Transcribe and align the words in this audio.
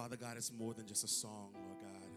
Father 0.00 0.16
God, 0.16 0.38
it's 0.38 0.50
more 0.50 0.72
than 0.72 0.86
just 0.86 1.04
a 1.04 1.08
song, 1.08 1.50
Lord 1.52 1.78
God. 1.78 2.08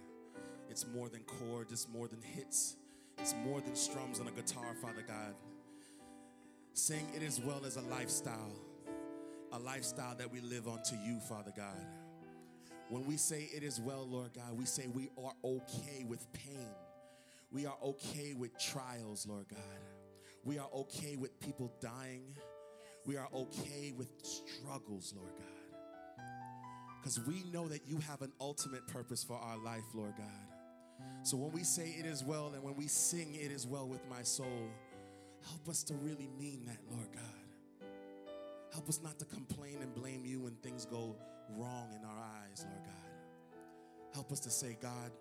It's 0.69 0.85
more 0.95 1.09
than 1.09 1.19
chords, 1.23 1.69
it's 1.73 1.85
more 1.89 2.07
than 2.07 2.21
hits, 2.21 2.77
it's 3.17 3.35
more 3.45 3.59
than 3.59 3.75
strums 3.75 4.21
on 4.21 4.27
a 4.29 4.31
guitar, 4.31 4.73
Father 4.81 5.03
God. 5.05 5.35
Sing 6.71 7.05
it 7.13 7.21
as 7.21 7.41
well 7.41 7.65
as 7.65 7.75
a 7.75 7.81
lifestyle, 7.81 8.53
a 9.51 9.59
lifestyle 9.59 10.15
that 10.15 10.31
we 10.31 10.39
live 10.39 10.65
unto 10.65 10.95
you, 11.05 11.19
Father 11.27 11.51
God. 11.57 11.85
When 12.87 13.05
we 13.05 13.17
say 13.17 13.49
it 13.53 13.63
is 13.63 13.81
well, 13.81 14.07
Lord 14.09 14.31
God, 14.33 14.57
we 14.57 14.63
say 14.63 14.87
we 14.87 15.09
are 15.21 15.33
okay 15.43 16.05
with 16.07 16.25
pain. 16.31 16.69
We 17.51 17.65
are 17.65 17.75
okay 17.83 18.33
with 18.33 18.57
trials, 18.57 19.27
Lord 19.27 19.49
God. 19.49 19.59
We 20.45 20.57
are 20.57 20.69
okay 20.73 21.17
with 21.17 21.37
people 21.41 21.69
dying. 21.81 22.33
We 23.05 23.17
are 23.17 23.27
okay 23.33 23.91
with 23.97 24.07
struggles, 24.23 25.13
Lord 25.13 25.33
God. 25.37 25.52
Because 27.03 27.19
we 27.19 27.43
know 27.51 27.67
that 27.67 27.81
you 27.85 27.97
have 28.07 28.21
an 28.21 28.31
ultimate 28.39 28.87
purpose 28.87 29.25
for 29.25 29.33
our 29.33 29.57
life, 29.57 29.83
Lord 29.93 30.13
God. 30.17 30.25
So 31.23 31.35
when 31.35 31.51
we 31.51 31.65
say 31.65 31.93
it 31.99 32.05
is 32.05 32.23
well 32.23 32.53
and 32.53 32.63
when 32.63 32.77
we 32.77 32.87
sing 32.87 33.35
it 33.35 33.51
is 33.51 33.67
well 33.67 33.89
with 33.89 33.99
my 34.09 34.21
soul, 34.23 34.69
help 35.45 35.67
us 35.67 35.83
to 35.83 35.95
really 35.95 36.29
mean 36.39 36.65
that, 36.65 36.77
Lord 36.89 37.09
God. 37.11 37.89
Help 38.71 38.87
us 38.87 39.01
not 39.03 39.19
to 39.19 39.25
complain 39.25 39.79
and 39.81 39.93
blame 39.93 40.23
you 40.23 40.39
when 40.39 40.55
things 40.63 40.85
go 40.85 41.13
wrong 41.57 41.89
in 41.93 42.05
our 42.05 42.23
eyes, 42.41 42.65
Lord 42.69 42.85
God. 42.85 43.63
Help 44.13 44.31
us 44.31 44.39
to 44.39 44.49
say, 44.49 44.77
God, 44.81 45.11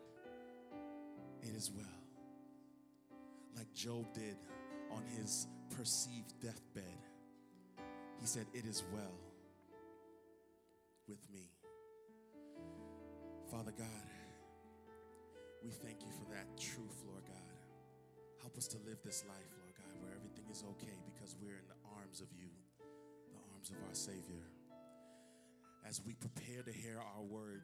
it 1.43 1.57
is 1.57 1.73
well. 1.77 1.87
Like 3.57 3.73
Job 3.75 4.07
did 4.15 4.37
on 4.93 5.03
his 5.17 5.49
perceived 5.77 6.33
deathbed. 6.41 6.85
He 8.21 8.27
said, 8.27 8.47
It 8.55 8.67
is 8.67 8.85
well 8.93 9.19
with 11.09 11.19
me. 11.33 11.52
Father 13.53 13.75
God, 13.77 14.09
we 15.63 15.69
thank 15.69 16.01
you 16.01 16.09
for 16.17 16.25
that 16.33 16.49
truth, 16.57 17.05
Lord 17.05 17.21
God. 17.29 17.53
Help 18.41 18.57
us 18.57 18.67
to 18.69 18.79
live 18.79 18.97
this 19.05 19.25
life, 19.29 19.53
Lord 19.61 19.77
God, 19.77 19.93
where 20.01 20.17
everything 20.17 20.49
is 20.51 20.65
okay 20.71 20.97
because 21.05 21.37
we're 21.37 21.61
in 21.61 21.69
the 21.69 21.77
arms 22.01 22.23
of 22.23 22.29
you, 22.33 22.49
the 23.29 23.37
arms 23.53 23.69
of 23.69 23.77
our 23.87 23.93
Savior. 23.93 24.41
As 25.87 26.01
we 26.01 26.15
prepare 26.15 26.63
to 26.63 26.73
hear 26.73 26.97
our 26.97 27.21
word, 27.21 27.61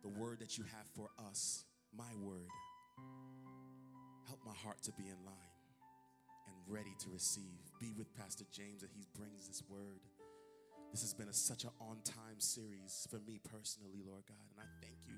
the 0.00 0.08
word 0.08 0.40
that 0.40 0.56
you 0.56 0.64
have 0.64 0.88
for 0.96 1.10
us, 1.28 1.66
my 1.94 2.16
word, 2.16 2.48
help 4.26 4.40
my 4.46 4.56
heart 4.64 4.80
to 4.84 4.92
be 4.92 5.04
in 5.04 5.20
line 5.28 5.60
and 6.48 6.56
ready 6.72 6.96
to 7.04 7.10
receive. 7.12 7.60
Be 7.78 7.92
with 7.98 8.08
Pastor 8.16 8.44
James 8.50 8.80
that 8.80 8.90
he 8.96 9.04
brings 9.14 9.46
this 9.46 9.62
word. 9.68 10.00
This 10.92 11.00
has 11.00 11.14
been 11.14 11.28
a, 11.28 11.32
such 11.32 11.64
an 11.64 11.70
on 11.80 11.96
time 12.04 12.38
series 12.38 13.08
for 13.10 13.18
me 13.26 13.40
personally, 13.42 14.04
Lord 14.06 14.24
God, 14.28 14.44
and 14.52 14.60
I 14.60 14.68
thank 14.84 14.98
you. 15.08 15.16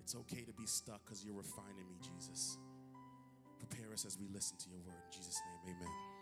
It's 0.00 0.16
okay 0.16 0.42
to 0.42 0.52
be 0.52 0.66
stuck 0.66 1.04
because 1.04 1.24
you're 1.24 1.36
refining 1.36 1.86
me, 1.86 1.96
Jesus. 2.02 2.58
Prepare 3.58 3.92
us 3.92 4.04
as 4.04 4.18
we 4.18 4.26
listen 4.34 4.56
to 4.58 4.68
your 4.70 4.80
word. 4.80 4.98
In 5.06 5.12
Jesus' 5.12 5.38
name, 5.46 5.76
amen. 5.76 6.17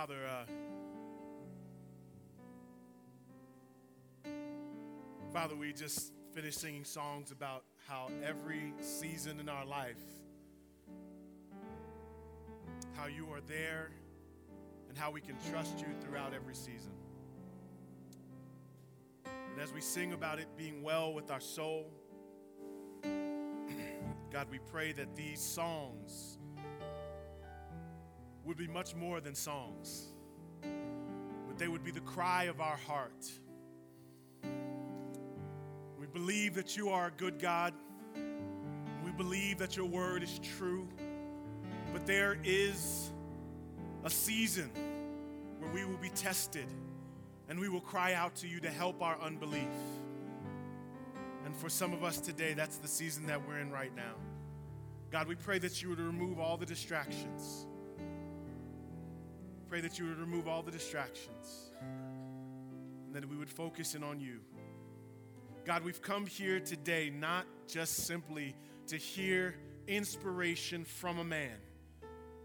Father, 0.00 0.26
uh, 4.24 4.30
Father, 5.30 5.54
we 5.54 5.74
just 5.74 6.14
finished 6.32 6.58
singing 6.58 6.84
songs 6.84 7.32
about 7.32 7.64
how 7.86 8.08
every 8.24 8.72
season 8.80 9.38
in 9.40 9.50
our 9.50 9.66
life, 9.66 10.00
how 12.96 13.08
you 13.08 13.26
are 13.30 13.42
there, 13.42 13.90
and 14.88 14.96
how 14.96 15.10
we 15.10 15.20
can 15.20 15.36
trust 15.50 15.78
you 15.80 15.88
throughout 16.00 16.32
every 16.32 16.54
season. 16.54 16.92
And 19.26 19.60
as 19.60 19.70
we 19.70 19.82
sing 19.82 20.14
about 20.14 20.38
it 20.38 20.46
being 20.56 20.82
well 20.82 21.12
with 21.12 21.30
our 21.30 21.40
soul, 21.40 21.92
God, 23.02 24.46
we 24.50 24.60
pray 24.60 24.92
that 24.92 25.14
these 25.14 25.42
songs 25.42 26.38
would 28.50 28.58
be 28.58 28.66
much 28.66 28.96
more 28.96 29.20
than 29.20 29.32
songs, 29.32 30.08
but 30.60 31.56
they 31.56 31.68
would 31.68 31.84
be 31.84 31.92
the 31.92 32.00
cry 32.00 32.44
of 32.44 32.60
our 32.60 32.76
heart. 32.78 33.30
We 35.96 36.06
believe 36.12 36.56
that 36.56 36.76
you 36.76 36.88
are 36.88 37.06
a 37.06 37.10
good 37.12 37.38
God. 37.38 37.72
We 39.04 39.12
believe 39.12 39.58
that 39.58 39.76
your 39.76 39.86
word 39.86 40.24
is 40.24 40.40
true, 40.58 40.88
but 41.92 42.06
there 42.06 42.38
is 42.42 43.12
a 44.02 44.10
season 44.10 44.72
where 45.60 45.70
we 45.70 45.84
will 45.84 45.98
be 45.98 46.10
tested 46.10 46.66
and 47.48 47.60
we 47.60 47.68
will 47.68 47.80
cry 47.80 48.14
out 48.14 48.34
to 48.34 48.48
you 48.48 48.58
to 48.58 48.70
help 48.70 49.00
our 49.00 49.16
unbelief. 49.20 49.62
And 51.44 51.54
for 51.54 51.68
some 51.68 51.92
of 51.92 52.02
us 52.02 52.18
today, 52.18 52.54
that's 52.54 52.78
the 52.78 52.88
season 52.88 53.28
that 53.28 53.46
we're 53.46 53.58
in 53.58 53.70
right 53.70 53.94
now. 53.94 54.16
God, 55.12 55.28
we 55.28 55.36
pray 55.36 55.60
that 55.60 55.80
you 55.80 55.90
would 55.90 56.00
remove 56.00 56.40
all 56.40 56.56
the 56.56 56.66
distractions. 56.66 57.68
Pray 59.70 59.80
that 59.82 60.00
you 60.00 60.06
would 60.06 60.18
remove 60.18 60.48
all 60.48 60.64
the 60.64 60.72
distractions 60.72 61.70
and 61.80 63.14
that 63.14 63.24
we 63.24 63.36
would 63.36 63.48
focus 63.48 63.94
in 63.94 64.02
on 64.02 64.18
you. 64.18 64.40
God, 65.64 65.84
we've 65.84 66.02
come 66.02 66.26
here 66.26 66.58
today 66.58 67.08
not 67.08 67.46
just 67.68 67.98
simply 67.98 68.56
to 68.88 68.96
hear 68.96 69.54
inspiration 69.86 70.84
from 70.84 71.20
a 71.20 71.24
man. 71.24 71.56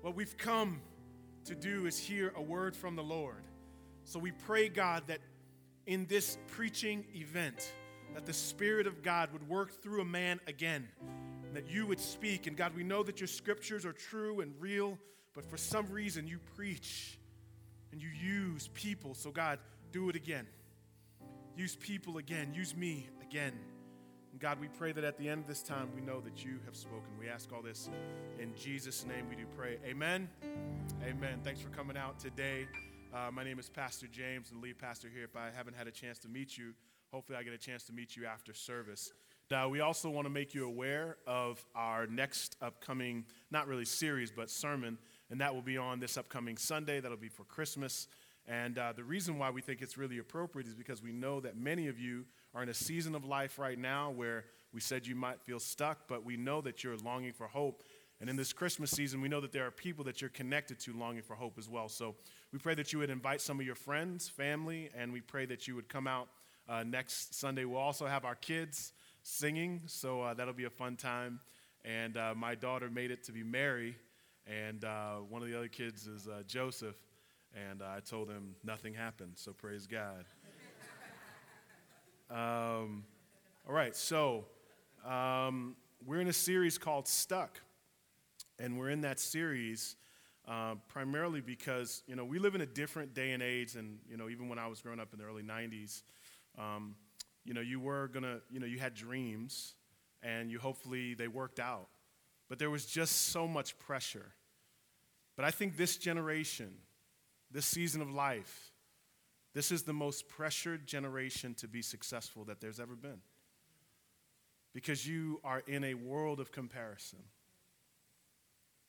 What 0.01 0.15
we've 0.15 0.37
come 0.37 0.81
to 1.45 1.55
do 1.55 1.87
is 1.87 1.97
hear 1.97 2.31
a 2.35 2.41
word 2.43 2.75
from 2.75 2.95
the 2.95 3.01
Lord. 3.01 3.43
So 4.03 4.19
we 4.19 4.31
pray, 4.31 4.69
God, 4.69 5.07
that 5.07 5.21
in 5.87 6.05
this 6.05 6.37
preaching 6.49 7.05
event, 7.15 7.73
that 8.13 8.27
the 8.27 8.33
Spirit 8.33 8.85
of 8.85 9.01
God 9.01 9.33
would 9.33 9.49
work 9.49 9.81
through 9.81 10.01
a 10.01 10.05
man 10.05 10.39
again, 10.45 10.87
that 11.55 11.71
you 11.71 11.87
would 11.87 11.99
speak. 11.99 12.45
And 12.45 12.55
God, 12.55 12.75
we 12.75 12.83
know 12.83 13.01
that 13.01 13.19
your 13.19 13.27
scriptures 13.27 13.83
are 13.83 13.93
true 13.93 14.41
and 14.41 14.53
real, 14.59 14.99
but 15.35 15.45
for 15.45 15.57
some 15.57 15.85
reason 15.91 16.27
you 16.27 16.39
preach 16.55 17.19
and 17.91 18.01
you 18.01 18.09
use 18.09 18.69
people. 18.73 19.13
So, 19.13 19.31
God, 19.31 19.59
do 19.91 20.09
it 20.09 20.15
again. 20.15 20.47
Use 21.57 21.75
people 21.75 22.17
again. 22.17 22.53
Use 22.53 22.75
me 22.75 23.07
again. 23.21 23.53
And 24.31 24.39
God, 24.41 24.59
we 24.59 24.67
pray 24.67 24.91
that 24.91 25.03
at 25.03 25.17
the 25.17 25.29
end 25.29 25.41
of 25.41 25.47
this 25.47 25.61
time, 25.61 25.89
we 25.95 26.01
know 26.01 26.19
that 26.21 26.43
you 26.43 26.59
have 26.65 26.75
spoken. 26.75 27.07
We 27.19 27.29
ask 27.29 27.53
all 27.53 27.61
this 27.61 27.89
in 28.39 28.53
Jesus' 28.55 29.05
name. 29.05 29.27
We 29.29 29.35
do 29.35 29.45
pray. 29.57 29.77
Amen. 29.85 30.29
Amen. 31.07 31.39
Thanks 31.43 31.61
for 31.61 31.69
coming 31.69 31.95
out 31.95 32.19
today. 32.19 32.67
Uh, 33.13 33.31
my 33.31 33.43
name 33.45 33.59
is 33.59 33.69
Pastor 33.69 34.07
James, 34.07 34.51
and 34.51 34.61
lead 34.61 34.77
pastor 34.77 35.07
here. 35.07 35.23
If 35.23 35.37
I 35.37 35.49
haven't 35.55 35.75
had 35.77 35.87
a 35.87 35.91
chance 35.91 36.19
to 36.19 36.27
meet 36.27 36.57
you, 36.57 36.73
hopefully 37.13 37.37
I 37.37 37.43
get 37.43 37.53
a 37.53 37.57
chance 37.57 37.83
to 37.85 37.93
meet 37.93 38.17
you 38.17 38.25
after 38.25 38.53
service. 38.53 39.13
Now, 39.49 39.69
we 39.69 39.79
also 39.79 40.09
want 40.09 40.25
to 40.25 40.29
make 40.29 40.53
you 40.53 40.65
aware 40.65 41.17
of 41.25 41.63
our 41.75 42.07
next 42.07 42.57
upcoming, 42.61 43.25
not 43.51 43.67
really 43.67 43.85
series, 43.85 44.31
but 44.31 44.49
sermon, 44.49 44.97
and 45.29 45.41
that 45.41 45.53
will 45.53 45.61
be 45.61 45.77
on 45.77 45.99
this 45.99 46.17
upcoming 46.17 46.57
Sunday. 46.57 46.99
That'll 46.99 47.17
be 47.17 47.29
for 47.29 47.43
Christmas. 47.43 48.07
And 48.47 48.77
uh, 48.77 48.93
the 48.95 49.03
reason 49.03 49.39
why 49.39 49.49
we 49.49 49.61
think 49.61 49.81
it's 49.81 49.97
really 49.97 50.19
appropriate 50.19 50.67
is 50.67 50.75
because 50.75 51.01
we 51.01 51.11
know 51.11 51.39
that 51.39 51.57
many 51.57 51.87
of 51.87 51.99
you 51.99 52.25
are 52.53 52.61
in 52.61 52.69
a 52.69 52.73
season 52.73 53.15
of 53.15 53.25
life 53.25 53.57
right 53.57 53.77
now 53.77 54.11
where 54.11 54.45
we 54.71 54.79
said 54.81 55.07
you 55.07 55.15
might 55.15 55.41
feel 55.41 55.59
stuck, 55.59 56.07
but 56.07 56.23
we 56.23 56.37
know 56.37 56.61
that 56.61 56.83
you're 56.83 56.97
longing 56.97 57.33
for 57.33 57.47
hope. 57.47 57.83
And 58.21 58.29
in 58.29 58.35
this 58.35 58.53
Christmas 58.53 58.91
season, 58.91 59.19
we 59.19 59.27
know 59.27 59.41
that 59.41 59.51
there 59.51 59.65
are 59.65 59.71
people 59.71 60.03
that 60.05 60.21
you're 60.21 60.29
connected 60.29 60.79
to 60.81 60.93
longing 60.93 61.23
for 61.23 61.35
hope 61.35 61.57
as 61.57 61.67
well. 61.67 61.89
So 61.89 62.15
we 62.53 62.59
pray 62.59 62.75
that 62.75 62.93
you 62.93 62.99
would 62.99 63.09
invite 63.09 63.41
some 63.41 63.59
of 63.59 63.65
your 63.65 63.75
friends, 63.75 64.29
family, 64.29 64.89
and 64.95 65.11
we 65.11 65.21
pray 65.21 65.45
that 65.47 65.67
you 65.67 65.75
would 65.75 65.89
come 65.89 66.07
out 66.07 66.29
uh, 66.69 66.83
next 66.83 67.35
Sunday. 67.35 67.65
We'll 67.65 67.81
also 67.81 68.05
have 68.05 68.25
our 68.25 68.35
kids 68.35 68.93
singing, 69.23 69.81
so 69.87 70.21
uh, 70.21 70.33
that'll 70.33 70.53
be 70.53 70.65
a 70.65 70.69
fun 70.69 70.95
time. 70.95 71.39
And 71.83 72.15
uh, 72.15 72.33
my 72.35 72.55
daughter 72.55 72.89
made 72.89 73.11
it 73.11 73.23
to 73.25 73.31
be 73.31 73.43
Mary, 73.43 73.97
and 74.47 74.83
uh, 74.83 75.15
one 75.29 75.41
of 75.41 75.47
the 75.47 75.57
other 75.57 75.67
kids 75.67 76.07
is 76.07 76.27
uh, 76.27 76.43
Joseph. 76.47 76.95
And 77.69 77.81
I 77.81 77.99
told 78.01 78.29
him 78.29 78.55
nothing 78.63 78.93
happened, 78.93 79.33
so 79.35 79.53
praise 79.53 79.87
God. 79.87 80.25
Um, 82.27 83.03
all 83.67 83.73
right, 83.73 83.95
so 83.95 84.45
um, 85.05 85.75
we're 86.03 86.21
in 86.21 86.27
a 86.27 86.33
series 86.33 86.79
called 86.79 87.07
Stuck. 87.07 87.59
And 88.57 88.79
we're 88.79 88.89
in 88.89 89.01
that 89.01 89.19
series 89.19 89.95
uh, 90.47 90.75
primarily 90.87 91.41
because, 91.41 92.03
you 92.07 92.15
know, 92.15 92.25
we 92.25 92.39
live 92.39 92.55
in 92.55 92.61
a 92.61 92.65
different 92.65 93.13
day 93.13 93.31
and 93.33 93.43
age. 93.43 93.75
And, 93.75 93.99
you 94.09 94.17
know, 94.17 94.29
even 94.29 94.49
when 94.49 94.57
I 94.57 94.67
was 94.67 94.81
growing 94.81 94.99
up 94.99 95.13
in 95.13 95.19
the 95.19 95.25
early 95.25 95.43
90s, 95.43 96.03
um, 96.57 96.95
you 97.43 97.53
know, 97.53 97.61
you 97.61 97.79
were 97.79 98.07
to, 98.23 98.41
you 98.49 98.59
know, 98.59 98.65
you 98.65 98.79
had 98.79 98.93
dreams 98.93 99.75
and 100.23 100.49
you 100.49 100.57
hopefully 100.57 101.13
they 101.13 101.27
worked 101.27 101.59
out. 101.59 101.89
But 102.49 102.59
there 102.59 102.69
was 102.69 102.85
just 102.85 103.29
so 103.29 103.47
much 103.47 103.77
pressure. 103.79 104.33
But 105.35 105.45
I 105.45 105.51
think 105.51 105.77
this 105.77 105.97
generation, 105.97 106.71
this 107.51 107.65
season 107.65 108.01
of 108.01 108.11
life, 108.11 108.71
this 109.53 109.71
is 109.71 109.83
the 109.83 109.93
most 109.93 110.27
pressured 110.27 110.85
generation 110.85 111.53
to 111.55 111.67
be 111.67 111.81
successful 111.81 112.43
that 112.45 112.61
there's 112.61 112.79
ever 112.79 112.95
been. 112.95 113.21
Because 114.73 115.07
you 115.07 115.39
are 115.43 115.63
in 115.65 115.83
a 115.85 115.93
world 115.93 116.39
of 116.39 116.51
comparison. 116.51 117.19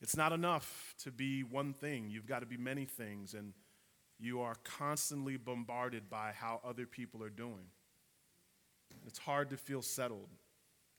It's 0.00 0.16
not 0.16 0.32
enough 0.32 0.94
to 1.04 1.10
be 1.10 1.42
one 1.42 1.72
thing, 1.72 2.10
you've 2.10 2.26
got 2.26 2.40
to 2.40 2.46
be 2.46 2.56
many 2.56 2.84
things, 2.84 3.32
and 3.34 3.54
you 4.18 4.40
are 4.40 4.56
constantly 4.64 5.36
bombarded 5.36 6.10
by 6.10 6.32
how 6.34 6.60
other 6.64 6.86
people 6.86 7.22
are 7.22 7.30
doing. 7.30 7.70
It's 9.06 9.18
hard 9.18 9.50
to 9.50 9.56
feel 9.56 9.82
settled, 9.82 10.28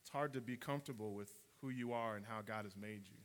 it's 0.01 0.09
hard 0.09 0.33
to 0.33 0.41
be 0.41 0.55
comfortable 0.55 1.13
with 1.13 1.31
who 1.61 1.69
you 1.69 1.93
are 1.93 2.15
and 2.15 2.25
how 2.25 2.41
God 2.41 2.65
has 2.65 2.75
made 2.75 3.01
you. 3.05 3.17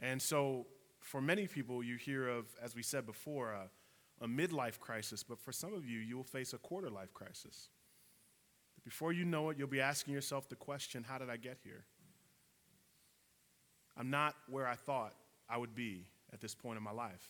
And 0.00 0.20
so, 0.20 0.66
for 1.00 1.20
many 1.20 1.46
people, 1.46 1.82
you 1.82 1.96
hear 1.96 2.28
of, 2.28 2.46
as 2.62 2.74
we 2.74 2.82
said 2.82 3.06
before, 3.06 3.52
a, 3.52 4.24
a 4.24 4.28
midlife 4.28 4.78
crisis, 4.78 5.22
but 5.22 5.38
for 5.38 5.52
some 5.52 5.74
of 5.74 5.86
you, 5.86 5.98
you 5.98 6.16
will 6.16 6.24
face 6.24 6.52
a 6.52 6.58
quarter 6.58 6.90
life 6.90 7.12
crisis. 7.14 7.68
Before 8.84 9.12
you 9.12 9.24
know 9.24 9.50
it, 9.50 9.58
you'll 9.58 9.68
be 9.68 9.80
asking 9.80 10.14
yourself 10.14 10.48
the 10.48 10.56
question 10.56 11.04
how 11.06 11.18
did 11.18 11.30
I 11.30 11.36
get 11.36 11.58
here? 11.62 11.84
I'm 13.96 14.10
not 14.10 14.34
where 14.48 14.66
I 14.66 14.74
thought 14.74 15.14
I 15.48 15.58
would 15.58 15.74
be 15.74 16.06
at 16.32 16.40
this 16.40 16.54
point 16.54 16.78
in 16.78 16.82
my 16.82 16.92
life. 16.92 17.28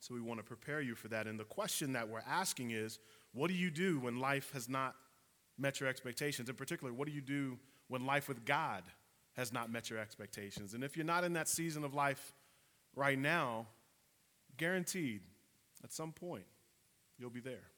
So 0.00 0.14
we 0.14 0.20
want 0.20 0.38
to 0.38 0.44
prepare 0.44 0.80
you 0.80 0.94
for 0.94 1.08
that. 1.08 1.26
And 1.26 1.38
the 1.38 1.44
question 1.44 1.92
that 1.92 2.08
we're 2.08 2.22
asking 2.26 2.70
is 2.70 2.98
what 3.32 3.48
do 3.48 3.54
you 3.54 3.70
do 3.70 3.98
when 3.98 4.20
life 4.20 4.52
has 4.52 4.68
not 4.68 4.94
met 5.58 5.80
your 5.80 5.88
expectations? 5.88 6.48
In 6.48 6.54
particular, 6.54 6.92
what 6.92 7.06
do 7.06 7.12
you 7.12 7.20
do 7.20 7.58
when 7.88 8.06
life 8.06 8.28
with 8.28 8.44
God 8.44 8.84
has 9.36 9.52
not 9.52 9.70
met 9.70 9.90
your 9.90 9.98
expectations? 9.98 10.74
And 10.74 10.84
if 10.84 10.96
you're 10.96 11.06
not 11.06 11.24
in 11.24 11.34
that 11.34 11.48
season 11.48 11.84
of 11.84 11.94
life 11.94 12.32
right 12.94 13.18
now, 13.18 13.66
guaranteed 14.56 15.22
at 15.84 15.92
some 15.92 16.12
point 16.12 16.46
you'll 17.18 17.30
be 17.30 17.40
there. 17.40 17.70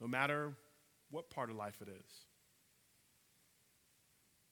No 0.00 0.06
matter 0.06 0.54
what 1.12 1.30
part 1.30 1.50
of 1.50 1.56
life 1.56 1.78
it 1.80 1.88
is. 1.88 2.26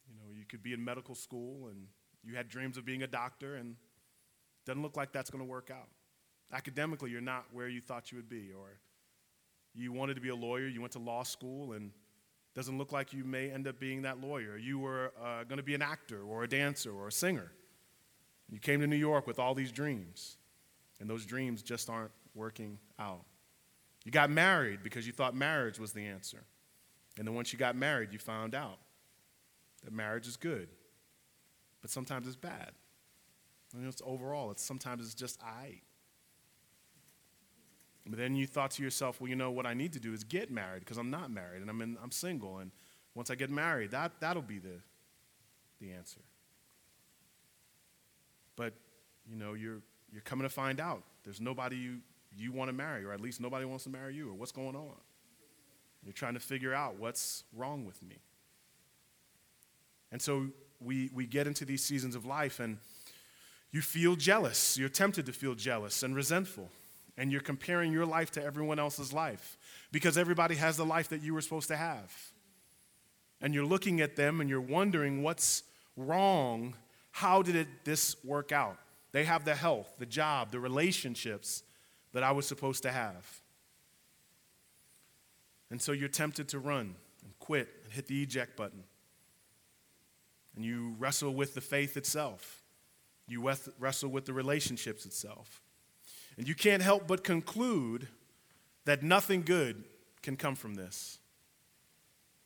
You 0.08 0.14
know, 0.14 0.32
you 0.36 0.44
could 0.44 0.62
be 0.62 0.72
in 0.72 0.84
medical 0.84 1.14
school 1.14 1.68
and 1.68 1.86
you 2.22 2.36
had 2.36 2.48
dreams 2.48 2.76
of 2.76 2.84
being 2.84 3.02
a 3.02 3.06
doctor 3.06 3.56
and 3.56 3.76
doesn't 4.66 4.82
look 4.82 4.96
like 4.96 5.12
that's 5.12 5.30
going 5.30 5.42
to 5.42 5.50
work 5.50 5.70
out. 5.70 5.88
Academically, 6.52 7.10
you're 7.10 7.20
not 7.20 7.46
where 7.52 7.68
you 7.68 7.80
thought 7.80 8.12
you 8.12 8.16
would 8.16 8.28
be, 8.28 8.50
or 8.52 8.78
you 9.74 9.92
wanted 9.92 10.14
to 10.14 10.20
be 10.20 10.28
a 10.28 10.34
lawyer, 10.34 10.66
you 10.66 10.80
went 10.80 10.92
to 10.92 10.98
law 10.98 11.22
school, 11.22 11.72
and 11.72 11.92
doesn't 12.60 12.76
look 12.76 12.92
like 12.92 13.14
you 13.14 13.24
may 13.24 13.50
end 13.50 13.66
up 13.66 13.80
being 13.80 14.02
that 14.02 14.20
lawyer. 14.20 14.58
You 14.58 14.78
were 14.78 15.14
uh, 15.18 15.44
going 15.44 15.56
to 15.56 15.62
be 15.62 15.74
an 15.74 15.80
actor, 15.80 16.20
or 16.20 16.44
a 16.44 16.46
dancer, 16.46 16.92
or 16.92 17.08
a 17.08 17.12
singer. 17.12 17.50
You 18.50 18.58
came 18.58 18.80
to 18.80 18.86
New 18.86 18.96
York 18.96 19.26
with 19.26 19.38
all 19.38 19.54
these 19.54 19.72
dreams, 19.72 20.36
and 21.00 21.08
those 21.08 21.24
dreams 21.24 21.62
just 21.62 21.88
aren't 21.88 22.10
working 22.34 22.78
out. 22.98 23.24
You 24.04 24.12
got 24.12 24.28
married 24.28 24.80
because 24.82 25.06
you 25.06 25.12
thought 25.14 25.34
marriage 25.34 25.78
was 25.78 25.94
the 25.94 26.04
answer. 26.04 26.44
And 27.16 27.26
then 27.26 27.34
once 27.34 27.50
you 27.50 27.58
got 27.58 27.76
married, 27.76 28.12
you 28.12 28.18
found 28.18 28.54
out 28.54 28.76
that 29.82 29.94
marriage 29.94 30.26
is 30.26 30.36
good, 30.36 30.68
but 31.80 31.88
sometimes 31.88 32.26
it's 32.26 32.36
bad. 32.36 32.72
And 33.74 33.86
it's 33.86 34.02
overall, 34.04 34.50
it's 34.50 34.62
sometimes 34.62 35.06
it's 35.06 35.14
just 35.14 35.40
I. 35.42 35.80
But 38.10 38.18
then 38.18 38.34
you 38.34 38.48
thought 38.48 38.72
to 38.72 38.82
yourself, 38.82 39.20
well, 39.20 39.30
you 39.30 39.36
know 39.36 39.52
what 39.52 39.66
I 39.66 39.72
need 39.72 39.92
to 39.92 40.00
do 40.00 40.12
is 40.12 40.24
get 40.24 40.50
married 40.50 40.80
because 40.80 40.98
I'm 40.98 41.10
not 41.10 41.30
married 41.30 41.62
and 41.62 41.70
I'm, 41.70 41.80
in, 41.80 41.96
I'm 42.02 42.10
single. 42.10 42.58
And 42.58 42.72
once 43.14 43.30
I 43.30 43.36
get 43.36 43.50
married, 43.50 43.92
that, 43.92 44.12
that'll 44.18 44.42
be 44.42 44.58
the, 44.58 44.80
the 45.80 45.92
answer. 45.92 46.20
But, 48.56 48.74
you 49.30 49.36
know, 49.36 49.54
you're, 49.54 49.80
you're 50.12 50.22
coming 50.22 50.42
to 50.42 50.48
find 50.48 50.80
out 50.80 51.04
there's 51.22 51.40
nobody 51.40 51.76
you, 51.76 51.98
you 52.36 52.50
want 52.50 52.68
to 52.68 52.72
marry, 52.72 53.04
or 53.04 53.12
at 53.12 53.20
least 53.20 53.40
nobody 53.40 53.64
wants 53.64 53.84
to 53.84 53.90
marry 53.90 54.14
you, 54.14 54.28
or 54.28 54.34
what's 54.34 54.52
going 54.52 54.74
on. 54.74 54.96
You're 56.02 56.12
trying 56.12 56.34
to 56.34 56.40
figure 56.40 56.74
out 56.74 56.98
what's 56.98 57.44
wrong 57.54 57.86
with 57.86 58.02
me. 58.02 58.16
And 60.10 60.20
so 60.20 60.48
we, 60.80 61.10
we 61.14 61.26
get 61.26 61.46
into 61.46 61.64
these 61.64 61.84
seasons 61.84 62.16
of 62.16 62.26
life 62.26 62.58
and 62.58 62.78
you 63.70 63.82
feel 63.82 64.16
jealous. 64.16 64.76
You're 64.76 64.88
tempted 64.88 65.26
to 65.26 65.32
feel 65.32 65.54
jealous 65.54 66.02
and 66.02 66.16
resentful. 66.16 66.70
And 67.16 67.30
you're 67.30 67.40
comparing 67.40 67.92
your 67.92 68.06
life 68.06 68.30
to 68.32 68.44
everyone 68.44 68.78
else's 68.78 69.12
life 69.12 69.58
because 69.92 70.16
everybody 70.16 70.54
has 70.54 70.76
the 70.76 70.86
life 70.86 71.08
that 71.08 71.22
you 71.22 71.34
were 71.34 71.40
supposed 71.40 71.68
to 71.68 71.76
have. 71.76 72.12
And 73.40 73.54
you're 73.54 73.64
looking 73.64 74.00
at 74.00 74.16
them 74.16 74.40
and 74.40 74.48
you're 74.48 74.60
wondering 74.60 75.22
what's 75.22 75.62
wrong. 75.96 76.74
How 77.10 77.42
did 77.42 77.56
it, 77.56 77.68
this 77.84 78.16
work 78.24 78.52
out? 78.52 78.78
They 79.12 79.24
have 79.24 79.44
the 79.44 79.54
health, 79.54 79.92
the 79.98 80.06
job, 80.06 80.50
the 80.50 80.60
relationships 80.60 81.62
that 82.12 82.22
I 82.22 82.32
was 82.32 82.46
supposed 82.46 82.82
to 82.84 82.92
have. 82.92 83.26
And 85.70 85.80
so 85.80 85.92
you're 85.92 86.08
tempted 86.08 86.48
to 86.48 86.58
run 86.58 86.94
and 87.24 87.38
quit 87.38 87.68
and 87.84 87.92
hit 87.92 88.06
the 88.06 88.22
eject 88.22 88.56
button 88.56 88.84
and 90.60 90.64
you 90.64 90.94
wrestle 90.98 91.32
with 91.32 91.54
the 91.54 91.60
faith 91.60 91.96
itself. 91.96 92.62
You 93.26 93.50
wrestle 93.78 94.10
with 94.10 94.26
the 94.26 94.32
relationships 94.32 95.06
itself. 95.06 95.62
And 96.40 96.48
you 96.48 96.54
can't 96.54 96.80
help 96.80 97.06
but 97.06 97.22
conclude 97.22 98.08
that 98.86 99.02
nothing 99.02 99.42
good 99.42 99.84
can 100.22 100.38
come 100.38 100.54
from 100.54 100.74
this 100.74 101.18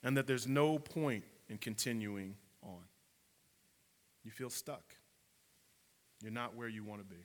and 0.03 0.17
that 0.17 0.27
there's 0.27 0.49
no 0.49 0.81
point 0.81 1.23
in 1.49 1.59
continuing 1.59 2.35
on. 2.61 2.81
You 4.25 4.33
feel 4.33 4.51
stuck. 4.51 4.97
You're 6.21 6.33
not 6.33 6.57
where 6.57 6.67
you 6.67 6.83
want 6.83 7.03
to 7.03 7.07
be. 7.07 7.23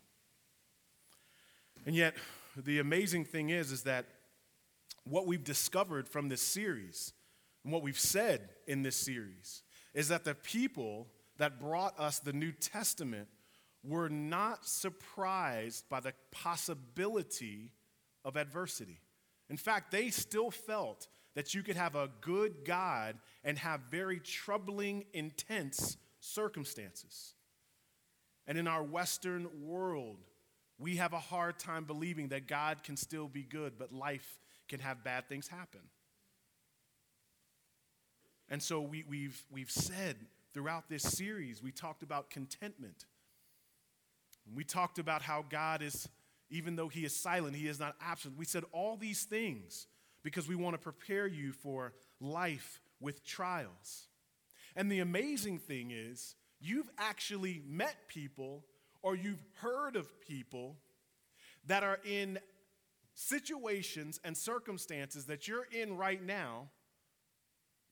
And 1.88 1.95
yet, 1.95 2.13
the 2.56 2.77
amazing 2.77 3.25
thing 3.25 3.50
is, 3.50 3.71
is 3.71 3.81
that 3.86 4.06
what 5.06 5.25
we've 5.25 5.44
discovered 5.44 6.07
from 6.07 6.30
this 6.30 6.44
series 6.44 7.13
and 7.63 7.74
what 7.74 7.81
we've 7.81 7.98
said 7.98 8.48
in 8.68 8.83
this 8.83 8.95
series 8.95 9.63
is 9.95 10.10
that 10.10 10.24
the 10.24 10.36
people 10.36 11.07
that 11.39 11.60
brought 11.60 12.00
us 12.00 12.19
the 12.19 12.31
New 12.31 12.51
Testament 12.51 13.27
were 13.84 14.10
not 14.10 14.66
surprised 14.68 15.88
by 15.90 16.00
the 16.00 16.14
possibility 16.31 17.72
of 18.26 18.36
adversity. 18.36 19.00
In 19.50 19.58
fact, 19.58 19.92
they 19.92 20.10
still 20.10 20.52
felt 20.52 21.08
that 21.36 21.54
you 21.54 21.64
could 21.64 21.78
have 21.78 21.96
a 21.96 22.10
good 22.22 22.66
God 22.66 23.16
and 23.44 23.58
have 23.58 23.81
very 23.90 24.20
troubling, 24.20 25.06
intense 25.14 25.98
circumstances. 26.20 27.34
And 28.46 28.58
in 28.58 28.68
our 28.68 28.84
Western 28.84 29.48
world, 29.62 30.18
we 30.78 30.98
have 30.98 31.14
a 31.14 31.19
hard 31.19 31.59
time 31.59 31.86
believing 31.86 32.30
that 32.30 32.48
God 32.48 32.83
can 32.83 32.98
still 32.98 33.28
be 33.28 33.44
good, 33.44 33.74
but 33.78 33.94
life 33.94 34.40
can 34.68 34.80
have 34.80 35.04
bad 35.04 35.28
things 35.28 35.48
happen. 35.48 35.81
And 38.50 38.62
so 38.62 38.81
we, 38.81 39.04
we've, 39.07 39.44
we've 39.52 39.71
said 39.71 40.16
throughout 40.54 40.90
this 40.90 41.04
series, 41.04 41.62
we 41.62 41.71
talked 41.71 42.02
about 42.02 42.30
contentment. 42.30 43.06
We 44.56 44.63
talked 44.63 44.99
about 44.99 45.21
how 45.21 45.45
God 45.49 45.81
is, 45.81 46.07
even 46.49 46.75
though 46.75 46.87
He 46.87 47.06
is 47.06 47.15
silent, 47.15 47.56
He 47.56 47.68
is 47.68 47.79
not 47.79 47.95
absent. 48.01 48.37
We 48.37 48.45
said 48.45 48.63
all 48.71 48.97
these 48.97 49.23
things 49.23 49.87
because 50.23 50.47
we 50.47 50.56
want 50.56 50.75
to 50.75 50.79
prepare 50.79 51.27
you 51.27 51.51
for 51.51 51.94
life 52.19 52.81
with 52.99 53.25
trials. 53.25 54.07
And 54.75 54.91
the 54.91 54.99
amazing 54.99 55.59
thing 55.59 55.91
is, 55.91 56.35
you've 56.59 56.89
actually 56.97 57.61
met 57.68 57.95
people 58.07 58.65
or 59.01 59.15
you've 59.15 59.44
heard 59.61 59.95
of 59.95 60.19
people 60.21 60.75
that 61.68 61.83
are 61.83 61.99
in 62.06 62.39
situations 63.13 64.19
and 64.23 64.35
circumstances 64.35 65.25
that 65.25 65.47
you're 65.47 65.68
in 65.71 65.95
right 65.97 66.23
now 66.23 66.69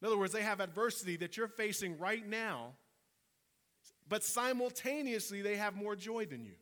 in 0.01 0.07
other 0.07 0.17
words, 0.17 0.33
they 0.33 0.43
have 0.43 0.59
adversity 0.59 1.17
that 1.17 1.37
you're 1.37 1.47
facing 1.47 1.97
right 1.97 2.25
now, 2.27 2.73
but 4.09 4.23
simultaneously 4.23 5.41
they 5.41 5.57
have 5.57 5.75
more 5.75 5.95
joy 5.95 6.25
than 6.25 6.45
you. 6.45 6.55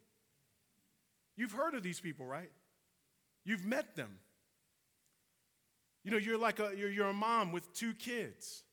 You've 1.36 1.52
heard 1.52 1.74
of 1.74 1.84
these 1.84 2.00
people, 2.00 2.26
right? 2.26 2.52
You've 3.44 3.66
met 3.66 3.96
them. 3.96 4.20
You 6.04 6.12
know, 6.12 6.18
you're 6.18 6.38
like 6.38 6.60
a 6.60 6.72
you're, 6.78 6.90
you're 6.90 7.08
a 7.08 7.14
mom 7.14 7.52
with 7.52 7.74
two 7.74 7.94
kids. 7.94 8.64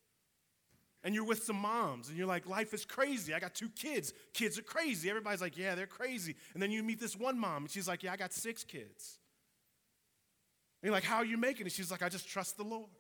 And 1.05 1.17
you're 1.17 1.25
with 1.25 1.43
some 1.43 1.57
moms, 1.57 2.09
and 2.09 2.17
you're 2.17 2.29
like, 2.29 2.47
life 2.49 2.73
is 2.73 2.85
crazy. 2.85 3.35
I 3.35 3.41
got 3.41 3.57
two 3.57 3.71
kids. 3.71 4.13
Kids 4.33 4.57
are 4.57 4.63
crazy. 4.63 5.11
Everybody's 5.11 5.41
like, 5.41 5.59
yeah, 5.59 5.75
they're 5.75 5.85
crazy. 5.85 6.37
And 6.55 6.63
then 6.63 6.71
you 6.71 6.81
meet 6.85 7.01
this 7.01 7.19
one 7.19 7.37
mom, 7.37 7.65
and 7.65 7.71
she's 7.71 7.89
like, 7.89 8.05
yeah, 8.05 8.13
I 8.13 8.17
got 8.17 8.33
six 8.33 8.63
kids. 8.63 9.19
And 10.81 10.87
you're 10.87 10.93
like, 10.93 11.03
how 11.03 11.17
are 11.17 11.25
you 11.25 11.37
making 11.37 11.67
it? 11.67 11.73
She's 11.73 11.91
like, 11.91 12.03
I 12.03 12.09
just 12.09 12.29
trust 12.29 12.57
the 12.57 12.63
Lord. 12.63 12.91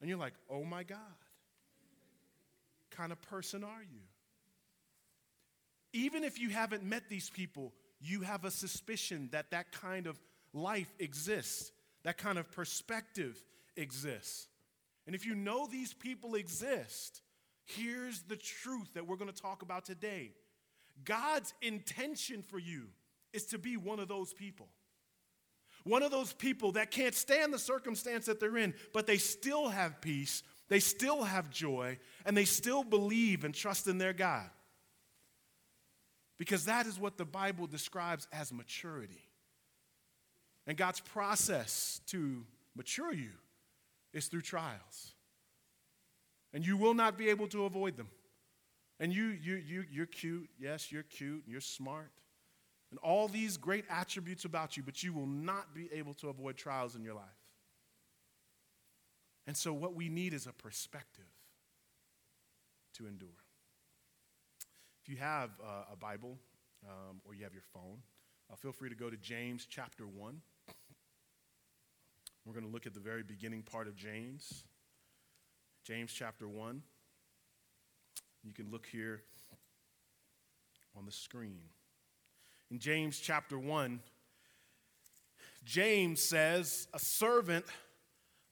And 0.00 0.08
you're 0.08 0.18
like, 0.18 0.34
oh 0.50 0.64
my 0.64 0.82
God, 0.82 0.98
What 2.88 2.96
kind 2.96 3.12
of 3.12 3.22
person 3.22 3.62
are 3.62 3.82
you? 3.82 4.00
Even 5.96 6.24
if 6.24 6.38
you 6.38 6.50
haven't 6.50 6.84
met 6.84 7.08
these 7.08 7.30
people, 7.30 7.72
you 8.00 8.20
have 8.20 8.44
a 8.44 8.50
suspicion 8.50 9.28
that 9.32 9.50
that 9.50 9.72
kind 9.72 10.06
of 10.06 10.20
life 10.52 10.92
exists, 10.98 11.72
that 12.04 12.18
kind 12.18 12.38
of 12.38 12.50
perspective 12.52 13.42
exists. 13.76 14.48
And 15.06 15.14
if 15.14 15.24
you 15.24 15.34
know 15.34 15.66
these 15.66 15.94
people 15.94 16.34
exist, 16.34 17.22
Here's 17.66 18.22
the 18.22 18.36
truth 18.36 18.94
that 18.94 19.06
we're 19.06 19.16
going 19.16 19.32
to 19.32 19.42
talk 19.42 19.62
about 19.62 19.84
today 19.84 20.32
God's 21.04 21.52
intention 21.60 22.42
for 22.42 22.58
you 22.58 22.86
is 23.32 23.46
to 23.46 23.58
be 23.58 23.76
one 23.76 23.98
of 23.98 24.08
those 24.08 24.32
people. 24.32 24.68
One 25.84 26.02
of 26.02 26.10
those 26.10 26.32
people 26.32 26.72
that 26.72 26.90
can't 26.90 27.14
stand 27.14 27.52
the 27.52 27.58
circumstance 27.58 28.26
that 28.26 28.40
they're 28.40 28.56
in, 28.56 28.74
but 28.92 29.06
they 29.06 29.18
still 29.18 29.68
have 29.68 30.00
peace, 30.00 30.42
they 30.68 30.80
still 30.80 31.22
have 31.22 31.50
joy, 31.50 31.98
and 32.24 32.36
they 32.36 32.44
still 32.44 32.82
believe 32.82 33.44
and 33.44 33.54
trust 33.54 33.86
in 33.86 33.98
their 33.98 34.12
God. 34.12 34.48
Because 36.38 36.66
that 36.66 36.86
is 36.86 36.98
what 36.98 37.16
the 37.16 37.24
Bible 37.24 37.66
describes 37.66 38.28
as 38.32 38.52
maturity. 38.52 39.22
And 40.66 40.76
God's 40.76 41.00
process 41.00 42.00
to 42.08 42.44
mature 42.74 43.12
you 43.12 43.30
is 44.12 44.26
through 44.26 44.42
trials. 44.42 45.14
And 46.52 46.66
you 46.66 46.76
will 46.76 46.94
not 46.94 47.16
be 47.16 47.28
able 47.28 47.46
to 47.48 47.64
avoid 47.64 47.96
them. 47.96 48.08
And 48.98 49.12
you, 49.12 49.26
you, 49.26 49.56
you, 49.56 49.84
you're 49.90 50.06
cute. 50.06 50.48
Yes, 50.58 50.90
you're 50.90 51.02
cute. 51.02 51.44
You're 51.46 51.60
smart. 51.60 52.10
And 52.90 52.98
all 53.00 53.28
these 53.28 53.56
great 53.56 53.84
attributes 53.90 54.44
about 54.44 54.76
you, 54.76 54.82
but 54.82 55.02
you 55.02 55.12
will 55.12 55.26
not 55.26 55.74
be 55.74 55.88
able 55.92 56.14
to 56.14 56.28
avoid 56.28 56.56
trials 56.56 56.94
in 56.94 57.02
your 57.02 57.14
life. 57.14 57.24
And 59.46 59.56
so, 59.56 59.72
what 59.72 59.94
we 59.94 60.08
need 60.08 60.34
is 60.34 60.46
a 60.46 60.52
perspective 60.52 61.24
to 62.94 63.06
endure. 63.06 63.28
If 65.06 65.10
you 65.10 65.18
have 65.18 65.50
uh, 65.62 65.92
a 65.92 65.96
Bible 65.96 66.36
um, 66.84 67.20
or 67.24 67.32
you 67.32 67.44
have 67.44 67.52
your 67.52 67.62
phone, 67.72 67.98
uh, 68.50 68.56
feel 68.56 68.72
free 68.72 68.88
to 68.88 68.96
go 68.96 69.08
to 69.08 69.16
James 69.16 69.64
chapter 69.70 70.04
1. 70.04 70.40
We're 72.44 72.52
going 72.52 72.66
to 72.66 72.72
look 72.72 72.86
at 72.86 72.94
the 72.94 72.98
very 72.98 73.22
beginning 73.22 73.62
part 73.62 73.86
of 73.86 73.94
James. 73.94 74.64
James 75.84 76.12
chapter 76.12 76.48
1. 76.48 76.82
You 78.42 78.52
can 78.52 78.68
look 78.72 78.84
here 78.84 79.22
on 80.98 81.06
the 81.06 81.12
screen. 81.12 81.60
In 82.72 82.80
James 82.80 83.20
chapter 83.20 83.60
1, 83.60 84.00
James 85.64 86.20
says, 86.20 86.88
a 86.92 86.98
servant 86.98 87.64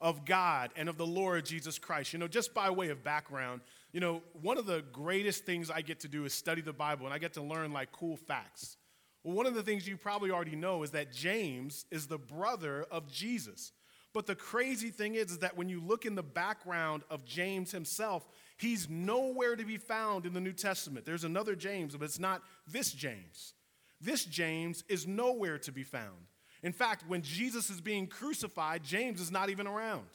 of 0.00 0.24
God 0.24 0.70
and 0.76 0.88
of 0.88 0.98
the 0.98 1.06
Lord 1.06 1.46
Jesus 1.46 1.80
Christ. 1.80 2.12
You 2.12 2.20
know, 2.20 2.28
just 2.28 2.54
by 2.54 2.70
way 2.70 2.90
of 2.90 3.02
background, 3.02 3.60
you 3.94 4.00
know, 4.00 4.22
one 4.42 4.58
of 4.58 4.66
the 4.66 4.82
greatest 4.92 5.46
things 5.46 5.70
I 5.70 5.80
get 5.80 6.00
to 6.00 6.08
do 6.08 6.24
is 6.24 6.34
study 6.34 6.60
the 6.60 6.72
Bible 6.72 7.06
and 7.06 7.14
I 7.14 7.18
get 7.18 7.34
to 7.34 7.42
learn 7.42 7.72
like 7.72 7.92
cool 7.92 8.16
facts. 8.16 8.76
Well, 9.22 9.36
one 9.36 9.46
of 9.46 9.54
the 9.54 9.62
things 9.62 9.86
you 9.86 9.96
probably 9.96 10.32
already 10.32 10.56
know 10.56 10.82
is 10.82 10.90
that 10.90 11.12
James 11.12 11.86
is 11.92 12.08
the 12.08 12.18
brother 12.18 12.86
of 12.90 13.06
Jesus. 13.08 13.70
But 14.12 14.26
the 14.26 14.34
crazy 14.34 14.90
thing 14.90 15.14
is, 15.14 15.30
is 15.30 15.38
that 15.38 15.56
when 15.56 15.68
you 15.68 15.80
look 15.80 16.06
in 16.06 16.16
the 16.16 16.24
background 16.24 17.04
of 17.08 17.24
James 17.24 17.70
himself, 17.70 18.28
he's 18.56 18.90
nowhere 18.90 19.54
to 19.54 19.64
be 19.64 19.76
found 19.76 20.26
in 20.26 20.34
the 20.34 20.40
New 20.40 20.52
Testament. 20.52 21.06
There's 21.06 21.22
another 21.22 21.54
James, 21.54 21.94
but 21.96 22.04
it's 22.04 22.18
not 22.18 22.42
this 22.66 22.90
James. 22.92 23.54
This 24.00 24.24
James 24.24 24.82
is 24.88 25.06
nowhere 25.06 25.58
to 25.58 25.70
be 25.70 25.84
found. 25.84 26.26
In 26.64 26.72
fact, 26.72 27.04
when 27.06 27.22
Jesus 27.22 27.70
is 27.70 27.80
being 27.80 28.08
crucified, 28.08 28.82
James 28.82 29.20
is 29.20 29.30
not 29.30 29.50
even 29.50 29.68
around. 29.68 30.06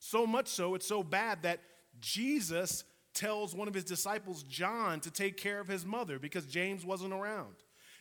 So 0.00 0.26
much 0.26 0.48
so, 0.48 0.74
it's 0.74 0.86
so 0.86 1.04
bad 1.04 1.44
that 1.44 1.60
Jesus 2.00 2.82
tells 3.14 3.54
one 3.54 3.68
of 3.68 3.74
his 3.74 3.84
disciples, 3.84 4.42
John, 4.42 5.00
to 5.00 5.10
take 5.10 5.36
care 5.36 5.60
of 5.60 5.68
his 5.68 5.84
mother 5.84 6.18
because 6.18 6.46
James 6.46 6.84
wasn't 6.84 7.12
around. 7.12 7.54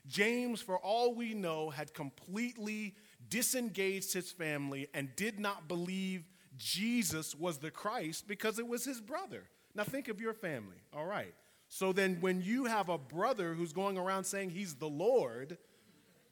James, 0.07 0.61
for 0.61 0.77
all 0.79 1.13
we 1.13 1.33
know, 1.33 1.69
had 1.69 1.93
completely 1.93 2.95
disengaged 3.29 4.13
his 4.13 4.31
family 4.31 4.87
and 4.93 5.15
did 5.15 5.39
not 5.39 5.67
believe 5.67 6.23
Jesus 6.57 7.35
was 7.35 7.57
the 7.57 7.71
Christ 7.71 8.27
because 8.27 8.59
it 8.59 8.67
was 8.67 8.85
his 8.85 9.01
brother. 9.01 9.43
Now, 9.75 9.83
think 9.83 10.07
of 10.07 10.19
your 10.19 10.33
family, 10.33 10.77
all 10.93 11.05
right? 11.05 11.33
So 11.67 11.93
then, 11.93 12.17
when 12.21 12.41
you 12.41 12.65
have 12.65 12.89
a 12.89 12.97
brother 12.97 13.53
who's 13.53 13.73
going 13.73 13.97
around 13.97 14.23
saying 14.23 14.49
he's 14.49 14.75
the 14.75 14.89
Lord, 14.89 15.57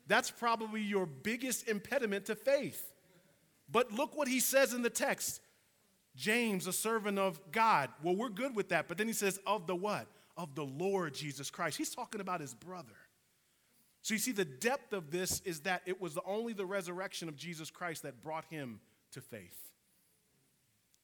that's 0.07 0.31
probably 0.31 0.81
your 0.81 1.05
biggest 1.05 1.67
impediment 1.67 2.25
to 2.25 2.35
faith. 2.35 2.91
But 3.69 3.91
look 3.91 4.15
what 4.15 4.27
he 4.27 4.39
says 4.39 4.73
in 4.73 4.81
the 4.81 4.89
text 4.89 5.41
James, 6.17 6.67
a 6.67 6.73
servant 6.73 7.19
of 7.19 7.39
God. 7.51 7.89
Well, 8.03 8.15
we're 8.15 8.29
good 8.29 8.55
with 8.55 8.69
that. 8.69 8.87
But 8.87 8.97
then 8.97 9.07
he 9.07 9.13
says, 9.13 9.39
of 9.45 9.67
the 9.67 9.75
what? 9.75 10.07
Of 10.35 10.55
the 10.55 10.65
Lord 10.65 11.13
Jesus 11.13 11.49
Christ. 11.49 11.77
He's 11.77 11.93
talking 11.93 12.19
about 12.19 12.41
his 12.41 12.53
brother. 12.53 12.95
So 14.01 14.13
you 14.13 14.19
see, 14.19 14.31
the 14.31 14.45
depth 14.45 14.93
of 14.93 15.11
this 15.11 15.41
is 15.41 15.61
that 15.61 15.81
it 15.85 16.01
was 16.01 16.17
only 16.25 16.53
the 16.53 16.65
resurrection 16.65 17.29
of 17.29 17.35
Jesus 17.35 17.69
Christ 17.69 18.03
that 18.03 18.21
brought 18.21 18.45
him 18.45 18.79
to 19.11 19.21
faith. 19.21 19.57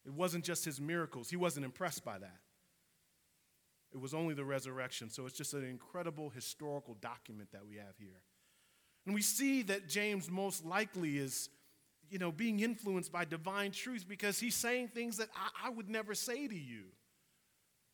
It 0.05 0.13
wasn't 0.13 0.43
just 0.43 0.65
his 0.65 0.81
miracles, 0.81 1.29
he 1.29 1.37
wasn't 1.37 1.65
impressed 1.65 2.03
by 2.03 2.17
that. 2.17 2.39
It 3.93 3.99
was 3.99 4.13
only 4.13 4.33
the 4.33 4.43
resurrection. 4.43 5.09
So 5.09 5.25
it's 5.27 5.37
just 5.37 5.53
an 5.53 5.63
incredible 5.63 6.29
historical 6.29 6.95
document 6.95 7.51
that 7.51 7.65
we 7.67 7.75
have 7.75 7.95
here. 7.99 8.21
And 9.05 9.13
we 9.13 9.21
see 9.21 9.61
that 9.63 9.87
James 9.87 10.31
most 10.31 10.65
likely 10.65 11.17
is, 11.17 11.49
you 12.13 12.19
know, 12.19 12.31
being 12.31 12.59
influenced 12.59 13.11
by 13.11 13.25
divine 13.25 13.71
truth 13.71 14.05
because 14.07 14.39
he's 14.39 14.53
saying 14.53 14.89
things 14.89 15.17
that 15.17 15.29
I, 15.35 15.67
I 15.67 15.69
would 15.71 15.89
never 15.89 16.13
say 16.13 16.47
to 16.47 16.55
you 16.55 16.83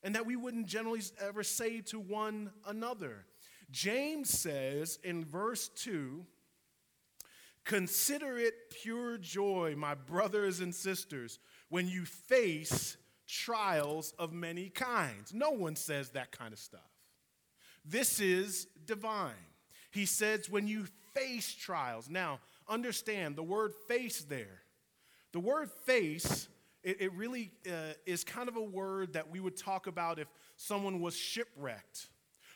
and 0.03 0.13
that 0.13 0.25
we 0.25 0.35
wouldn't 0.35 0.65
generally 0.65 0.99
ever 1.21 1.41
say 1.41 1.79
to 1.79 2.01
one 2.01 2.51
another. 2.67 3.25
James 3.71 4.29
says 4.29 4.99
in 5.05 5.23
verse 5.23 5.69
2 5.69 6.25
Consider 7.63 8.37
it 8.37 8.53
pure 8.81 9.17
joy, 9.17 9.75
my 9.77 9.95
brothers 9.95 10.59
and 10.59 10.75
sisters, 10.75 11.39
when 11.69 11.87
you 11.87 12.03
face 12.03 12.97
trials 13.25 14.13
of 14.19 14.33
many 14.33 14.67
kinds. 14.67 15.33
No 15.33 15.51
one 15.51 15.77
says 15.77 16.09
that 16.09 16.31
kind 16.31 16.51
of 16.51 16.59
stuff. 16.59 16.81
This 17.85 18.19
is 18.19 18.67
divine. 18.85 19.31
He 19.91 20.05
says, 20.05 20.49
when 20.49 20.67
you 20.67 20.87
face 21.13 21.53
trials. 21.53 22.09
Now, 22.09 22.39
understand 22.69 23.35
the 23.35 23.43
word 23.43 23.73
face 23.87 24.21
there. 24.21 24.61
The 25.31 25.39
word 25.39 25.69
face, 25.85 26.47
it, 26.83 27.01
it 27.01 27.13
really 27.13 27.51
uh, 27.67 27.93
is 28.05 28.23
kind 28.23 28.47
of 28.47 28.55
a 28.55 28.61
word 28.61 29.13
that 29.13 29.29
we 29.29 29.39
would 29.39 29.57
talk 29.57 29.87
about 29.87 30.19
if 30.19 30.27
someone 30.55 31.01
was 31.01 31.15
shipwrecked 31.15 32.07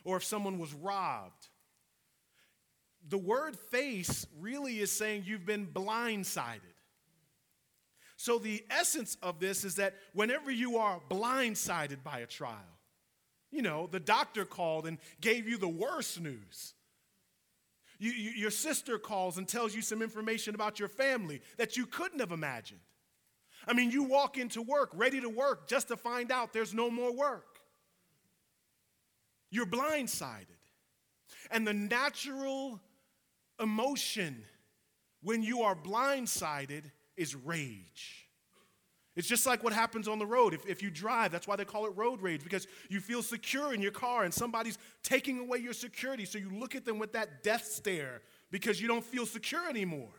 or 0.04 0.18
if 0.18 0.24
someone 0.24 0.60
was 0.60 0.74
robbed. 0.74 1.48
The 3.10 3.18
word 3.18 3.58
face 3.58 4.26
really 4.40 4.80
is 4.80 4.92
saying 4.92 5.24
you've 5.26 5.46
been 5.46 5.68
blindsided. 5.68 6.62
So, 8.16 8.40
the 8.40 8.64
essence 8.70 9.18
of 9.22 9.40
this 9.40 9.66
is 9.66 9.76
that 9.76 9.96
whenever 10.14 10.50
you 10.50 10.78
are 10.78 11.02
blindsided 11.10 12.04
by 12.04 12.20
a 12.20 12.26
trial, 12.26 12.56
you 13.52 13.62
know, 13.62 13.88
the 13.92 14.00
doctor 14.00 14.46
called 14.46 14.88
and 14.88 14.98
gave 15.20 15.48
you 15.48 15.58
the 15.58 15.68
worst 15.68 16.22
news. 16.22 16.74
You, 18.00 18.12
you, 18.12 18.32
your 18.32 18.52
sister 18.52 18.98
calls 18.98 19.38
and 19.38 19.48
tells 19.48 19.76
you 19.76 19.82
some 19.82 20.02
information 20.02 20.56
about 20.56 20.80
your 20.80 20.90
family 20.90 21.42
that 21.58 21.78
you 21.78 21.86
couldn't 21.86 22.20
have 22.20 22.32
imagined. 22.32 22.82
I 23.68 23.74
mean, 23.74 23.92
you 23.92 24.04
walk 24.04 24.38
into 24.38 24.62
work 24.62 24.90
ready 24.94 25.22
to 25.22 25.30
work 25.30 25.68
just 25.68 25.88
to 25.88 25.98
find 25.98 26.32
out 26.32 26.54
there's 26.54 26.74
no 26.74 26.90
more 26.90 27.14
work. 27.14 27.60
You're 29.50 29.66
blindsided. 29.66 30.48
And 31.52 31.66
the 31.66 31.74
natural 31.74 32.82
emotion 33.60 34.44
when 35.22 35.44
you 35.44 35.62
are 35.62 35.76
blindsided 35.76 36.84
is 37.16 37.36
rage. 37.36 38.23
It's 39.16 39.28
just 39.28 39.46
like 39.46 39.64
what 39.64 39.74
happens 39.74 40.08
on 40.08 40.18
the 40.18 40.26
road. 40.26 40.54
If, 40.54 40.66
if 40.66 40.82
you 40.82 40.90
drive, 40.90 41.32
that's 41.32 41.48
why 41.48 41.56
they 41.56 41.66
call 41.66 41.86
it 41.86 41.92
road 41.96 42.22
rage, 42.22 42.44
because 42.44 42.68
you 42.90 43.00
feel 43.00 43.22
secure 43.22 43.74
in 43.74 43.82
your 43.82 43.92
car 43.92 44.24
and 44.24 44.34
somebody's 44.34 44.80
taking 45.04 45.40
away 45.40 45.60
your 45.60 45.74
security. 45.74 46.26
So 46.26 46.40
you 46.40 46.50
look 46.50 46.74
at 46.74 46.84
them 46.84 46.98
with 46.98 47.14
that 47.14 47.44
death 47.44 47.66
stare 47.66 48.22
because 48.50 48.82
you 48.82 48.88
don't 48.88 49.04
feel 49.04 49.26
secure 49.26 49.70
anymore. 49.70 50.10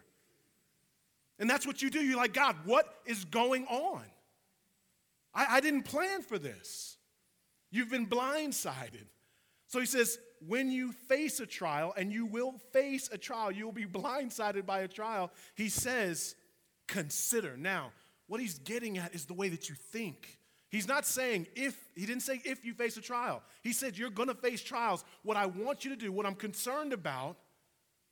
And 1.40 1.50
that's 1.50 1.66
what 1.66 1.82
you 1.82 1.90
do. 1.90 2.00
You're 2.00 2.16
like, 2.16 2.34
God, 2.34 2.56
what 2.64 2.86
is 3.04 3.24
going 3.24 3.66
on? 3.66 4.02
I, 5.34 5.56
I 5.56 5.60
didn't 5.60 5.82
plan 5.82 6.22
for 6.22 6.38
this. 6.38 6.96
You've 7.72 7.90
been 7.90 8.06
blindsided. 8.06 9.06
So 9.66 9.80
he 9.80 9.86
says, 9.86 10.18
when 10.46 10.70
you 10.70 10.92
face 10.92 11.40
a 11.40 11.46
trial, 11.46 11.92
and 11.96 12.12
you 12.12 12.26
will 12.26 12.54
face 12.72 13.08
a 13.10 13.18
trial, 13.18 13.50
you 13.50 13.64
will 13.64 13.72
be 13.72 13.86
blindsided 13.86 14.66
by 14.66 14.80
a 14.80 14.88
trial, 14.88 15.32
he 15.56 15.68
says, 15.68 16.36
consider. 16.86 17.56
Now, 17.56 17.90
what 18.26 18.40
he's 18.40 18.58
getting 18.58 18.98
at 18.98 19.14
is 19.14 19.26
the 19.26 19.34
way 19.34 19.48
that 19.48 19.68
you 19.68 19.74
think. 19.74 20.38
He's 20.70 20.88
not 20.88 21.06
saying 21.06 21.46
if, 21.54 21.76
he 21.94 22.06
didn't 22.06 22.22
say 22.22 22.40
if 22.44 22.64
you 22.64 22.74
face 22.74 22.96
a 22.96 23.00
trial. 23.00 23.42
He 23.62 23.72
said 23.72 23.96
you're 23.96 24.10
gonna 24.10 24.34
face 24.34 24.62
trials. 24.62 25.04
What 25.22 25.36
I 25.36 25.46
want 25.46 25.84
you 25.84 25.90
to 25.90 25.96
do, 25.96 26.10
what 26.10 26.26
I'm 26.26 26.34
concerned 26.34 26.92
about, 26.92 27.36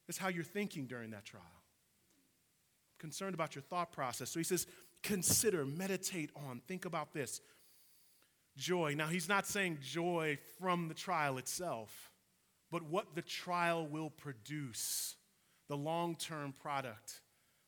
is 0.09 0.19
how 0.19 0.29
you're 0.29 0.45
thinking 0.45 0.87
during 0.87 1.11
that 1.11 1.25
trial. 1.25 1.43
I'm 1.45 3.01
concerned 3.01 3.35
about 3.35 3.55
your 3.55 3.63
thought 3.63 3.93
process. 3.93 4.31
So 4.31 4.39
he 4.39 4.45
says, 4.45 4.67
consider, 5.03 5.65
meditate 5.65 6.31
on, 6.49 6.61
think 6.67 6.85
about 6.85 7.13
this 7.13 7.41
joy. 8.57 8.95
Now, 8.97 9.07
he's 9.07 9.29
not 9.29 9.47
saying 9.47 9.79
joy 9.83 10.39
from 10.59 10.89
the 10.89 10.95
trial 10.95 11.39
itself, 11.39 12.11
but 12.71 12.83
what 12.83 13.15
the 13.15 13.23
trial 13.23 13.87
will 13.87 14.11
produce, 14.11 15.17
the 15.69 15.77
long 15.77 16.17
term 16.17 16.53
product 16.53 17.21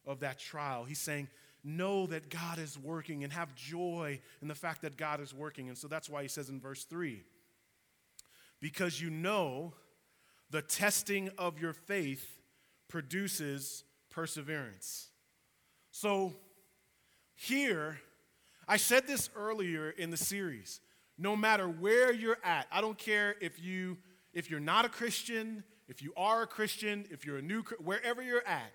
of 0.07 0.21
that 0.21 0.39
trial. 0.39 0.85
He's 0.85 1.01
saying, 1.01 1.29
know 1.65 2.07
that 2.07 2.29
God 2.29 2.59
is 2.59 2.79
working 2.79 3.25
and 3.25 3.33
have 3.33 3.55
joy 3.55 4.21
in 4.43 4.49
the 4.49 4.55
fact 4.55 4.83
that 4.83 4.97
God 4.97 5.21
is 5.21 5.33
working. 5.33 5.69
And 5.69 5.79
so 5.79 5.89
that's 5.89 6.09
why 6.11 6.23
he 6.23 6.29
says 6.29 6.51
in 6.51 6.61
verse 6.61 6.85
3 6.85 7.25
because 8.61 8.99
you 8.99 9.11
know 9.11 9.75
the 10.51 10.63
testing 10.63 11.31
of 11.37 11.59
your 11.59 11.75
faith 11.75 12.39
produces 12.89 13.85
perseverance. 14.09 15.09
So, 15.91 16.33
here, 17.35 17.99
I 18.67 18.79
said 18.79 19.07
this 19.07 19.29
earlier 19.37 19.91
in 19.91 20.11
the 20.11 20.17
series. 20.17 20.81
No 21.19 21.37
matter 21.37 21.69
where 21.69 22.13
you're 22.13 22.39
at, 22.43 22.67
I 22.73 22.81
don't 22.81 22.97
care 22.97 23.35
if 23.41 23.63
you 23.63 23.99
if 24.33 24.51
you're 24.51 24.61
not 24.61 24.85
a 24.85 24.89
Christian, 24.89 25.63
if 25.87 26.03
you 26.03 26.13
are 26.17 26.43
a 26.43 26.47
Christian, 26.47 27.05
if 27.11 27.27
you're 27.27 27.39
a 27.39 27.43
new 27.43 27.63
wherever 27.81 28.23
you're 28.23 28.47
at, 28.47 28.73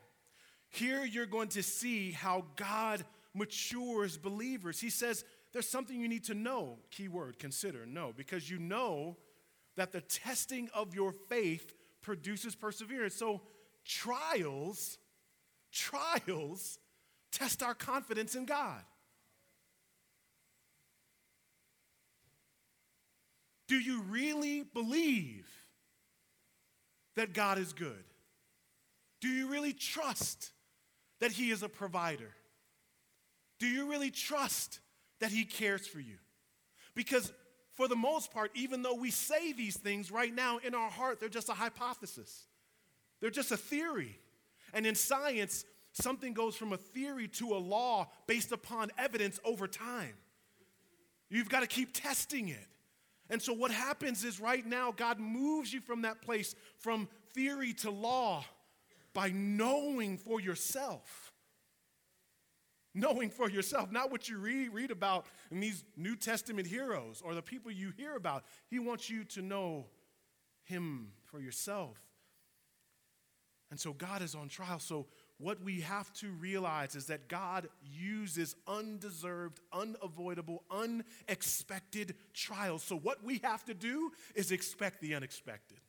here 0.70 1.04
you're 1.04 1.26
going 1.26 1.50
to 1.50 1.64
see 1.64 2.12
how 2.12 2.46
God 2.56 3.04
matures 3.34 4.18
believers. 4.18 4.80
He 4.80 4.90
says 4.90 5.26
there's 5.52 5.68
something 5.68 6.00
you 6.00 6.08
need 6.08 6.26
to 6.26 6.36
know. 6.36 6.78
Keyword, 6.92 7.40
consider, 7.40 7.86
know, 7.86 8.14
because 8.16 8.50
you 8.50 8.60
know 8.60 9.18
that 9.76 9.92
the 9.92 10.02
testing 10.02 10.70
of 10.74 10.94
your 10.94 11.12
faith 11.12 11.74
produces 12.02 12.56
perseverance. 12.56 13.16
So 13.16 13.42
trials, 13.86 14.98
trials 15.72 16.80
test 17.32 17.64
our 17.64 17.74
confidence 17.74 18.36
in 18.36 18.46
God. 18.46 18.82
Do 23.68 23.80
you 23.80 24.02
really 24.04 24.64
believe 24.64 25.48
that 27.16 27.34
God 27.34 27.60
is 27.60 27.74
good? 27.74 28.04
Do 29.22 29.28
you 29.28 29.48
really 29.48 29.74
trust 29.74 30.52
that 31.20 31.32
He 31.32 31.52
is 31.52 31.64
a 31.64 31.70
provider? 31.70 32.32
Do 33.60 33.68
you 33.68 33.90
really 33.90 34.12
trust 34.12 34.80
that 35.20 35.32
He 35.32 35.46
cares 35.46 35.88
for 35.88 36.00
you? 36.00 36.16
Because 36.96 37.32
for 37.74 37.88
the 37.88 37.96
most 37.96 38.32
part, 38.32 38.52
even 38.56 38.82
though 38.82 38.96
we 38.96 39.12
say 39.12 39.54
these 39.54 39.78
things 39.78 40.12
right 40.12 40.34
now 40.34 40.58
in 40.58 40.76
our 40.76 40.90
heart, 40.90 41.20
they're 41.20 41.30
just 41.30 41.50
a 41.50 41.54
hypothesis, 41.54 42.46
they're 43.22 43.30
just 43.30 43.52
a 43.52 43.58
theory. 43.58 44.20
And 44.74 44.86
in 44.86 44.94
science, 44.94 45.66
something 45.94 46.34
goes 46.34 46.56
from 46.56 46.74
a 46.74 46.78
theory 46.78 47.28
to 47.28 47.56
a 47.56 47.58
law 47.58 48.10
based 48.28 48.52
upon 48.52 48.92
evidence 48.98 49.40
over 49.44 49.68
time. 49.68 50.14
You've 51.30 51.50
got 51.50 51.62
to 51.62 51.68
keep 51.68 51.94
testing 51.94 52.50
it. 52.50 52.68
And 53.30 53.42
so, 53.42 53.54
what 53.54 53.72
happens 53.72 54.24
is 54.24 54.40
right 54.40 54.66
now, 54.66 54.92
God 54.92 55.20
moves 55.20 55.72
you 55.72 55.82
from 55.82 56.02
that 56.02 56.22
place, 56.22 56.56
from 56.78 57.08
theory 57.34 57.74
to 57.74 57.92
law, 57.92 58.44
by 59.14 59.32
knowing 59.34 60.18
for 60.18 60.40
yourself. 60.40 61.34
Knowing 62.96 63.30
for 63.30 63.50
yourself, 63.50 63.92
not 63.92 64.12
what 64.12 64.28
you 64.28 64.40
read, 64.40 64.74
read 64.74 64.92
about 64.92 65.28
in 65.52 65.60
these 65.60 65.84
New 65.96 66.16
Testament 66.16 66.68
heroes 66.68 67.22
or 67.24 67.36
the 67.36 67.42
people 67.42 67.72
you 67.72 67.92
hear 67.96 68.16
about. 68.16 68.44
He 68.68 68.80
wants 68.80 69.10
you 69.10 69.24
to 69.26 69.42
know 69.42 69.86
Him 70.64 71.12
for 71.26 71.40
yourself. 71.40 71.98
And 73.70 73.80
so 73.80 73.94
God 73.94 74.24
is 74.24 74.34
on 74.34 74.50
trial. 74.50 74.80
So 74.80 75.06
what 75.40 75.64
we 75.64 75.80
have 75.82 76.12
to 76.16 76.32
realize 76.32 76.96
is 76.96 77.06
that 77.06 77.30
God 77.30 77.70
uses 77.82 78.56
undeserved, 78.68 79.62
unavoidable, 79.72 80.64
unexpected 80.70 82.16
trials. 82.34 82.84
So, 82.84 82.98
what 82.98 83.24
we 83.24 83.40
have 83.44 83.64
to 83.66 83.74
do 83.74 84.12
is 84.36 84.52
expect 84.52 85.00
the 85.00 85.16
unexpected. 85.16 85.80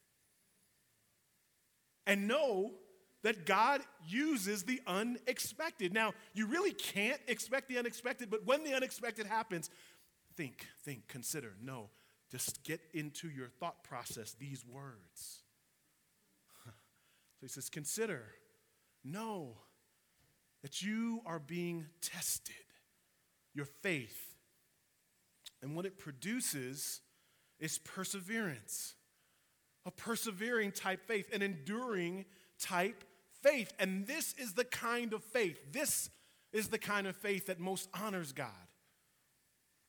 And 2.06 2.28
know 2.28 2.74
that 3.22 3.46
God 3.46 3.82
uses 4.06 4.64
the 4.64 4.80
unexpected. 4.86 5.92
Now, 5.92 6.12
you 6.34 6.46
really 6.46 6.72
can't 6.72 7.20
expect 7.28 7.68
the 7.68 7.78
unexpected, 7.78 8.30
but 8.30 8.46
when 8.46 8.64
the 8.64 8.74
unexpected 8.74 9.26
happens, 9.26 9.70
think, 10.36 10.66
think, 10.84 11.06
consider. 11.08 11.54
No, 11.62 11.90
just 12.30 12.64
get 12.64 12.80
into 12.94 13.28
your 13.28 13.48
thought 13.48 13.82
process 13.84 14.34
these 14.38 14.64
words. 14.66 15.42
so 16.64 16.72
he 17.42 17.48
says, 17.48 17.68
consider 17.68 18.24
Know 19.04 19.56
that 20.62 20.82
you 20.82 21.23
are 21.25 21.38
being 21.38 21.86
tested, 22.02 22.54
your 23.54 23.64
faith. 23.64 24.34
And 25.62 25.75
what 25.75 25.86
it 25.86 25.99
produces 25.99 27.00
is 27.58 27.78
perseverance, 27.78 28.95
a 29.86 29.90
persevering 29.90 30.73
type 30.73 31.06
faith, 31.06 31.32
an 31.32 31.42
enduring 31.42 32.26
type 32.58 33.04
faith. 33.42 33.72
And 33.78 34.06
this 34.06 34.34
is 34.38 34.54
the 34.54 34.64
kind 34.64 35.12
of 35.12 35.22
faith, 35.22 35.72
this 35.72 36.10
is 36.52 36.68
the 36.68 36.78
kind 36.78 37.06
of 37.06 37.16
faith 37.16 37.46
that 37.46 37.60
most 37.60 37.88
honors 37.94 38.32
God. 38.32 38.48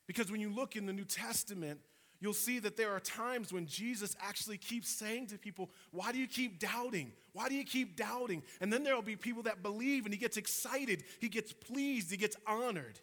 Because 0.08 0.32
when 0.32 0.42
you 0.42 0.50
look 0.50 0.76
in 0.76 0.86
the 0.86 0.94
New 0.94 1.06
Testament, 1.06 1.80
you'll 2.20 2.34
see 2.34 2.60
that 2.60 2.78
there 2.78 2.92
are 2.92 3.00
times 3.00 3.52
when 3.52 3.66
Jesus 3.66 4.16
actually 4.22 4.58
keeps 4.58 4.90
saying 4.90 5.28
to 5.28 5.38
people, 5.38 5.70
Why 5.92 6.12
do 6.12 6.20
you 6.20 6.28
keep 6.28 6.60
doubting? 6.60 7.12
Why 7.34 7.50
do 7.50 7.56
you 7.56 7.64
keep 7.64 7.96
doubting? 7.96 8.44
And 8.60 8.72
then 8.72 8.84
there 8.84 8.96
will 8.96 9.02
be 9.02 9.16
people 9.16 9.44
that 9.44 9.64
believe 9.64 10.06
and 10.06 10.14
he 10.14 10.20
gets 10.20 10.38
excited, 10.38 11.04
he 11.20 11.30
gets 11.30 11.54
pleased, 11.54 12.12
he 12.12 12.18
gets 12.18 12.38
honored. 12.46 13.00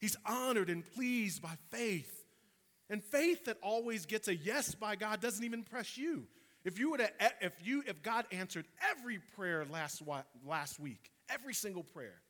He's 0.00 0.16
honored 0.26 0.68
and 0.68 0.84
pleased 0.84 1.40
by 1.40 1.56
faith. 1.70 2.24
And 2.90 3.02
faith 3.04 3.44
that 3.44 3.56
always 3.62 4.04
gets 4.04 4.26
a 4.26 4.34
yes 4.34 4.74
by 4.74 4.96
God 4.96 5.20
doesn't 5.20 5.44
even 5.44 5.60
impress 5.60 5.96
you. 5.96 6.26
If 6.64 6.78
you 6.78 6.92
were 6.92 6.98
to, 6.98 7.10
if 7.40 7.52
you, 7.64 7.82
if 7.86 8.02
God 8.02 8.26
answered 8.30 8.66
every 8.90 9.18
prayer 9.36 9.64
last, 9.68 10.02
last 10.46 10.78
week, 10.78 11.10
every 11.28 11.54
single 11.54 11.82
prayer, 11.82 12.20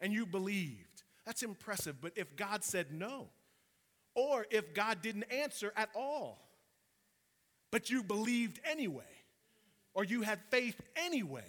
and 0.00 0.12
you 0.12 0.26
believed, 0.26 1.02
that's 1.26 1.42
impressive. 1.42 2.00
But 2.00 2.12
if 2.16 2.36
God 2.36 2.62
said 2.62 2.92
no, 2.92 3.28
or 4.14 4.46
if 4.50 4.74
God 4.74 5.02
didn't 5.02 5.24
answer 5.32 5.72
at 5.76 5.88
all, 5.94 6.38
but 7.70 7.90
you 7.90 8.02
believed 8.02 8.60
anyway, 8.64 9.02
or 9.94 10.04
you 10.04 10.22
had 10.22 10.40
faith 10.50 10.80
anyway. 10.96 11.44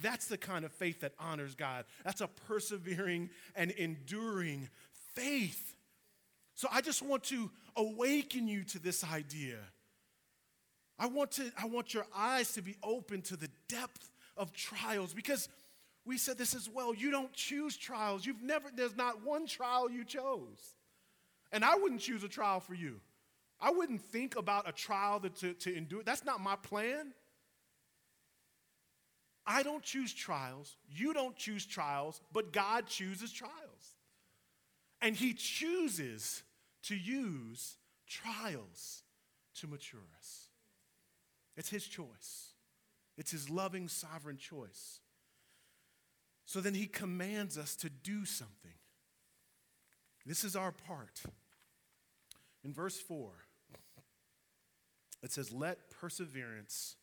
That's 0.00 0.26
the 0.26 0.38
kind 0.38 0.64
of 0.64 0.72
faith 0.72 1.00
that 1.00 1.12
honors 1.18 1.54
God. 1.54 1.84
That's 2.04 2.20
a 2.20 2.28
persevering 2.28 3.30
and 3.56 3.72
enduring 3.72 4.68
faith. 5.14 5.74
So 6.54 6.68
I 6.70 6.80
just 6.80 7.02
want 7.02 7.24
to 7.24 7.50
awaken 7.76 8.46
you 8.46 8.64
to 8.64 8.78
this 8.78 9.04
idea. 9.04 9.58
I 10.98 11.06
want, 11.06 11.32
to, 11.32 11.50
I 11.56 11.66
want 11.66 11.94
your 11.94 12.06
eyes 12.14 12.52
to 12.54 12.62
be 12.62 12.76
open 12.82 13.22
to 13.22 13.36
the 13.36 13.48
depth 13.68 14.10
of 14.36 14.52
trials 14.52 15.14
because 15.14 15.48
we 16.04 16.18
said 16.18 16.38
this 16.38 16.54
as 16.54 16.68
well. 16.68 16.94
You 16.94 17.10
don't 17.10 17.32
choose 17.32 17.76
trials. 17.76 18.26
You've 18.26 18.42
never, 18.42 18.68
there's 18.74 18.96
not 18.96 19.24
one 19.24 19.46
trial 19.46 19.90
you 19.90 20.04
chose. 20.04 20.74
And 21.52 21.64
I 21.64 21.76
wouldn't 21.76 22.00
choose 22.00 22.24
a 22.24 22.28
trial 22.28 22.60
for 22.60 22.74
you. 22.74 23.00
I 23.60 23.70
wouldn't 23.70 24.02
think 24.02 24.36
about 24.36 24.68
a 24.68 24.72
trial 24.72 25.20
to, 25.20 25.52
to 25.52 25.76
endure. 25.76 26.02
That's 26.02 26.24
not 26.24 26.40
my 26.40 26.56
plan. 26.56 27.12
I 29.46 29.62
don't 29.62 29.82
choose 29.82 30.12
trials. 30.12 30.76
You 30.90 31.14
don't 31.14 31.36
choose 31.36 31.64
trials, 31.64 32.20
but 32.32 32.52
God 32.52 32.86
chooses 32.86 33.32
trials. 33.32 33.54
And 35.00 35.16
He 35.16 35.32
chooses 35.32 36.42
to 36.84 36.96
use 36.96 37.76
trials 38.06 39.02
to 39.56 39.66
mature 39.66 40.00
us. 40.18 40.47
It's 41.58 41.70
His 41.70 41.84
choice, 41.84 42.52
it's 43.18 43.32
His 43.32 43.50
loving, 43.50 43.88
sovereign 43.88 44.38
choice. 44.38 45.00
So 46.46 46.60
then 46.60 46.72
He 46.72 46.86
commands 46.86 47.58
us 47.58 47.74
to 47.76 47.90
do 47.90 48.24
something. 48.24 48.72
This 50.24 50.44
is 50.44 50.54
our 50.56 50.72
part. 50.72 51.20
In 52.64 52.72
verse 52.72 52.98
4, 53.00 53.30
it 55.22 55.32
says, 55.32 55.52
Let 55.52 55.90
perseverance 55.90 56.94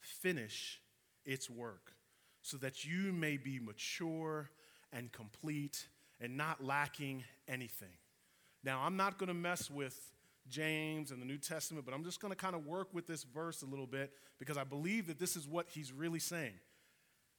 finish 0.00 0.80
its 1.24 1.50
work, 1.50 1.92
so 2.40 2.56
that 2.58 2.84
you 2.84 3.12
may 3.12 3.36
be 3.36 3.58
mature 3.58 4.50
and 4.92 5.10
complete 5.10 5.88
and 6.20 6.36
not 6.36 6.64
lacking 6.64 7.24
anything. 7.48 7.96
Now, 8.62 8.82
I'm 8.82 8.96
not 8.96 9.18
going 9.18 9.28
to 9.28 9.34
mess 9.34 9.70
with 9.70 10.13
James 10.48 11.10
and 11.10 11.20
the 11.20 11.26
New 11.26 11.38
Testament, 11.38 11.84
but 11.86 11.94
I'm 11.94 12.04
just 12.04 12.20
going 12.20 12.32
to 12.32 12.36
kind 12.36 12.54
of 12.54 12.66
work 12.66 12.92
with 12.92 13.06
this 13.06 13.24
verse 13.24 13.62
a 13.62 13.66
little 13.66 13.86
bit 13.86 14.12
because 14.38 14.56
I 14.56 14.64
believe 14.64 15.06
that 15.06 15.18
this 15.18 15.36
is 15.36 15.46
what 15.46 15.66
he's 15.70 15.92
really 15.92 16.18
saying. 16.18 16.54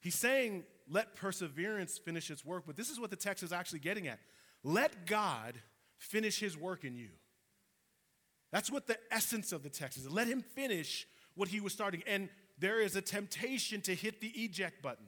He's 0.01 0.15
saying, 0.15 0.63
let 0.89 1.15
perseverance 1.15 1.97
finish 1.97 2.29
its 2.29 2.45
work, 2.45 2.63
but 2.67 2.75
this 2.75 2.89
is 2.89 2.99
what 2.99 3.09
the 3.09 3.15
text 3.15 3.43
is 3.43 3.51
actually 3.51 3.79
getting 3.79 4.07
at. 4.07 4.19
Let 4.63 5.05
God 5.05 5.55
finish 5.97 6.39
his 6.39 6.57
work 6.57 6.83
in 6.83 6.95
you. 6.95 7.09
That's 8.51 8.71
what 8.71 8.87
the 8.87 8.97
essence 9.11 9.51
of 9.51 9.63
the 9.63 9.69
text 9.69 9.97
is. 9.97 10.09
Let 10.09 10.27
him 10.27 10.41
finish 10.41 11.07
what 11.35 11.49
he 11.49 11.59
was 11.59 11.73
starting. 11.73 12.03
And 12.07 12.29
there 12.57 12.79
is 12.79 12.95
a 12.95 13.01
temptation 13.01 13.81
to 13.81 13.93
hit 13.93 14.21
the 14.21 14.27
eject 14.27 14.81
button, 14.81 15.07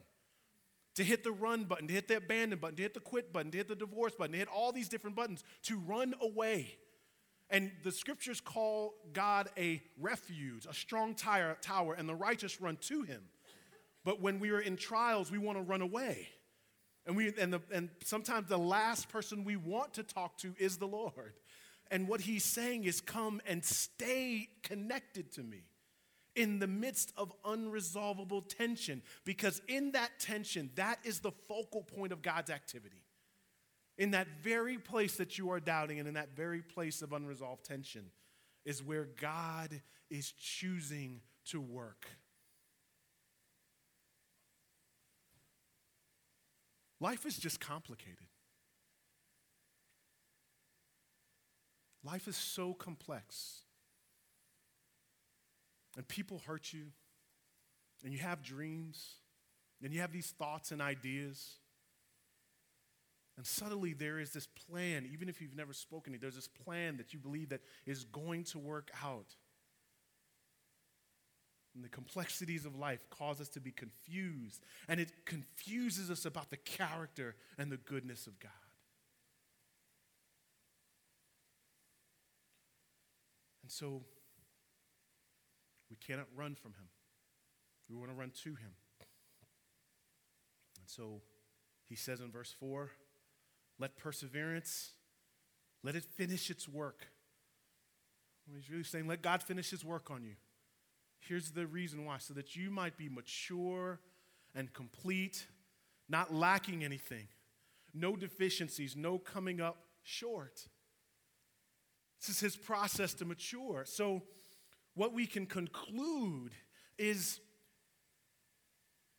to 0.96 1.04
hit 1.04 1.24
the 1.24 1.32
run 1.32 1.64
button, 1.64 1.88
to 1.88 1.94
hit 1.94 2.08
the 2.08 2.16
abandon 2.16 2.58
button, 2.58 2.76
to 2.76 2.82
hit 2.82 2.94
the 2.94 3.00
quit 3.00 3.32
button, 3.32 3.50
to 3.52 3.58
hit 3.58 3.68
the 3.68 3.74
divorce 3.74 4.14
button, 4.14 4.32
to 4.32 4.38
hit 4.38 4.48
all 4.48 4.72
these 4.72 4.88
different 4.88 5.16
buttons, 5.16 5.42
to 5.62 5.78
run 5.78 6.14
away. 6.20 6.76
And 7.50 7.70
the 7.82 7.92
scriptures 7.92 8.40
call 8.40 8.94
God 9.12 9.48
a 9.56 9.82
refuge, 9.98 10.66
a 10.66 10.74
strong 10.74 11.14
tower, 11.14 11.94
and 11.96 12.08
the 12.08 12.14
righteous 12.14 12.60
run 12.60 12.76
to 12.82 13.02
him. 13.02 13.22
But 14.04 14.20
when 14.20 14.38
we 14.38 14.50
are 14.50 14.60
in 14.60 14.76
trials, 14.76 15.30
we 15.30 15.38
want 15.38 15.58
to 15.58 15.62
run 15.62 15.80
away. 15.80 16.28
And, 17.06 17.16
we, 17.16 17.32
and, 17.40 17.52
the, 17.52 17.60
and 17.72 17.88
sometimes 18.04 18.48
the 18.48 18.58
last 18.58 19.08
person 19.08 19.44
we 19.44 19.56
want 19.56 19.94
to 19.94 20.02
talk 20.02 20.36
to 20.38 20.54
is 20.58 20.76
the 20.76 20.86
Lord. 20.86 21.32
And 21.90 22.06
what 22.06 22.20
he's 22.20 22.44
saying 22.44 22.84
is, 22.84 23.00
come 23.00 23.40
and 23.46 23.64
stay 23.64 24.48
connected 24.62 25.32
to 25.32 25.42
me 25.42 25.62
in 26.36 26.58
the 26.58 26.66
midst 26.66 27.12
of 27.16 27.32
unresolvable 27.44 28.46
tension. 28.46 29.02
Because 29.24 29.62
in 29.68 29.92
that 29.92 30.10
tension, 30.20 30.70
that 30.74 30.98
is 31.02 31.20
the 31.20 31.32
focal 31.32 31.82
point 31.82 32.12
of 32.12 32.20
God's 32.20 32.50
activity. 32.50 33.02
In 33.98 34.12
that 34.12 34.28
very 34.42 34.78
place 34.78 35.16
that 35.16 35.38
you 35.38 35.50
are 35.50 35.58
doubting 35.58 35.98
and 35.98 36.06
in 36.06 36.14
that 36.14 36.36
very 36.36 36.62
place 36.62 37.02
of 37.02 37.12
unresolved 37.12 37.64
tension 37.64 38.04
is 38.64 38.82
where 38.82 39.08
God 39.20 39.82
is 40.08 40.32
choosing 40.32 41.20
to 41.46 41.60
work. 41.60 42.06
Life 47.00 47.26
is 47.26 47.36
just 47.36 47.60
complicated. 47.60 48.26
Life 52.04 52.28
is 52.28 52.36
so 52.36 52.74
complex. 52.74 53.62
And 55.96 56.06
people 56.06 56.42
hurt 56.46 56.72
you, 56.72 56.86
and 58.04 58.12
you 58.12 58.20
have 58.20 58.42
dreams, 58.42 59.14
and 59.82 59.92
you 59.92 60.00
have 60.00 60.12
these 60.12 60.30
thoughts 60.38 60.70
and 60.70 60.80
ideas. 60.80 61.56
And 63.38 63.46
suddenly 63.46 63.92
there 63.92 64.18
is 64.18 64.32
this 64.32 64.48
plan, 64.48 65.08
even 65.12 65.28
if 65.28 65.40
you've 65.40 65.54
never 65.54 65.72
spoken 65.72 66.12
it, 66.12 66.20
there's 66.20 66.34
this 66.34 66.48
plan 66.48 66.96
that 66.96 67.12
you 67.12 67.20
believe 67.20 67.50
that 67.50 67.60
is 67.86 68.02
going 68.02 68.42
to 68.46 68.58
work 68.58 68.90
out. 69.00 69.36
And 71.72 71.84
the 71.84 71.88
complexities 71.88 72.64
of 72.64 72.74
life 72.74 72.98
cause 73.10 73.40
us 73.40 73.48
to 73.50 73.60
be 73.60 73.70
confused, 73.70 74.64
and 74.88 74.98
it 74.98 75.24
confuses 75.24 76.10
us 76.10 76.24
about 76.24 76.50
the 76.50 76.56
character 76.56 77.36
and 77.56 77.70
the 77.70 77.76
goodness 77.76 78.26
of 78.26 78.40
God. 78.40 78.50
And 83.62 83.70
so 83.70 84.02
we 85.88 85.96
cannot 85.96 86.26
run 86.34 86.56
from 86.56 86.72
him. 86.72 86.88
We 87.88 87.94
want 87.94 88.10
to 88.10 88.16
run 88.16 88.32
to 88.42 88.50
him. 88.50 88.72
And 90.80 90.86
so 90.86 91.22
he 91.88 91.94
says 91.94 92.18
in 92.18 92.32
verse 92.32 92.52
4 92.58 92.90
let 93.78 93.96
perseverance, 93.96 94.92
let 95.82 95.94
it 95.94 96.04
finish 96.04 96.50
its 96.50 96.68
work. 96.68 97.06
He's 98.54 98.70
really 98.70 98.84
saying, 98.84 99.06
let 99.06 99.22
God 99.22 99.42
finish 99.42 99.70
his 99.70 99.84
work 99.84 100.10
on 100.10 100.24
you. 100.24 100.34
Here's 101.20 101.50
the 101.50 101.66
reason 101.66 102.04
why 102.04 102.18
so 102.18 102.34
that 102.34 102.56
you 102.56 102.70
might 102.70 102.96
be 102.96 103.08
mature 103.08 104.00
and 104.54 104.72
complete, 104.72 105.46
not 106.08 106.32
lacking 106.32 106.84
anything, 106.84 107.28
no 107.92 108.16
deficiencies, 108.16 108.96
no 108.96 109.18
coming 109.18 109.60
up 109.60 109.76
short. 110.02 110.68
This 112.20 112.30
is 112.30 112.40
his 112.40 112.56
process 112.56 113.14
to 113.14 113.24
mature. 113.24 113.84
So, 113.86 114.22
what 114.94 115.12
we 115.12 115.26
can 115.26 115.46
conclude 115.46 116.52
is 116.98 117.38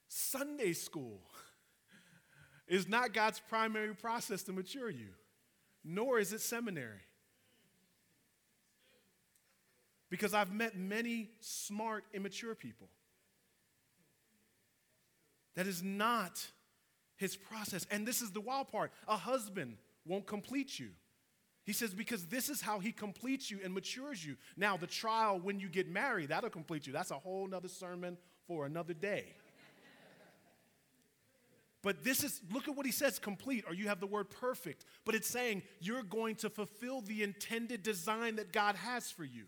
Sunday 0.09 0.73
school 0.73 1.21
is 2.69 2.87
not 2.87 3.13
God's 3.13 3.41
primary 3.49 3.93
process 3.95 4.43
to 4.43 4.53
mature 4.53 4.89
you, 4.89 5.09
nor 5.83 6.19
is 6.19 6.31
it 6.31 6.39
seminary. 6.39 7.01
Because 10.09 10.33
I've 10.33 10.53
met 10.53 10.77
many 10.77 11.29
smart, 11.39 12.05
immature 12.13 12.55
people. 12.55 12.87
That 15.55 15.67
is 15.67 15.83
not 15.83 16.47
his 17.17 17.35
process. 17.35 17.85
And 17.91 18.07
this 18.07 18.21
is 18.21 18.31
the 18.31 18.41
wild 18.41 18.69
part 18.69 18.91
a 19.07 19.17
husband 19.17 19.77
won't 20.05 20.25
complete 20.25 20.79
you. 20.79 20.89
He 21.65 21.73
says, 21.73 21.93
because 21.93 22.25
this 22.25 22.49
is 22.49 22.61
how 22.61 22.79
he 22.79 22.91
completes 22.91 23.51
you 23.51 23.59
and 23.63 23.73
matures 23.73 24.25
you. 24.25 24.37
Now, 24.57 24.77
the 24.77 24.87
trial 24.87 25.39
when 25.39 25.59
you 25.59 25.69
get 25.69 25.87
married, 25.87 26.29
that'll 26.29 26.49
complete 26.49 26.87
you. 26.87 26.93
That's 26.93 27.11
a 27.11 27.19
whole 27.19 27.45
nother 27.45 27.67
sermon 27.67 28.17
for 28.47 28.65
another 28.65 28.93
day. 28.93 29.35
But 31.81 32.03
this 32.03 32.23
is, 32.23 32.41
look 32.51 32.67
at 32.67 32.75
what 32.75 32.85
he 32.85 32.91
says 32.91 33.19
complete, 33.19 33.63
or 33.67 33.73
you 33.73 33.87
have 33.87 33.99
the 33.99 34.07
word 34.07 34.29
perfect. 34.29 34.85
But 35.05 35.15
it's 35.15 35.29
saying 35.29 35.63
you're 35.79 36.03
going 36.03 36.35
to 36.37 36.49
fulfill 36.49 37.01
the 37.01 37.23
intended 37.23 37.83
design 37.83 38.35
that 38.35 38.51
God 38.51 38.75
has 38.75 39.09
for 39.11 39.23
you. 39.23 39.45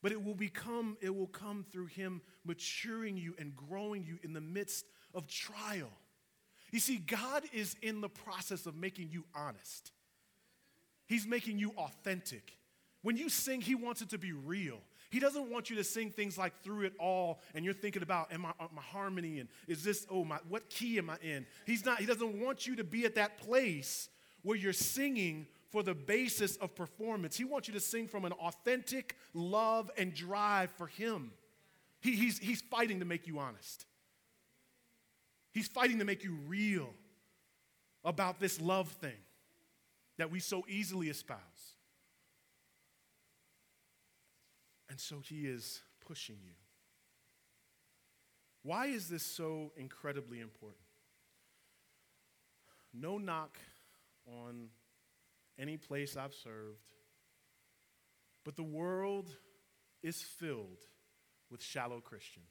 But 0.00 0.12
it 0.12 0.24
will 0.24 0.36
become, 0.36 0.96
it 1.00 1.14
will 1.14 1.26
come 1.26 1.64
through 1.72 1.86
him 1.86 2.22
maturing 2.44 3.16
you 3.16 3.34
and 3.38 3.56
growing 3.56 4.04
you 4.04 4.18
in 4.22 4.32
the 4.32 4.40
midst 4.40 4.86
of 5.12 5.26
trial. 5.26 5.90
You 6.70 6.80
see, 6.80 6.98
God 6.98 7.44
is 7.52 7.76
in 7.82 8.00
the 8.00 8.08
process 8.08 8.66
of 8.66 8.76
making 8.76 9.10
you 9.10 9.24
honest. 9.34 9.90
He's 11.06 11.26
making 11.26 11.58
you 11.58 11.72
authentic. 11.76 12.58
When 13.02 13.16
you 13.16 13.28
sing, 13.28 13.60
He 13.60 13.74
wants 13.74 14.02
it 14.02 14.10
to 14.10 14.18
be 14.18 14.32
real. 14.32 14.78
He 15.10 15.20
doesn't 15.20 15.50
want 15.50 15.70
you 15.70 15.76
to 15.76 15.84
sing 15.84 16.10
things 16.10 16.36
like 16.36 16.52
through 16.62 16.82
it 16.82 16.92
all 16.98 17.40
and 17.54 17.64
you're 17.64 17.74
thinking 17.74 18.02
about 18.02 18.32
am 18.32 18.44
I 18.44 18.50
uh, 18.60 18.68
my 18.74 18.82
harmony 18.82 19.38
and 19.40 19.48
is 19.66 19.82
this 19.82 20.06
oh 20.10 20.24
my 20.24 20.38
what 20.48 20.68
key 20.68 20.98
am 20.98 21.10
I 21.10 21.16
in? 21.22 21.46
He's 21.64 21.84
not 21.84 21.98
he 21.98 22.06
doesn't 22.06 22.40
want 22.40 22.66
you 22.66 22.76
to 22.76 22.84
be 22.84 23.04
at 23.04 23.14
that 23.14 23.38
place 23.38 24.08
where 24.42 24.56
you're 24.56 24.72
singing 24.72 25.46
for 25.70 25.82
the 25.82 25.94
basis 25.94 26.56
of 26.56 26.74
performance. 26.74 27.36
He 27.36 27.44
wants 27.44 27.68
you 27.68 27.74
to 27.74 27.80
sing 27.80 28.08
from 28.08 28.24
an 28.24 28.32
authentic 28.32 29.16
love 29.34 29.90
and 29.98 30.14
drive 30.14 30.70
for 30.72 30.86
him. 30.86 31.32
He, 32.00 32.12
he's, 32.12 32.38
he's 32.38 32.62
fighting 32.62 33.00
to 33.00 33.04
make 33.04 33.26
you 33.26 33.38
honest. 33.38 33.84
He's 35.52 35.68
fighting 35.68 35.98
to 35.98 36.04
make 36.04 36.24
you 36.24 36.36
real 36.46 36.90
about 38.04 38.40
this 38.40 38.60
love 38.60 38.88
thing 38.88 39.16
that 40.16 40.30
we 40.30 40.40
so 40.40 40.64
easily 40.68 41.08
espouse. 41.08 41.38
And 44.98 45.02
so 45.04 45.20
he 45.20 45.46
is 45.46 45.80
pushing 46.04 46.38
you. 46.44 46.54
Why 48.64 48.86
is 48.86 49.08
this 49.08 49.22
so 49.22 49.70
incredibly 49.76 50.40
important? 50.40 50.82
No 52.92 53.16
knock 53.16 53.58
on 54.26 54.70
any 55.56 55.76
place 55.76 56.16
I've 56.16 56.34
served, 56.34 56.82
but 58.44 58.56
the 58.56 58.64
world 58.64 59.30
is 60.02 60.20
filled 60.20 60.82
with 61.48 61.62
shallow 61.62 62.00
Christians 62.00 62.50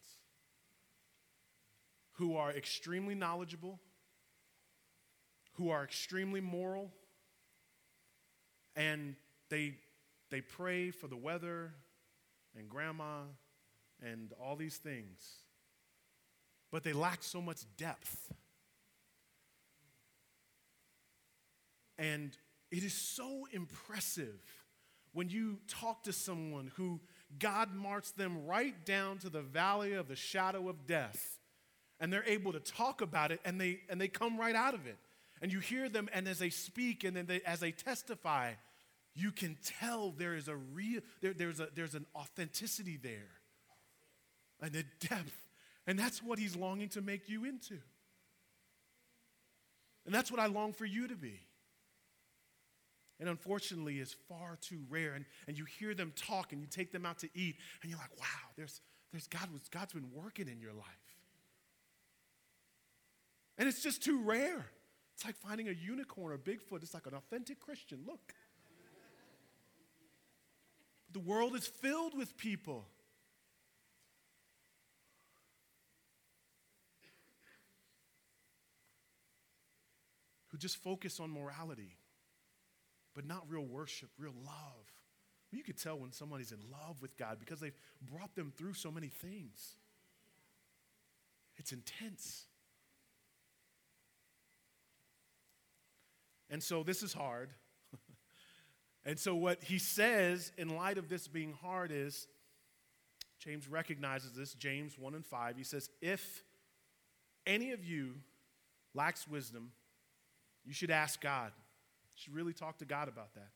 who 2.14 2.38
are 2.38 2.52
extremely 2.52 3.14
knowledgeable, 3.14 3.78
who 5.56 5.70
are 5.70 5.84
extremely 5.84 6.40
moral, 6.40 6.94
and 8.78 9.18
they, 9.50 9.76
they 10.32 10.40
pray 10.40 10.92
for 10.92 11.10
the 11.10 11.18
weather 11.18 11.74
and 12.58 12.70
grandma 12.70 13.22
and 14.04 14.34
all 14.42 14.56
these 14.56 14.78
things. 14.78 15.20
But 16.72 16.84
they 16.84 16.94
lack 16.94 17.24
so 17.24 17.42
much 17.42 17.60
depth. 17.78 18.34
And 21.98 22.36
it 22.72 22.84
is 22.84 22.94
so 22.94 23.48
impressive 23.52 24.40
when 25.14 25.30
you 25.30 25.58
talk 25.68 26.04
to 26.04 26.14
someone 26.14 26.72
who 26.76 27.00
God 27.40 27.74
marched 27.74 28.18
them 28.18 28.46
right 28.46 28.86
down 28.86 29.18
to 29.20 29.30
the 29.30 29.42
valley 29.42 29.94
of 29.94 30.08
the 30.08 30.16
shadow 30.16 30.70
of 30.70 30.86
death. 30.86 31.40
And 32.00 32.14
they're 32.14 32.28
able 32.28 32.54
to 32.54 32.60
talk 32.60 33.02
about 33.02 33.32
it 33.32 33.40
and 33.44 33.60
they, 33.60 33.80
and 33.90 34.00
they 34.00 34.08
come 34.08 34.38
right 34.38 34.56
out 34.56 34.74
of 34.74 34.86
it. 34.86 34.98
And 35.42 35.52
you 35.52 35.60
hear 35.60 35.88
them, 35.88 36.10
and 36.14 36.28
as 36.28 36.40
they 36.40 36.50
speak 36.50 37.04
and 37.04 37.16
then 37.16 37.26
they, 37.28 37.42
as 37.42 37.60
they 37.60 37.72
testify, 37.72 38.54
you 39.18 39.32
can 39.32 39.58
tell 39.80 40.12
there 40.12 40.36
is 40.36 40.48
a 40.48 40.56
real, 40.56 41.02
there, 41.22 41.34
there's, 41.34 41.60
a, 41.60 41.70
there's 41.74 41.96
an 41.96 42.06
authenticity 42.16 42.98
there 43.02 43.32
and 44.62 44.76
a 44.76 44.84
depth. 45.08 45.36
And 45.88 45.98
that's 45.98 46.22
what 46.22 46.38
he's 46.38 46.56
longing 46.56 46.90
to 46.90 47.02
make 47.02 47.28
you 47.28 47.46
into. 47.46 47.80
And 50.06 50.14
that's 50.14 50.30
what 50.30 50.40
I 50.40 50.46
long 50.46 50.72
for 50.72 50.86
you 50.86 51.08
to 51.08 51.16
be. 51.16 51.40
And 53.20 53.28
unfortunately, 53.28 53.98
it's 53.98 54.16
far 54.30 54.58
too 54.62 54.80
rare. 54.90 55.14
And, 55.14 55.26
and 55.48 55.58
you 55.58 55.66
hear 55.66 55.96
them 55.96 56.14
talk 56.16 56.54
and 56.54 56.62
you 56.62 56.68
take 56.68 56.92
them 56.92 57.06
out 57.06 57.18
to 57.20 57.30
eat, 57.34 57.56
and 57.82 57.90
you're 57.90 58.00
like, 58.00 58.16
wow, 58.20 58.52
there's, 58.56 58.82
there's 59.12 59.28
God, 59.28 59.52
was, 59.52 59.62
God's 59.70 59.94
been 59.94 60.12
working 60.14 60.48
in 60.48 60.60
your 60.60 60.74
life. 60.74 60.86
And 63.58 63.68
it's 63.68 63.82
just 63.82 64.04
too 64.04 64.22
rare. 64.22 64.68
It's 65.16 65.26
like 65.26 65.36
finding 65.36 65.68
a 65.68 65.72
unicorn 65.72 66.32
or 66.32 66.38
Bigfoot. 66.38 66.84
It's 66.84 66.94
like 66.94 67.08
an 67.08 67.16
authentic 67.16 67.60
Christian. 67.60 68.02
Look. 68.06 68.34
The 71.12 71.20
world 71.20 71.56
is 71.56 71.66
filled 71.66 72.18
with 72.18 72.38
people. 72.38 72.86
Who 80.50 80.58
just 80.58 80.78
focus 80.78 81.20
on 81.20 81.30
morality, 81.30 81.98
but 83.14 83.26
not 83.26 83.44
real 83.50 83.66
worship, 83.66 84.10
real 84.18 84.34
love. 84.46 84.86
You 85.52 85.64
could 85.64 85.78
tell 85.78 85.98
when 85.98 86.12
somebody's 86.12 86.52
in 86.52 86.60
love 86.72 87.02
with 87.02 87.18
God 87.18 87.38
because 87.40 87.60
they've 87.60 87.78
brought 88.02 88.36
them 88.36 88.52
through 88.56 88.74
so 88.74 88.92
many 88.92 89.08
things. 89.08 89.76
It's 91.58 91.72
intense. 91.72 92.46
And 96.50 96.62
so 96.62 96.84
this 96.84 97.04
is 97.04 97.14
hard. 97.14 97.50
And 99.08 99.18
so, 99.18 99.34
what 99.34 99.64
he 99.64 99.80
says 99.80 100.52
in 100.58 100.76
light 100.76 100.98
of 100.98 101.08
this 101.08 101.30
being 101.30 101.54
hard 101.54 101.94
is 101.94 102.28
James 103.40 103.70
recognizes 103.70 104.34
this, 104.34 104.54
James 104.54 105.00
1 105.00 105.16
and 105.16 105.26
5. 105.26 105.56
He 105.56 105.64
says, 105.64 105.90
If 106.02 106.44
any 107.46 107.72
of 107.72 107.86
you 107.86 108.16
lacks 108.94 109.26
wisdom, 109.26 109.72
you 110.66 110.74
should 110.74 110.92
ask 110.92 111.22
God. 111.22 111.54
You 111.56 112.22
should 112.22 112.36
really 112.36 112.52
talk 112.52 112.80
to 112.80 112.86
God 112.86 113.08
about 113.08 113.34
that. 113.36 113.48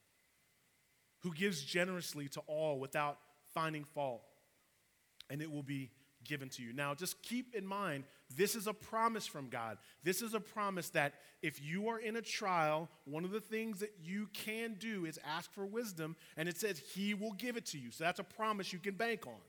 Who 1.19 1.33
gives 1.33 1.61
generously 1.61 2.29
to 2.29 2.39
all 2.47 2.79
without 2.79 3.17
finding 3.53 3.83
fault, 3.83 4.21
and 5.29 5.41
it 5.41 5.51
will 5.51 5.63
be 5.63 5.91
given 6.23 6.47
to 6.47 6.63
you. 6.63 6.71
Now, 6.71 6.95
just 6.95 7.21
keep 7.23 7.53
in 7.53 7.67
mind, 7.67 8.05
this 8.33 8.55
is 8.55 8.67
a 8.67 8.73
promise 8.73 9.25
from 9.25 9.49
God. 9.49 9.77
This 10.03 10.21
is 10.21 10.33
a 10.33 10.39
promise 10.39 10.89
that 10.89 11.13
if 11.41 11.61
you 11.61 11.87
are 11.89 11.99
in 11.99 12.15
a 12.15 12.21
trial, 12.21 12.89
one 13.05 13.23
of 13.25 13.31
the 13.31 13.41
things 13.41 13.79
that 13.79 13.93
you 14.03 14.27
can 14.33 14.75
do 14.75 15.05
is 15.05 15.19
ask 15.25 15.51
for 15.53 15.65
wisdom, 15.65 16.15
and 16.37 16.47
it 16.47 16.57
says 16.57 16.79
He 16.93 17.13
will 17.13 17.33
give 17.33 17.57
it 17.57 17.65
to 17.67 17.77
you. 17.77 17.91
So 17.91 18.03
that's 18.03 18.19
a 18.19 18.23
promise 18.23 18.71
you 18.73 18.79
can 18.79 18.95
bank 18.95 19.27
on. 19.27 19.41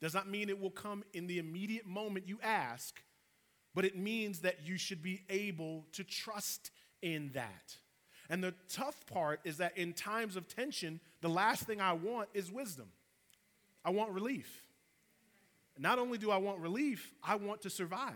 Does 0.00 0.14
not 0.14 0.28
mean 0.28 0.48
it 0.48 0.60
will 0.60 0.70
come 0.70 1.04
in 1.12 1.26
the 1.26 1.38
immediate 1.38 1.86
moment 1.86 2.28
you 2.28 2.38
ask, 2.42 3.00
but 3.74 3.84
it 3.84 3.96
means 3.96 4.40
that 4.40 4.66
you 4.66 4.76
should 4.76 5.02
be 5.02 5.22
able 5.28 5.86
to 5.92 6.04
trust 6.04 6.70
in 7.02 7.30
that. 7.34 7.76
And 8.28 8.42
the 8.42 8.54
tough 8.68 9.06
part 9.06 9.40
is 9.44 9.58
that 9.58 9.76
in 9.78 9.92
times 9.92 10.36
of 10.36 10.48
tension, 10.48 11.00
the 11.20 11.28
last 11.28 11.64
thing 11.64 11.80
I 11.80 11.92
want 11.92 12.28
is 12.34 12.50
wisdom. 12.50 12.88
I 13.84 13.90
want 13.90 14.10
relief. 14.10 14.65
Not 15.78 15.98
only 15.98 16.18
do 16.18 16.30
I 16.30 16.38
want 16.38 16.60
relief, 16.60 17.12
I 17.22 17.36
want 17.36 17.62
to 17.62 17.70
survive. 17.70 18.14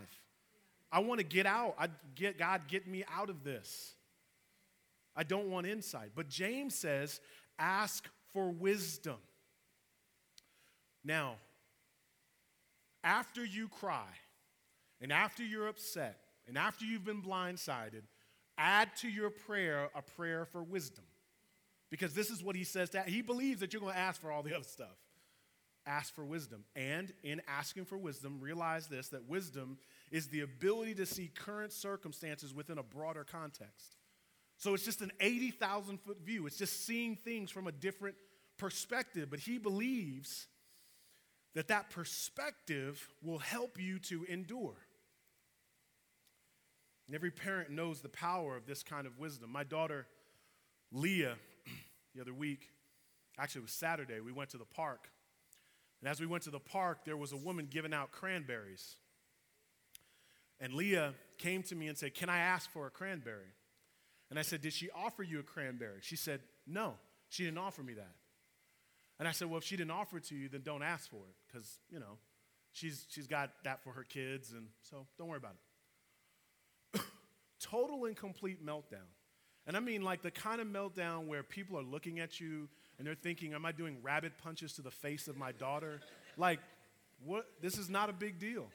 I 0.91 0.99
want 0.99 1.19
to 1.19 1.25
get 1.25 1.45
out. 1.45 1.75
I 1.79 1.87
get 2.15 2.37
God 2.37 2.61
get 2.67 2.87
me 2.87 3.03
out 3.13 3.29
of 3.29 3.43
this. 3.43 3.93
I 5.15 5.23
don't 5.23 5.49
want 5.49 5.67
insight. 5.67 6.11
But 6.15 6.29
James 6.29 6.75
says, 6.75 7.19
ask 7.59 8.07
for 8.33 8.49
wisdom. 8.49 9.17
Now, 11.03 11.35
after 13.03 13.43
you 13.43 13.67
cry, 13.67 14.07
and 15.01 15.11
after 15.11 15.43
you're 15.43 15.67
upset, 15.67 16.17
and 16.47 16.57
after 16.57 16.85
you've 16.85 17.03
been 17.03 17.21
blindsided, 17.21 18.03
add 18.57 18.95
to 18.97 19.09
your 19.09 19.29
prayer 19.29 19.89
a 19.95 20.01
prayer 20.01 20.45
for 20.45 20.63
wisdom. 20.63 21.03
Because 21.89 22.13
this 22.13 22.29
is 22.29 22.43
what 22.43 22.55
he 22.55 22.63
says 22.63 22.91
that 22.91 23.09
he 23.09 23.21
believes 23.21 23.59
that 23.59 23.73
you're 23.73 23.81
going 23.81 23.93
to 23.93 23.99
ask 23.99 24.21
for 24.21 24.31
all 24.31 24.43
the 24.43 24.55
other 24.55 24.63
stuff. 24.63 24.95
Ask 25.85 26.13
for 26.13 26.23
wisdom. 26.23 26.63
And 26.75 27.11
in 27.23 27.41
asking 27.47 27.85
for 27.85 27.97
wisdom, 27.97 28.39
realize 28.39 28.87
this 28.87 29.09
that 29.09 29.27
wisdom 29.27 29.77
is 30.11 30.27
the 30.27 30.41
ability 30.41 30.95
to 30.95 31.05
see 31.05 31.31
current 31.33 31.71
circumstances 31.71 32.53
within 32.53 32.77
a 32.77 32.83
broader 32.83 33.23
context. 33.23 33.97
So 34.57 34.75
it's 34.75 34.85
just 34.85 35.01
an 35.01 35.11
80,000 35.19 35.99
foot 35.99 36.21
view. 36.23 36.45
It's 36.45 36.57
just 36.57 36.85
seeing 36.85 37.15
things 37.15 37.49
from 37.49 37.65
a 37.65 37.71
different 37.71 38.15
perspective. 38.57 39.29
But 39.31 39.39
he 39.39 39.57
believes 39.57 40.47
that 41.55 41.67
that 41.69 41.89
perspective 41.89 43.09
will 43.23 43.39
help 43.39 43.79
you 43.79 43.97
to 43.99 44.23
endure. 44.25 44.75
And 47.07 47.15
every 47.15 47.31
parent 47.31 47.71
knows 47.71 48.01
the 48.01 48.09
power 48.09 48.55
of 48.55 48.65
this 48.65 48.83
kind 48.83 49.05
of 49.05 49.19
wisdom. 49.19 49.51
My 49.51 49.63
daughter, 49.63 50.05
Leah, 50.91 51.35
the 52.15 52.21
other 52.21 52.33
week, 52.33 52.69
actually, 53.37 53.59
it 53.59 53.63
was 53.63 53.71
Saturday, 53.71 54.19
we 54.19 54.31
went 54.31 54.51
to 54.51 54.57
the 54.57 54.65
park. 54.65 55.09
And 56.01 56.09
as 56.09 56.19
we 56.19 56.25
went 56.25 56.43
to 56.43 56.49
the 56.49 56.59
park, 56.59 57.05
there 57.05 57.17
was 57.17 57.31
a 57.31 57.37
woman 57.37 57.67
giving 57.69 57.93
out 57.93 58.11
cranberries. 58.11 58.95
And 60.59 60.73
Leah 60.73 61.13
came 61.37 61.63
to 61.63 61.75
me 61.75 61.87
and 61.87 61.97
said, 61.97 62.13
Can 62.13 62.29
I 62.29 62.39
ask 62.39 62.71
for 62.71 62.87
a 62.87 62.89
cranberry? 62.89 63.53
And 64.29 64.39
I 64.39 64.41
said, 64.41 64.61
Did 64.61 64.73
she 64.73 64.89
offer 64.91 65.23
you 65.23 65.39
a 65.39 65.43
cranberry? 65.43 65.99
She 66.01 66.15
said, 66.15 66.41
No, 66.65 66.95
she 67.29 67.43
didn't 67.43 67.59
offer 67.59 67.83
me 67.83 67.93
that. 67.93 68.15
And 69.19 69.27
I 69.27 69.31
said, 69.31 69.49
Well, 69.49 69.59
if 69.59 69.63
she 69.63 69.77
didn't 69.77 69.91
offer 69.91 70.17
it 70.17 70.23
to 70.25 70.35
you, 70.35 70.49
then 70.49 70.61
don't 70.63 70.83
ask 70.83 71.09
for 71.09 71.17
it 71.17 71.35
because, 71.47 71.79
you 71.89 71.99
know, 71.99 72.17
she's, 72.71 73.05
she's 73.09 73.27
got 73.27 73.51
that 73.63 73.83
for 73.83 73.93
her 73.93 74.03
kids, 74.03 74.51
and 74.51 74.67
so 74.81 75.05
don't 75.17 75.27
worry 75.27 75.37
about 75.37 75.55
it. 76.93 77.01
Total 77.59 78.05
and 78.05 78.15
complete 78.15 78.65
meltdown. 78.65 79.07
And 79.67 79.77
I 79.77 79.79
mean, 79.79 80.01
like 80.01 80.21
the 80.21 80.31
kind 80.31 80.59
of 80.59 80.67
meltdown 80.67 81.27
where 81.27 81.43
people 81.43 81.77
are 81.77 81.83
looking 81.83 82.19
at 82.19 82.39
you 82.39 82.67
and 82.97 83.07
they're 83.07 83.15
thinking, 83.15 83.53
Am 83.53 83.65
I 83.65 83.71
doing 83.71 83.97
rabbit 84.01 84.33
punches 84.41 84.73
to 84.73 84.81
the 84.81 84.91
face 84.91 85.27
of 85.27 85.37
my 85.37 85.51
daughter? 85.51 86.01
like, 86.37 86.59
what? 87.23 87.45
This 87.61 87.77
is 87.77 87.89
not 87.89 88.09
a 88.09 88.13
big 88.13 88.39
deal. 88.39 88.67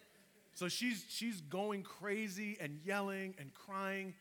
So 0.55 0.69
she's, 0.69 1.05
she's 1.09 1.41
going 1.43 1.83
crazy 1.83 2.57
and 2.61 2.81
yelling 2.85 3.35
and 3.39 3.53
crying. 3.53 4.15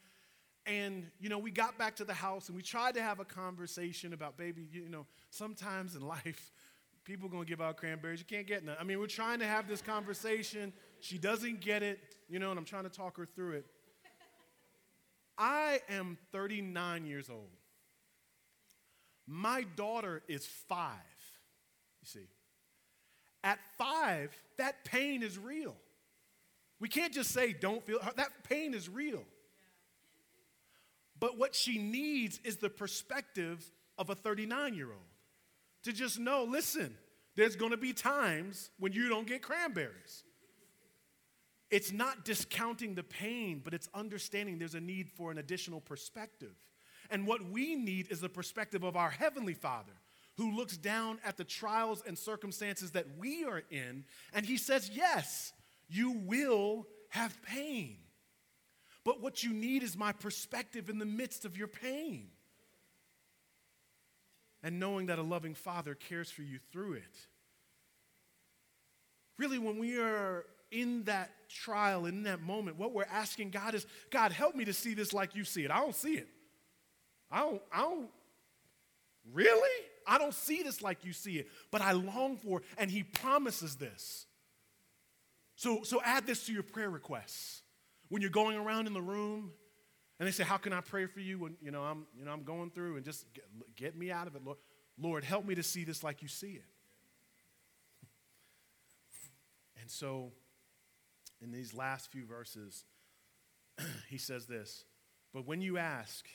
And, 0.65 1.09
you 1.19 1.29
know, 1.29 1.37
we 1.37 1.51
got 1.51 1.77
back 1.77 1.95
to 1.97 2.03
the 2.03 2.13
house 2.13 2.47
and 2.47 2.57
we 2.57 2.63
tried 2.63 2.95
to 2.95 3.01
have 3.01 3.19
a 3.19 3.25
conversation 3.25 4.13
about, 4.13 4.35
baby, 4.35 4.67
you 4.71 4.89
know, 4.89 5.05
sometimes 5.29 5.95
in 5.95 6.01
life, 6.07 6.51
people 7.05 7.29
going 7.29 7.43
to 7.45 7.49
give 7.49 7.61
out 7.61 7.77
cranberries. 7.77 8.19
You 8.19 8.25
can't 8.25 8.47
get 8.47 8.65
none. 8.65 8.75
I 8.79 8.83
mean, 8.83 8.99
we're 8.99 9.07
trying 9.07 9.39
to 9.39 9.45
have 9.45 9.67
this 9.67 9.81
conversation. 9.81 10.73
She 10.99 11.17
doesn't 11.17 11.61
get 11.61 11.83
it, 11.83 11.99
you 12.27 12.39
know, 12.39 12.49
and 12.49 12.59
I'm 12.59 12.65
trying 12.65 12.83
to 12.83 12.89
talk 12.89 13.15
her 13.17 13.25
through 13.25 13.53
it. 13.53 13.65
I 15.37 15.81
am 15.89 16.17
39 16.31 17.05
years 17.05 17.29
old. 17.29 17.49
My 19.27 19.65
daughter 19.75 20.21
is 20.27 20.45
five, 20.45 20.91
you 22.01 22.07
see. 22.07 22.27
At 23.43 23.59
five, 23.77 24.35
that 24.57 24.85
pain 24.85 25.23
is 25.23 25.37
real. 25.37 25.75
We 26.79 26.89
can't 26.89 27.13
just 27.13 27.31
say, 27.31 27.53
don't 27.53 27.83
feel, 27.85 27.99
that 28.17 28.43
pain 28.47 28.73
is 28.73 28.89
real. 28.89 29.23
But 31.19 31.37
what 31.37 31.55
she 31.55 31.77
needs 31.77 32.39
is 32.43 32.57
the 32.57 32.69
perspective 32.69 33.63
of 33.97 34.09
a 34.09 34.15
39 34.15 34.73
year 34.73 34.87
old 34.87 34.99
to 35.83 35.93
just 35.93 36.19
know 36.19 36.43
listen, 36.43 36.95
there's 37.35 37.55
gonna 37.55 37.77
be 37.77 37.93
times 37.93 38.69
when 38.79 38.91
you 38.91 39.07
don't 39.09 39.27
get 39.27 39.41
cranberries. 39.41 40.23
It's 41.71 41.91
not 41.91 42.25
discounting 42.25 42.95
the 42.95 43.03
pain, 43.03 43.61
but 43.63 43.73
it's 43.73 43.89
understanding 43.93 44.59
there's 44.59 44.75
a 44.75 44.79
need 44.79 45.09
for 45.09 45.31
an 45.31 45.37
additional 45.37 45.81
perspective. 45.81 46.55
And 47.09 47.27
what 47.27 47.49
we 47.49 47.75
need 47.75 48.11
is 48.11 48.19
the 48.21 48.29
perspective 48.29 48.83
of 48.83 48.95
our 48.95 49.09
Heavenly 49.09 49.53
Father 49.53 49.93
who 50.37 50.55
looks 50.55 50.77
down 50.77 51.19
at 51.23 51.37
the 51.37 51.43
trials 51.43 52.03
and 52.05 52.17
circumstances 52.17 52.91
that 52.91 53.05
we 53.17 53.45
are 53.45 53.63
in, 53.69 54.03
and 54.33 54.45
He 54.45 54.57
says, 54.57 54.91
Yes, 54.93 55.53
you 55.87 56.11
will 56.11 56.87
have 57.09 57.41
pain. 57.43 57.97
But 59.03 59.21
what 59.21 59.43
you 59.43 59.53
need 59.53 59.83
is 59.83 59.95
my 59.95 60.11
perspective 60.11 60.89
in 60.89 60.97
the 60.97 61.05
midst 61.05 61.45
of 61.45 61.57
your 61.57 61.67
pain. 61.67 62.27
And 64.63 64.79
knowing 64.79 65.05
that 65.07 65.19
a 65.19 65.23
loving 65.23 65.53
Father 65.53 65.93
cares 65.93 66.31
for 66.31 66.41
you 66.41 66.57
through 66.71 66.93
it. 66.93 67.27
Really, 69.37 69.59
when 69.59 69.77
we 69.77 69.99
are 69.99 70.45
in 70.75 71.03
that 71.05 71.31
trial, 71.47 72.05
in 72.05 72.23
that 72.23 72.41
moment, 72.41 72.77
what 72.77 72.93
we're 72.93 73.05
asking 73.05 73.49
God 73.49 73.73
is, 73.73 73.87
God, 74.11 74.33
help 74.33 74.55
me 74.55 74.65
to 74.65 74.73
see 74.73 74.93
this 74.93 75.13
like 75.13 75.33
you 75.33 75.45
see 75.45 75.63
it. 75.63 75.71
I 75.71 75.79
don't 75.79 75.95
see 75.95 76.15
it. 76.15 76.27
I 77.31 77.39
don't, 77.39 77.61
I 77.71 77.81
don't, 77.81 78.09
really? 79.33 79.85
I 80.05 80.17
don't 80.17 80.33
see 80.33 80.63
this 80.63 80.81
like 80.81 81.05
you 81.05 81.13
see 81.13 81.37
it, 81.37 81.47
but 81.71 81.81
I 81.81 81.93
long 81.93 82.35
for, 82.37 82.61
and 82.77 82.91
He 82.91 83.03
promises 83.03 83.75
this. 83.75 84.25
So, 85.55 85.83
so 85.83 86.01
add 86.03 86.27
this 86.27 86.45
to 86.47 86.53
your 86.53 86.63
prayer 86.63 86.89
requests. 86.89 87.61
When 88.09 88.21
you're 88.21 88.29
going 88.31 88.57
around 88.57 88.87
in 88.87 88.93
the 88.93 89.01
room 89.01 89.51
and 90.19 90.27
they 90.27 90.31
say, 90.31 90.43
How 90.43 90.57
can 90.57 90.73
I 90.73 90.81
pray 90.81 91.05
for 91.05 91.21
you 91.21 91.39
when 91.39 91.55
you 91.61 91.71
know 91.71 91.81
I'm, 91.81 92.05
you 92.17 92.25
know, 92.25 92.31
I'm 92.31 92.43
going 92.43 92.69
through 92.69 92.97
and 92.97 93.05
just 93.05 93.25
get, 93.33 93.45
get 93.75 93.97
me 93.97 94.11
out 94.11 94.27
of 94.27 94.35
it, 94.35 94.43
Lord. 94.43 94.57
Lord, 94.99 95.23
help 95.23 95.45
me 95.45 95.55
to 95.55 95.63
see 95.63 95.85
this 95.85 96.03
like 96.03 96.21
you 96.21 96.27
see 96.27 96.51
it. 96.51 96.65
And 99.81 99.89
so 99.89 100.31
in 101.41 101.51
these 101.51 101.73
last 101.73 102.11
few 102.11 102.25
verses, 102.25 102.85
he 104.09 104.17
says 104.17 104.45
this 104.45 104.85
But 105.33 105.45
when 105.45 105.61
you 105.61 105.77
ask, 105.77 106.27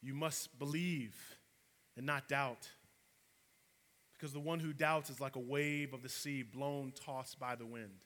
you 0.00 0.14
must 0.14 0.58
believe 0.58 1.16
and 1.96 2.06
not 2.06 2.28
doubt. 2.28 2.68
Because 4.12 4.32
the 4.32 4.40
one 4.40 4.58
who 4.58 4.72
doubts 4.72 5.10
is 5.10 5.20
like 5.20 5.36
a 5.36 5.40
wave 5.40 5.92
of 5.92 6.02
the 6.02 6.08
sea 6.08 6.42
blown, 6.42 6.92
tossed 6.92 7.38
by 7.38 7.54
the 7.54 7.66
wind. 7.66 8.04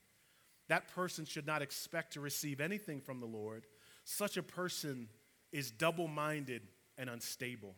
That 0.68 0.88
person 0.88 1.24
should 1.24 1.46
not 1.46 1.62
expect 1.62 2.14
to 2.14 2.20
receive 2.20 2.60
anything 2.60 3.00
from 3.00 3.20
the 3.20 3.26
Lord. 3.26 3.66
Such 4.04 4.36
a 4.36 4.42
person 4.42 5.08
is 5.52 5.70
double 5.70 6.08
minded 6.08 6.62
and 6.98 7.08
unstable. 7.08 7.74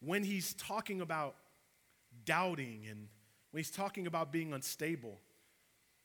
When 0.00 0.22
he's 0.22 0.54
talking 0.54 1.00
about 1.00 1.36
doubting 2.24 2.86
and 2.88 3.08
when 3.50 3.60
he's 3.60 3.70
talking 3.70 4.06
about 4.06 4.32
being 4.32 4.52
unstable, 4.52 5.18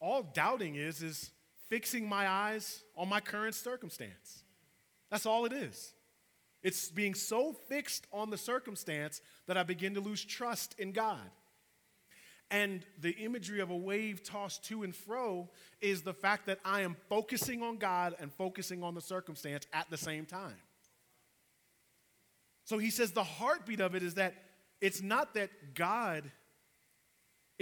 all 0.03 0.21
doubting 0.21 0.75
is 0.75 1.01
is 1.01 1.31
fixing 1.69 2.07
my 2.07 2.27
eyes 2.27 2.83
on 2.97 3.07
my 3.07 3.21
current 3.21 3.55
circumstance. 3.55 4.43
That's 5.09 5.25
all 5.25 5.45
it 5.45 5.53
is. 5.53 5.93
It's 6.61 6.89
being 6.89 7.13
so 7.13 7.53
fixed 7.53 8.05
on 8.11 8.29
the 8.29 8.37
circumstance 8.37 9.21
that 9.47 9.57
I 9.57 9.63
begin 9.63 9.93
to 9.95 10.01
lose 10.01 10.23
trust 10.23 10.75
in 10.77 10.91
God. 10.91 11.29
And 12.51 12.85
the 12.99 13.11
imagery 13.11 13.61
of 13.61 13.69
a 13.69 13.75
wave 13.75 14.23
tossed 14.23 14.65
to 14.65 14.83
and 14.83 14.95
fro 14.95 15.49
is 15.81 16.01
the 16.01 16.13
fact 16.13 16.45
that 16.47 16.59
I 16.63 16.81
am 16.81 16.95
focusing 17.09 17.63
on 17.63 17.77
God 17.77 18.15
and 18.19 18.31
focusing 18.31 18.83
on 18.83 18.93
the 18.93 19.01
circumstance 19.01 19.65
at 19.73 19.89
the 19.89 19.97
same 19.97 20.25
time. 20.25 20.57
So 22.65 22.77
he 22.77 22.89
says 22.89 23.11
the 23.11 23.23
heartbeat 23.23 23.79
of 23.79 23.95
it 23.95 24.03
is 24.03 24.15
that 24.15 24.35
it's 24.81 25.01
not 25.01 25.33
that 25.33 25.49
God 25.73 26.29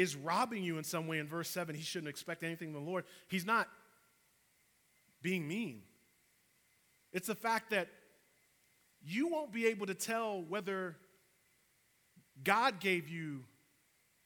is 0.01 0.15
robbing 0.15 0.63
you 0.63 0.77
in 0.79 0.83
some 0.83 1.07
way 1.07 1.19
in 1.19 1.27
verse 1.27 1.49
7. 1.49 1.75
He 1.75 1.83
shouldn't 1.83 2.09
expect 2.09 2.43
anything 2.43 2.73
from 2.73 2.83
the 2.83 2.89
Lord. 2.89 3.05
He's 3.27 3.45
not 3.45 3.67
being 5.21 5.47
mean. 5.47 5.83
It's 7.13 7.27
the 7.27 7.35
fact 7.35 7.69
that 7.69 7.87
you 9.03 9.27
won't 9.27 9.51
be 9.51 9.67
able 9.67 9.85
to 9.85 9.93
tell 9.93 10.41
whether 10.41 10.95
God 12.43 12.79
gave 12.79 13.09
you 13.09 13.43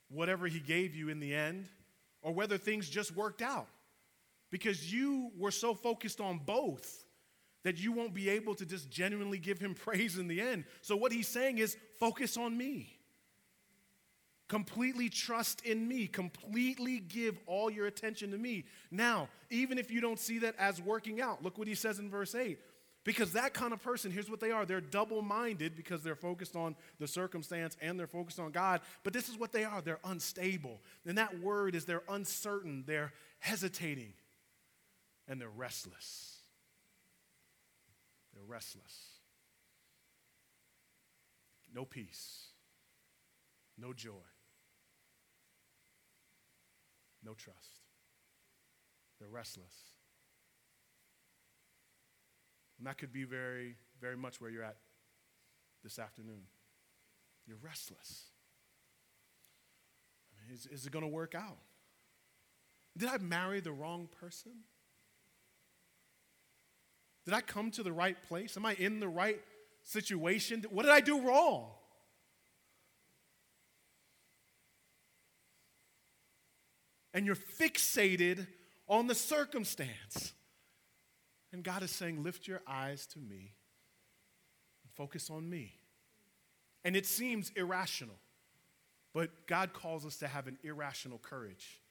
whatever 0.09 0.47
He 0.47 0.59
gave 0.59 0.95
you 0.95 1.09
in 1.09 1.19
the 1.19 1.35
end 1.35 1.67
or 2.21 2.33
whether 2.33 2.57
things 2.57 2.89
just 2.89 3.13
worked 3.15 3.41
out. 3.41 3.67
Because 4.51 4.93
you 4.93 5.31
were 5.37 5.51
so 5.51 5.73
focused 5.73 6.21
on 6.21 6.39
both 6.39 7.03
that 7.63 7.77
you 7.77 7.91
won't 7.91 8.13
be 8.13 8.29
able 8.29 8.55
to 8.55 8.65
just 8.65 8.89
genuinely 8.89 9.39
give 9.39 9.59
Him 9.59 9.73
praise 9.85 10.17
in 10.17 10.27
the 10.29 10.39
end. 10.39 10.63
So, 10.81 10.95
what 10.95 11.11
He's 11.11 11.27
saying 11.27 11.57
is 11.57 11.75
focus 11.99 12.37
on 12.37 12.57
me. 12.57 12.97
Completely 14.47 15.09
trust 15.09 15.61
in 15.65 15.87
me. 15.87 16.05
Completely 16.05 16.99
give 16.99 17.39
all 17.47 17.71
your 17.71 17.87
attention 17.87 18.31
to 18.31 18.37
me. 18.37 18.65
Now, 18.91 19.27
even 19.49 19.79
if 19.79 19.89
you 19.89 20.01
don't 20.01 20.19
see 20.19 20.39
that 20.39 20.55
as 20.59 20.79
working 20.81 21.19
out, 21.19 21.43
look 21.43 21.57
what 21.57 21.67
he 21.67 21.73
says 21.73 21.97
in 21.97 22.09
verse 22.09 22.35
8. 22.35 22.59
Because 23.03 23.33
that 23.33 23.53
kind 23.53 23.71
of 23.71 23.81
person, 23.81 24.11
here's 24.11 24.29
what 24.29 24.39
they 24.39 24.51
are 24.51 24.65
they're 24.65 24.81
double 24.81 25.21
minded 25.21 25.75
because 25.75 26.01
they're 26.03 26.15
focused 26.15 26.55
on 26.55 26.75
the 26.99 27.07
circumstance 27.07 27.75
and 27.81 27.99
they're 27.99 28.07
focused 28.07 28.39
on 28.39 28.51
God. 28.51 28.81
But 29.03 29.13
this 29.13 29.29
is 29.29 29.37
what 29.37 29.51
they 29.51 29.63
are 29.63 29.81
they're 29.81 29.99
unstable. 30.03 30.81
And 31.05 31.17
that 31.17 31.39
word 31.39 31.75
is 31.75 31.85
they're 31.85 32.03
uncertain, 32.09 32.83
they're 32.85 33.13
hesitating, 33.39 34.13
and 35.27 35.41
they're 35.41 35.49
restless. 35.49 36.37
They're 38.33 38.43
restless. 38.43 39.05
No 41.73 41.85
peace, 41.85 42.47
no 43.77 43.91
joy 43.93 44.13
no 47.25 47.33
trust. 47.33 47.79
They're 49.19 49.29
restless. 49.29 49.73
And 52.77 52.87
that 52.87 52.97
could 52.97 53.13
be 53.13 53.23
very, 53.23 53.77
very 54.01 54.17
much 54.17 54.41
where 54.41 54.49
you're 54.49 54.63
at 54.63 54.77
this 55.83 55.97
afternoon. 55.97 56.43
You're 57.47 57.57
restless. 57.61 58.25
I 60.31 60.47
mean, 60.47 60.55
is, 60.55 60.65
is 60.67 60.85
it 60.85 60.91
going 60.91 61.05
to 61.05 61.11
work 61.11 61.35
out? 61.35 61.57
Did 62.97 63.09
I 63.09 63.17
marry 63.17 63.59
the 63.59 63.71
wrong 63.71 64.09
person? 64.21 64.51
Did 67.25 67.33
I 67.33 67.41
come 67.41 67.71
to 67.71 67.83
the 67.83 67.91
right 67.91 68.21
place? 68.27 68.55
Am 68.55 68.65
I 68.65 68.73
in 68.73 68.99
the 68.99 69.07
right 69.07 69.41
situation? 69.83 70.63
What 70.69 70.83
did 70.83 70.91
I 70.91 71.01
do 71.01 71.19
wrong? 71.21 71.71
And 77.15 77.25
you're 77.25 77.35
fixated 77.35 78.45
on 78.87 79.07
the 79.07 79.15
circumstance. 79.15 80.33
And 81.53 81.63
God 81.63 81.81
is 81.81 81.89
saying, 81.89 82.21
Lift 82.21 82.47
your 82.47 82.61
eyes 82.67 83.07
to 83.07 83.19
me 83.19 83.53
and 84.83 84.91
focus 84.93 85.29
on 85.31 85.49
me. 85.49 85.79
And 86.83 86.95
it 86.95 87.07
seems 87.07 87.51
irrational, 87.55 88.17
but 89.13 89.47
God 89.47 89.73
calls 89.73 90.05
us 90.05 90.17
to 90.17 90.27
have 90.27 90.45
an 90.45 90.59
irrational 90.61 91.17
courage, 91.17 91.81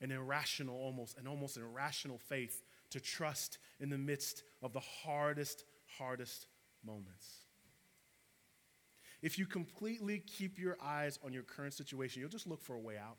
an 0.00 0.10
irrational 0.10 0.76
almost, 0.76 1.16
an 1.16 1.28
almost 1.28 1.56
an 1.56 1.62
irrational 1.62 2.18
faith 2.18 2.62
to 2.90 3.00
trust 3.00 3.58
in 3.80 3.88
the 3.88 3.96
midst 3.96 4.42
of 4.62 4.72
the 4.72 4.80
hardest, 4.80 5.64
hardest 5.96 6.48
moments. 6.84 7.46
If 9.22 9.38
you 9.38 9.46
completely 9.46 10.18
keep 10.18 10.58
your 10.58 10.76
eyes 10.82 11.20
on 11.24 11.32
your 11.32 11.44
current 11.44 11.72
situation, 11.72 12.20
you'll 12.20 12.28
just 12.28 12.48
look 12.48 12.60
for 12.60 12.74
a 12.74 12.80
way 12.80 12.98
out. 12.98 13.16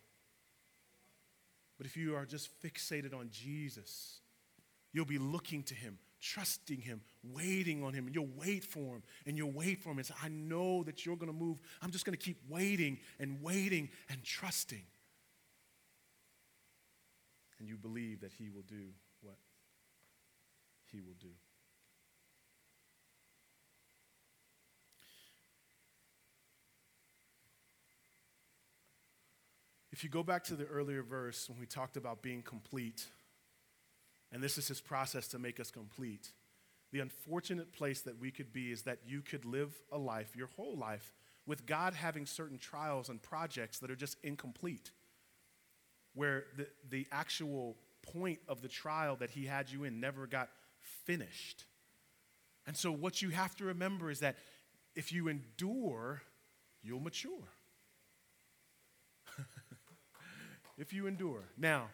But 1.84 1.90
if 1.90 1.98
you 1.98 2.16
are 2.16 2.26
just 2.26 2.50
fixated 2.64 3.14
on 3.14 3.28
Jesus, 3.30 4.22
you'll 4.94 5.04
be 5.04 5.18
looking 5.18 5.64
to 5.64 5.76
him, 5.76 6.00
trusting 6.22 6.80
him, 6.80 7.02
waiting 7.22 7.84
on 7.84 7.94
him, 7.94 8.06
and 8.06 8.16
you'll 8.16 8.30
wait 8.38 8.64
for 8.64 8.96
him, 8.96 9.04
and 9.26 9.38
you'll 9.38 9.52
wait 9.52 9.84
for 9.84 9.90
him 9.90 9.98
and 9.98 10.08
say, 10.08 10.14
I 10.24 10.30
know 10.30 10.84
that 10.84 11.06
you're 11.06 11.18
going 11.18 11.28
to 11.28 11.38
move. 11.38 11.60
I'm 11.82 11.92
just 11.92 12.06
going 12.06 12.18
to 12.18 12.26
keep 12.26 12.38
waiting 12.48 13.00
and 13.20 13.42
waiting 13.42 13.90
and 14.10 14.24
trusting. 14.24 14.86
And 17.60 17.68
you 17.68 17.76
believe 17.76 18.22
that 18.22 18.32
he 18.32 18.50
will 18.50 18.64
do 18.66 18.86
what 19.22 19.36
he 20.90 21.02
will 21.02 21.18
do. 21.20 21.32
If 29.94 30.04
you 30.04 30.10
go 30.10 30.24
back 30.24 30.44
to 30.46 30.56
the 30.56 30.66
earlier 30.66 31.04
verse 31.04 31.48
when 31.48 31.60
we 31.60 31.68
talked 31.68 31.98
about 31.98 32.24
being 32.24 32.42
complete, 32.42 33.06
and 34.32 34.42
this 34.42 34.58
is 34.58 34.68
his 34.68 34.82
process 34.82 35.28
to 35.28 35.40
make 35.40 35.60
us 35.60 35.70
complete, 35.70 36.30
the 36.92 37.00
unfortunate 37.00 37.72
place 37.72 38.02
that 38.02 38.20
we 38.20 38.32
could 38.32 38.52
be 38.52 38.72
is 38.72 38.82
that 38.82 39.02
you 39.06 39.22
could 39.22 39.46
live 39.46 39.72
a 39.92 39.98
life, 40.00 40.36
your 40.36 40.50
whole 40.56 40.76
life, 40.76 41.14
with 41.46 41.68
God 41.68 41.94
having 41.94 42.26
certain 42.26 42.58
trials 42.58 43.08
and 43.10 43.22
projects 43.22 43.78
that 43.80 43.92
are 43.92 43.96
just 43.96 44.18
incomplete, 44.24 44.90
where 46.16 46.46
the, 46.58 46.68
the 46.90 47.08
actual 47.12 47.78
point 48.02 48.40
of 48.48 48.64
the 48.64 48.68
trial 48.68 49.16
that 49.18 49.30
he 49.30 49.46
had 49.46 49.70
you 49.70 49.84
in 49.84 50.00
never 50.00 50.26
got 50.26 50.50
finished. 51.06 51.66
And 52.66 52.76
so, 52.76 52.92
what 52.92 53.22
you 53.22 53.30
have 53.30 53.56
to 53.58 53.66
remember 53.66 54.10
is 54.10 54.22
that 54.22 54.38
if 54.96 55.12
you 55.12 55.28
endure, 55.28 56.24
you'll 56.82 57.00
mature. 57.00 57.48
If 60.78 60.94
you 60.94 61.08
endure. 61.08 61.44
Now, 61.58 61.90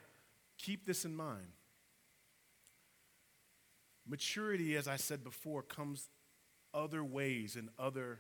keep 0.58 0.86
this 0.86 1.06
in 1.06 1.16
mind. 1.16 1.48
Maturity, 4.08 4.76
as 4.76 4.88
I 4.88 4.96
said 4.96 5.24
before, 5.24 5.62
comes 5.62 6.08
other 6.74 7.04
ways 7.04 7.56
in 7.56 7.70
other 7.78 8.20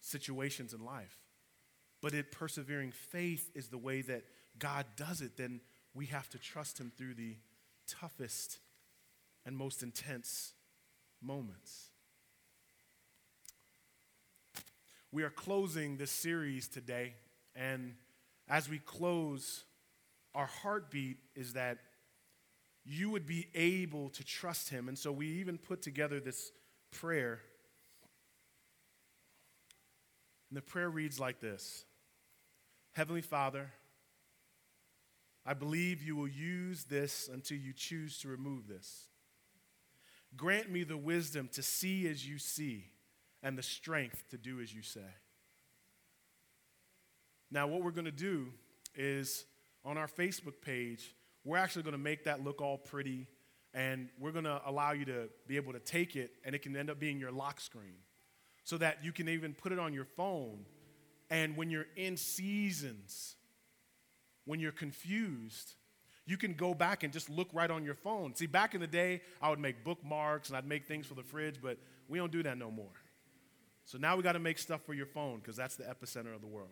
situations 0.00 0.72
in 0.72 0.84
life. 0.84 1.18
But 2.00 2.14
it 2.14 2.32
persevering 2.32 2.92
faith 2.92 3.50
is 3.54 3.68
the 3.68 3.78
way 3.78 4.00
that 4.02 4.24
God 4.58 4.86
does 4.96 5.20
it, 5.20 5.36
then 5.36 5.60
we 5.94 6.06
have 6.06 6.28
to 6.30 6.38
trust 6.38 6.78
Him 6.78 6.90
through 6.96 7.14
the 7.14 7.36
toughest 7.86 8.58
and 9.44 9.56
most 9.56 9.82
intense 9.82 10.52
moments. 11.20 11.88
We 15.12 15.24
are 15.24 15.30
closing 15.30 15.96
this 15.96 16.10
series 16.10 16.68
today, 16.68 17.14
and 17.56 17.94
as 18.48 18.68
we 18.68 18.78
close, 18.78 19.64
our 20.34 20.46
heartbeat 20.46 21.18
is 21.34 21.54
that 21.54 21.78
you 22.84 23.10
would 23.10 23.26
be 23.26 23.48
able 23.54 24.10
to 24.10 24.24
trust 24.24 24.70
him. 24.70 24.88
And 24.88 24.98
so 24.98 25.12
we 25.12 25.26
even 25.26 25.58
put 25.58 25.82
together 25.82 26.20
this 26.20 26.50
prayer. 26.90 27.40
And 30.48 30.56
the 30.56 30.62
prayer 30.62 30.88
reads 30.88 31.20
like 31.20 31.40
this 31.40 31.84
Heavenly 32.92 33.22
Father, 33.22 33.70
I 35.44 35.54
believe 35.54 36.02
you 36.02 36.16
will 36.16 36.28
use 36.28 36.84
this 36.84 37.28
until 37.32 37.58
you 37.58 37.72
choose 37.72 38.18
to 38.18 38.28
remove 38.28 38.68
this. 38.68 39.06
Grant 40.36 40.70
me 40.70 40.84
the 40.84 40.96
wisdom 40.96 41.48
to 41.52 41.62
see 41.62 42.06
as 42.08 42.28
you 42.28 42.38
see 42.38 42.84
and 43.42 43.58
the 43.58 43.62
strength 43.62 44.24
to 44.30 44.38
do 44.38 44.60
as 44.60 44.72
you 44.72 44.82
say. 44.82 45.00
Now, 47.50 47.66
what 47.66 47.82
we're 47.82 47.90
going 47.90 48.04
to 48.04 48.12
do 48.12 48.48
is 48.94 49.44
on 49.84 49.96
our 49.96 50.08
Facebook 50.08 50.60
page, 50.60 51.14
we're 51.44 51.56
actually 51.56 51.82
going 51.82 51.92
to 51.92 51.98
make 51.98 52.24
that 52.24 52.44
look 52.44 52.60
all 52.60 52.78
pretty 52.78 53.26
and 53.72 54.08
we're 54.18 54.32
going 54.32 54.44
to 54.44 54.60
allow 54.66 54.92
you 54.92 55.04
to 55.04 55.28
be 55.46 55.56
able 55.56 55.72
to 55.72 55.78
take 55.78 56.16
it 56.16 56.32
and 56.44 56.54
it 56.54 56.62
can 56.62 56.76
end 56.76 56.90
up 56.90 56.98
being 56.98 57.18
your 57.18 57.30
lock 57.30 57.60
screen. 57.60 57.94
So 58.64 58.76
that 58.78 59.04
you 59.04 59.12
can 59.12 59.28
even 59.28 59.54
put 59.54 59.72
it 59.72 59.78
on 59.78 59.92
your 59.92 60.04
phone 60.04 60.64
and 61.30 61.56
when 61.56 61.70
you're 61.70 61.86
in 61.96 62.16
seasons 62.16 63.36
when 64.44 64.60
you're 64.60 64.72
confused 64.72 65.74
you 66.26 66.36
can 66.36 66.54
go 66.54 66.74
back 66.74 67.02
and 67.02 67.12
just 67.12 67.28
look 67.28 67.48
right 67.52 67.70
on 67.70 67.84
your 67.84 67.94
phone. 67.94 68.34
See 68.34 68.46
back 68.46 68.74
in 68.74 68.80
the 68.80 68.86
day 68.86 69.22
i 69.40 69.48
would 69.48 69.58
make 69.58 69.82
bookmarks 69.82 70.48
and 70.48 70.56
i'd 70.56 70.66
make 70.66 70.86
things 70.86 71.06
for 71.06 71.14
the 71.14 71.22
fridge 71.22 71.56
but 71.60 71.78
we 72.08 72.18
don't 72.18 72.30
do 72.30 72.42
that 72.42 72.58
no 72.58 72.70
more. 72.70 72.92
So 73.86 73.98
now 73.98 74.16
we 74.16 74.22
got 74.22 74.32
to 74.32 74.38
make 74.38 74.58
stuff 74.58 74.82
for 74.84 74.94
your 74.94 75.06
phone 75.06 75.38
because 75.38 75.56
that's 75.56 75.76
the 75.76 75.84
epicenter 75.84 76.34
of 76.34 76.40
the 76.40 76.46
world 76.46 76.68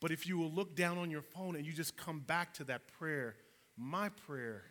but 0.00 0.10
if 0.10 0.26
you 0.26 0.38
will 0.38 0.50
look 0.50 0.74
down 0.74 0.96
on 0.96 1.10
your 1.10 1.22
phone 1.22 1.56
and 1.56 1.66
you 1.66 1.72
just 1.72 1.96
come 1.96 2.20
back 2.20 2.54
to 2.54 2.64
that 2.64 2.88
prayer, 2.98 3.36
my 3.76 4.08
prayer 4.08 4.62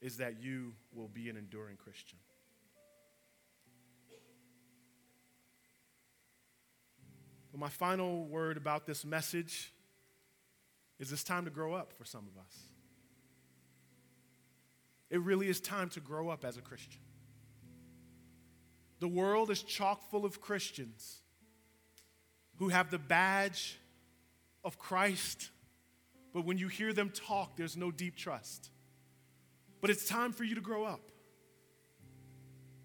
is 0.00 0.16
that 0.16 0.40
you 0.40 0.72
will 0.94 1.08
be 1.08 1.28
an 1.28 1.36
enduring 1.36 1.76
Christian. 1.76 2.18
But 7.52 7.60
my 7.60 7.68
final 7.68 8.24
word 8.24 8.56
about 8.56 8.86
this 8.86 9.04
message 9.04 9.72
is 10.98 11.12
it's 11.12 11.24
time 11.24 11.44
to 11.44 11.50
grow 11.50 11.74
up 11.74 11.92
for 11.92 12.04
some 12.04 12.26
of 12.26 12.40
us. 12.42 12.56
It 15.10 15.20
really 15.20 15.48
is 15.48 15.60
time 15.60 15.88
to 15.90 16.00
grow 16.00 16.28
up 16.28 16.44
as 16.44 16.56
a 16.56 16.60
Christian. 16.60 17.00
The 19.00 19.08
world 19.08 19.50
is 19.50 19.62
chock 19.62 20.10
full 20.10 20.24
of 20.24 20.40
Christians 20.40 21.20
who 22.56 22.68
have 22.68 22.90
the 22.90 22.98
badge 22.98 23.78
of 24.68 24.78
Christ, 24.78 25.50
but 26.34 26.44
when 26.44 26.58
you 26.58 26.68
hear 26.68 26.92
them 26.92 27.08
talk, 27.08 27.56
there's 27.56 27.74
no 27.74 27.90
deep 27.90 28.16
trust. 28.16 28.70
But 29.80 29.88
it's 29.88 30.06
time 30.06 30.30
for 30.30 30.44
you 30.44 30.54
to 30.56 30.60
grow 30.60 30.84
up. 30.84 31.00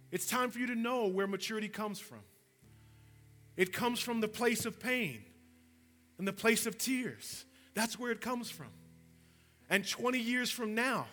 It's 0.09 0.25
time 0.25 0.49
for 0.49 0.59
you 0.59 0.67
to 0.67 0.75
know 0.75 1.07
where 1.07 1.27
maturity 1.27 1.67
comes 1.67 1.99
from. 1.99 2.21
It 3.57 3.73
comes 3.73 3.99
from 3.99 4.21
the 4.21 4.29
place 4.29 4.65
of 4.65 4.79
pain 4.79 5.25
and 6.17 6.25
the 6.25 6.31
place 6.31 6.65
of 6.65 6.77
tears. 6.77 7.43
That's 7.73 7.99
where 7.99 8.11
it 8.11 8.21
comes 8.21 8.49
from. 8.49 8.71
And 9.69 9.85
20 9.85 10.19
years 10.19 10.49
from 10.49 10.75
now, 10.75 11.07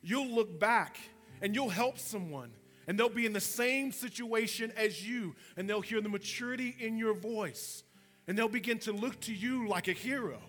you'll 0.00 0.28
look 0.28 0.60
back 0.60 0.96
and 1.42 1.56
you'll 1.56 1.70
help 1.70 1.98
someone 1.98 2.52
and 2.86 2.96
they'll 2.96 3.08
be 3.08 3.26
in 3.26 3.32
the 3.32 3.40
same 3.40 3.90
situation 3.90 4.72
as 4.76 5.06
you 5.06 5.34
and 5.56 5.68
they'll 5.68 5.80
hear 5.80 6.00
the 6.00 6.08
maturity 6.08 6.76
in 6.78 6.98
your 6.98 7.14
voice 7.14 7.82
and 8.26 8.38
they'll 8.38 8.48
begin 8.48 8.78
to 8.80 8.92
look 8.92 9.20
to 9.22 9.34
you 9.34 9.68
like 9.68 9.88
a 9.88 9.92
hero 9.92 10.40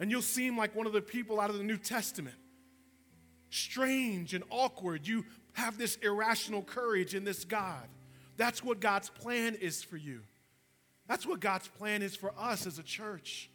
and 0.00 0.10
you'll 0.10 0.22
seem 0.22 0.56
like 0.56 0.74
one 0.74 0.86
of 0.86 0.92
the 0.92 1.00
people 1.00 1.40
out 1.40 1.50
of 1.50 1.58
the 1.58 1.64
New 1.64 1.76
Testament. 1.76 2.36
Strange 3.50 4.34
and 4.34 4.44
awkward. 4.50 5.06
You 5.06 5.24
have 5.54 5.78
this 5.78 5.96
irrational 5.96 6.62
courage 6.62 7.14
in 7.14 7.24
this 7.24 7.44
God. 7.44 7.88
That's 8.36 8.62
what 8.62 8.80
God's 8.80 9.10
plan 9.10 9.56
is 9.56 9.82
for 9.82 9.96
you. 9.96 10.20
That's 11.08 11.26
what 11.26 11.40
God's 11.40 11.66
plan 11.66 12.02
is 12.02 12.14
for 12.14 12.32
us 12.38 12.66
as 12.66 12.78
a 12.78 12.82
church. 12.82 13.50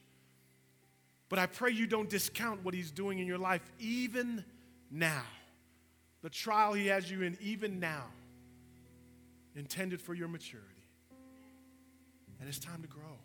But 1.30 1.40
I 1.40 1.46
pray 1.46 1.72
you 1.72 1.88
don't 1.88 2.10
discount 2.10 2.66
what 2.66 2.74
He's 2.74 2.92
doing 2.92 3.20
in 3.20 3.28
your 3.28 3.38
life, 3.38 3.62
even 3.80 4.44
now. 4.92 5.24
The 6.22 6.30
trial 6.30 6.74
He 6.74 6.88
has 6.88 7.10
you 7.10 7.22
in, 7.22 7.38
even 7.42 7.80
now, 7.80 8.06
intended 9.56 10.02
for 10.02 10.14
your 10.14 10.28
maturity. 10.28 10.73
And 12.44 12.50
it's 12.50 12.60
time 12.60 12.82
to 12.82 12.89
grow. 12.89 13.18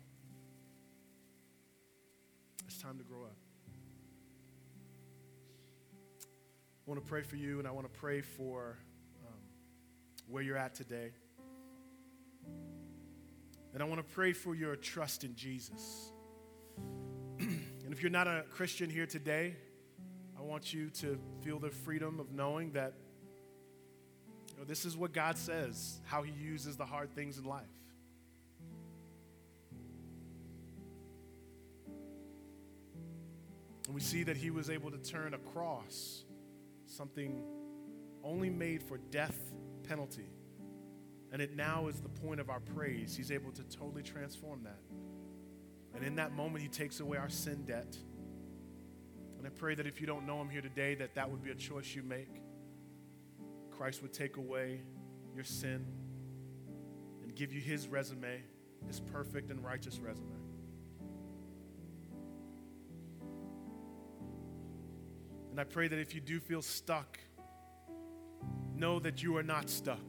It's 2.65 2.77
time 2.77 2.97
to 2.99 3.03
grow 3.03 3.23
up. 3.23 3.35
I 6.21 6.89
want 6.89 7.03
to 7.03 7.05
pray 7.05 7.23
for 7.23 7.35
you, 7.35 7.59
and 7.59 7.67
I 7.67 7.71
want 7.71 7.91
to 7.93 7.99
pray 7.99 8.21
for 8.21 8.77
um, 9.27 9.33
where 10.29 10.41
you're 10.41 10.55
at 10.55 10.73
today. 10.73 11.11
And 13.73 13.83
I 13.83 13.85
want 13.85 13.99
to 13.99 14.13
pray 14.15 14.31
for 14.31 14.55
your 14.55 14.77
trust 14.77 15.25
in 15.25 15.35
Jesus. 15.35 16.13
and 17.39 17.91
if 17.91 18.01
you're 18.01 18.09
not 18.09 18.27
a 18.27 18.45
Christian 18.49 18.89
here 18.89 19.05
today, 19.05 19.57
I 20.37 20.43
want 20.43 20.73
you 20.73 20.91
to 20.91 21.19
feel 21.41 21.59
the 21.59 21.71
freedom 21.71 22.21
of 22.21 22.31
knowing 22.31 22.71
that 22.71 22.93
you 24.47 24.59
know, 24.59 24.63
this 24.63 24.85
is 24.85 24.95
what 24.95 25.11
God 25.11 25.37
says, 25.37 25.99
how 26.05 26.23
He 26.23 26.31
uses 26.31 26.77
the 26.77 26.85
hard 26.85 27.13
things 27.13 27.37
in 27.37 27.43
life. 27.43 27.78
And 33.89 33.95
we 33.95 34.01
see 34.01 34.21
that 34.21 34.37
He 34.37 34.51
was 34.51 34.69
able 34.69 34.91
to 34.91 34.99
turn 34.99 35.33
a 35.33 35.39
cross, 35.39 36.23
something 36.85 37.43
only 38.23 38.51
made 38.51 38.83
for 38.83 38.99
death 38.99 39.35
penalty, 39.81 40.29
and 41.31 41.41
it 41.41 41.55
now 41.55 41.87
is 41.87 41.99
the 41.99 42.07
point 42.07 42.39
of 42.39 42.51
our 42.51 42.59
praise. 42.59 43.15
He's 43.15 43.31
able 43.31 43.51
to 43.51 43.63
totally 43.63 44.03
transform 44.03 44.61
that. 44.65 44.77
And 45.95 46.05
in 46.05 46.17
that 46.17 46.33
moment, 46.33 46.61
He 46.61 46.69
takes 46.69 46.99
away 46.99 47.17
our 47.17 47.29
sin 47.29 47.65
debt. 47.65 47.97
And 49.39 49.47
I 49.47 49.49
pray 49.49 49.73
that 49.73 49.87
if 49.87 49.99
you 49.99 50.05
don't 50.05 50.27
know 50.27 50.39
Him 50.39 50.49
here 50.49 50.61
today, 50.61 50.93
that 50.93 51.15
that 51.15 51.31
would 51.31 51.41
be 51.41 51.49
a 51.49 51.55
choice 51.55 51.95
you 51.95 52.03
make. 52.03 52.43
Christ 53.71 54.03
would 54.03 54.13
take 54.13 54.37
away 54.37 54.81
your 55.33 55.45
sin 55.45 55.83
and 57.23 57.33
give 57.33 57.51
you 57.51 57.59
His 57.59 57.87
resume, 57.87 58.43
His 58.85 58.99
perfect 58.99 59.49
and 59.49 59.65
righteous 59.65 59.97
resume. 59.97 60.48
And 65.59 65.67
I 65.67 65.73
pray 65.73 65.89
that 65.89 65.99
if 65.99 66.15
you 66.15 66.21
do 66.21 66.39
feel 66.39 66.61
stuck, 66.61 67.19
know 68.77 68.97
that 68.99 69.21
you 69.21 69.35
are 69.35 69.43
not 69.43 69.69
stuck. 69.69 69.99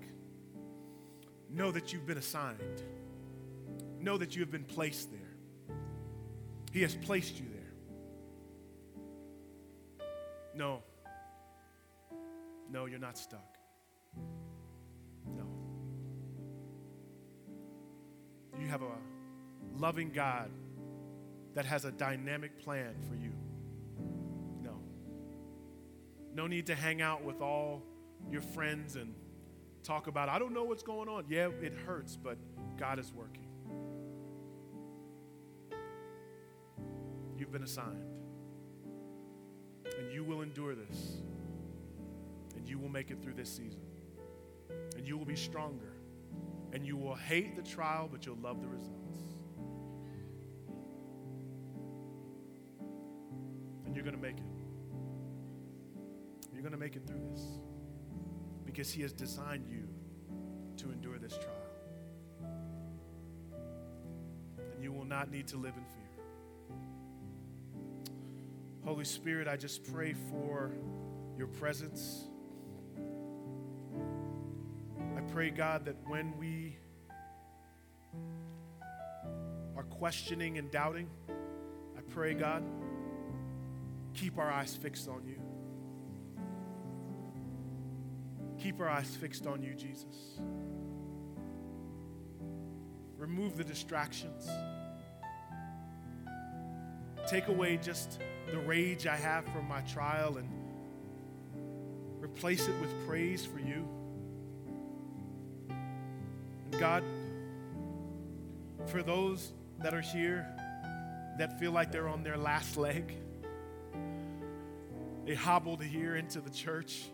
Know 1.51 1.72
that 1.72 1.92
you've 1.92 2.07
been 2.07 2.18
assigned. 2.18 2.84
Know 3.98 4.16
that 4.16 4.36
you 4.36 4.42
have 4.42 4.53
been 4.53 4.62
placed 4.62 5.11
there. 5.11 5.76
He 6.70 6.82
has 6.82 6.94
placed 6.94 7.40
you 7.40 7.46
there. 7.53 7.72
No. 10.55 10.84
No, 12.70 12.86
you're 12.86 13.01
not 13.01 13.18
stuck. 13.18 13.57
No. 15.36 15.48
You 18.57 18.68
have 18.68 18.82
a 18.82 18.92
loving 19.76 20.12
God 20.12 20.48
that 21.55 21.64
has 21.64 21.84
a 21.86 21.90
dynamic 21.90 22.57
plan 22.62 22.94
for 23.09 23.16
you. 23.16 23.32
No. 26.34 26.46
Need 26.46 26.66
to 26.66 26.74
hang 26.74 27.00
out 27.02 27.24
with 27.24 27.40
all 27.40 27.82
your 28.30 28.42
friends 28.42 28.96
and 28.96 29.14
talk 29.82 30.06
about, 30.06 30.28
I 30.28 30.38
don't 30.38 30.52
know 30.52 30.64
what's 30.64 30.82
going 30.82 31.08
on. 31.08 31.24
Yeah, 31.28 31.48
it 31.62 31.72
hurts, 31.86 32.16
but 32.16 32.38
God 32.78 32.98
is 32.98 33.12
working. 33.12 33.46
You've 37.38 37.52
been 37.52 37.62
assigned. 37.62 38.04
And 39.98 40.12
you 40.12 40.24
will 40.24 40.42
endure 40.42 40.74
this. 40.74 41.18
And 42.56 42.68
you 42.68 42.78
will 42.78 42.88
make 42.88 43.10
it 43.10 43.22
through 43.22 43.34
this 43.34 43.48
season. 43.48 43.80
And 44.96 45.06
you 45.06 45.16
will 45.16 45.24
be 45.24 45.36
stronger. 45.36 45.94
And 46.72 46.86
you 46.86 46.96
will 46.96 47.14
hate 47.14 47.56
the 47.56 47.62
trial, 47.62 48.08
but 48.10 48.26
you'll 48.26 48.36
love 48.36 48.60
the 48.60 48.68
results. 48.68 49.18
Because 58.80 58.94
He 58.94 59.02
has 59.02 59.12
designed 59.12 59.66
you 59.68 59.86
to 60.78 60.90
endure 60.90 61.18
this 61.18 61.36
trial. 61.36 62.48
And 64.72 64.82
you 64.82 64.90
will 64.90 65.04
not 65.04 65.30
need 65.30 65.48
to 65.48 65.58
live 65.58 65.74
in 65.76 65.84
fear. 65.84 66.76
Holy 68.82 69.04
Spirit, 69.04 69.48
I 69.48 69.58
just 69.58 69.84
pray 69.92 70.14
for 70.14 70.70
your 71.36 71.48
presence. 71.48 72.24
I 75.14 75.20
pray, 75.30 75.50
God, 75.50 75.84
that 75.84 75.96
when 76.06 76.34
we 76.38 76.78
are 79.76 79.84
questioning 79.90 80.56
and 80.56 80.70
doubting, 80.70 81.10
I 81.28 82.00
pray, 82.14 82.32
God, 82.32 82.64
keep 84.14 84.38
our 84.38 84.50
eyes 84.50 84.74
fixed 84.74 85.06
on 85.06 85.26
you. 85.26 85.39
Our 88.80 88.88
eyes 88.88 89.14
fixed 89.14 89.46
on 89.46 89.62
you, 89.62 89.74
Jesus. 89.74 90.40
Remove 93.18 93.58
the 93.58 93.64
distractions. 93.64 94.48
Take 97.28 97.48
away 97.48 97.76
just 97.76 98.20
the 98.50 98.58
rage 98.60 99.06
I 99.06 99.16
have 99.16 99.44
from 99.48 99.68
my 99.68 99.82
trial 99.82 100.38
and 100.38 100.48
replace 102.20 102.68
it 102.68 102.80
with 102.80 102.90
praise 103.06 103.44
for 103.44 103.58
you. 103.58 103.86
And 105.68 106.80
God, 106.80 107.04
for 108.86 109.02
those 109.02 109.52
that 109.82 109.92
are 109.92 110.00
here 110.00 110.46
that 111.38 111.60
feel 111.60 111.72
like 111.72 111.92
they're 111.92 112.08
on 112.08 112.22
their 112.22 112.38
last 112.38 112.78
leg, 112.78 113.14
they 115.26 115.34
hobbled 115.34 115.82
here 115.82 116.16
into 116.16 116.40
the 116.40 116.50
church 116.50 117.10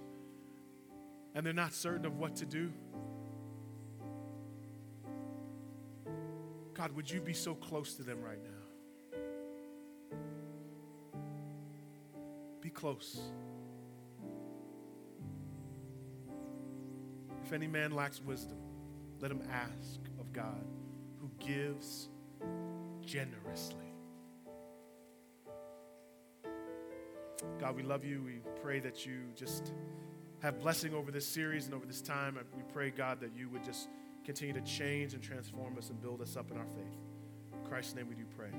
and 1.37 1.45
they're 1.45 1.53
not 1.53 1.75
certain 1.75 2.07
of 2.07 2.17
what 2.17 2.35
to 2.37 2.47
do. 2.47 2.73
God, 6.73 6.93
would 6.97 7.11
you 7.11 7.21
be 7.21 7.35
so 7.35 7.55
close 7.55 7.95
to 7.97 8.03
them 8.03 8.23
right 8.23 8.39
now? 8.43 9.19
Be 12.63 12.71
close. 12.71 13.21
If 17.45 17.53
any 17.53 17.67
man 17.67 17.91
lacks 17.93 18.23
wisdom, 18.23 18.59
let 19.21 19.31
him 19.31 19.43
ask 19.53 20.01
of 20.19 20.33
God, 20.33 20.65
who 21.21 21.31
gives 21.39 22.09
generously. 23.05 23.93
God, 27.61 27.77
we 27.77 27.83
love 27.83 28.07
you. 28.07 28.23
We 28.25 28.41
pray 28.63 28.81
that 28.81 29.05
you 29.05 29.19
just 29.35 29.75
have 30.41 30.61
blessing 30.61 30.95
over 30.95 31.11
this 31.11 31.27
series 31.27 31.67
and 31.67 31.75
over 31.75 31.87
this 31.87 32.03
time. 32.03 32.39
We 32.57 32.63
pray, 32.73 32.91
God, 32.91 33.21
that 33.21 33.31
you 33.35 33.49
would 33.49 33.65
just 33.65 33.89
continue 34.25 34.55
to 34.55 34.61
change 34.61 35.15
and 35.15 35.23
transform 35.23 35.79
us 35.79 35.91
and 35.91 36.01
build 36.01 36.21
us 36.21 36.37
up 36.37 36.51
in 36.51 36.57
our 36.57 36.67
faith. 36.67 36.97
In 37.53 37.69
Christ's 37.69 37.95
name 37.95 38.09
we 38.09 38.15
do 38.15 38.25
pray. 38.37 38.51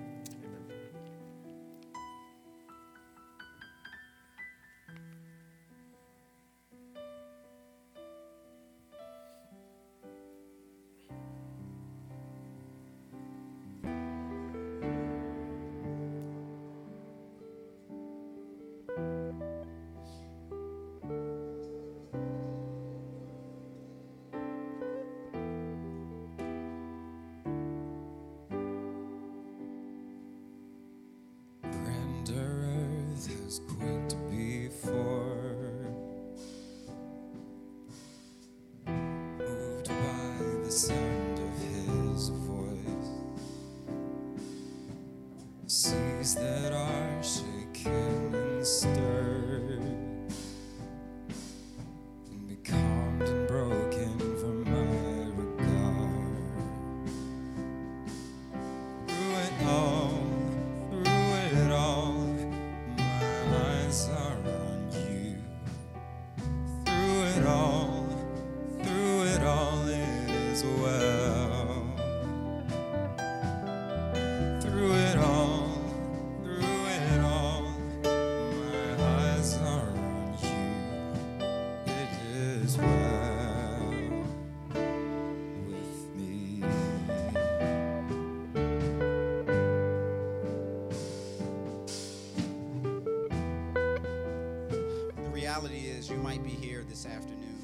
Be 96.47 96.53
here 96.53 96.85
this 96.87 97.05
afternoon, 97.05 97.59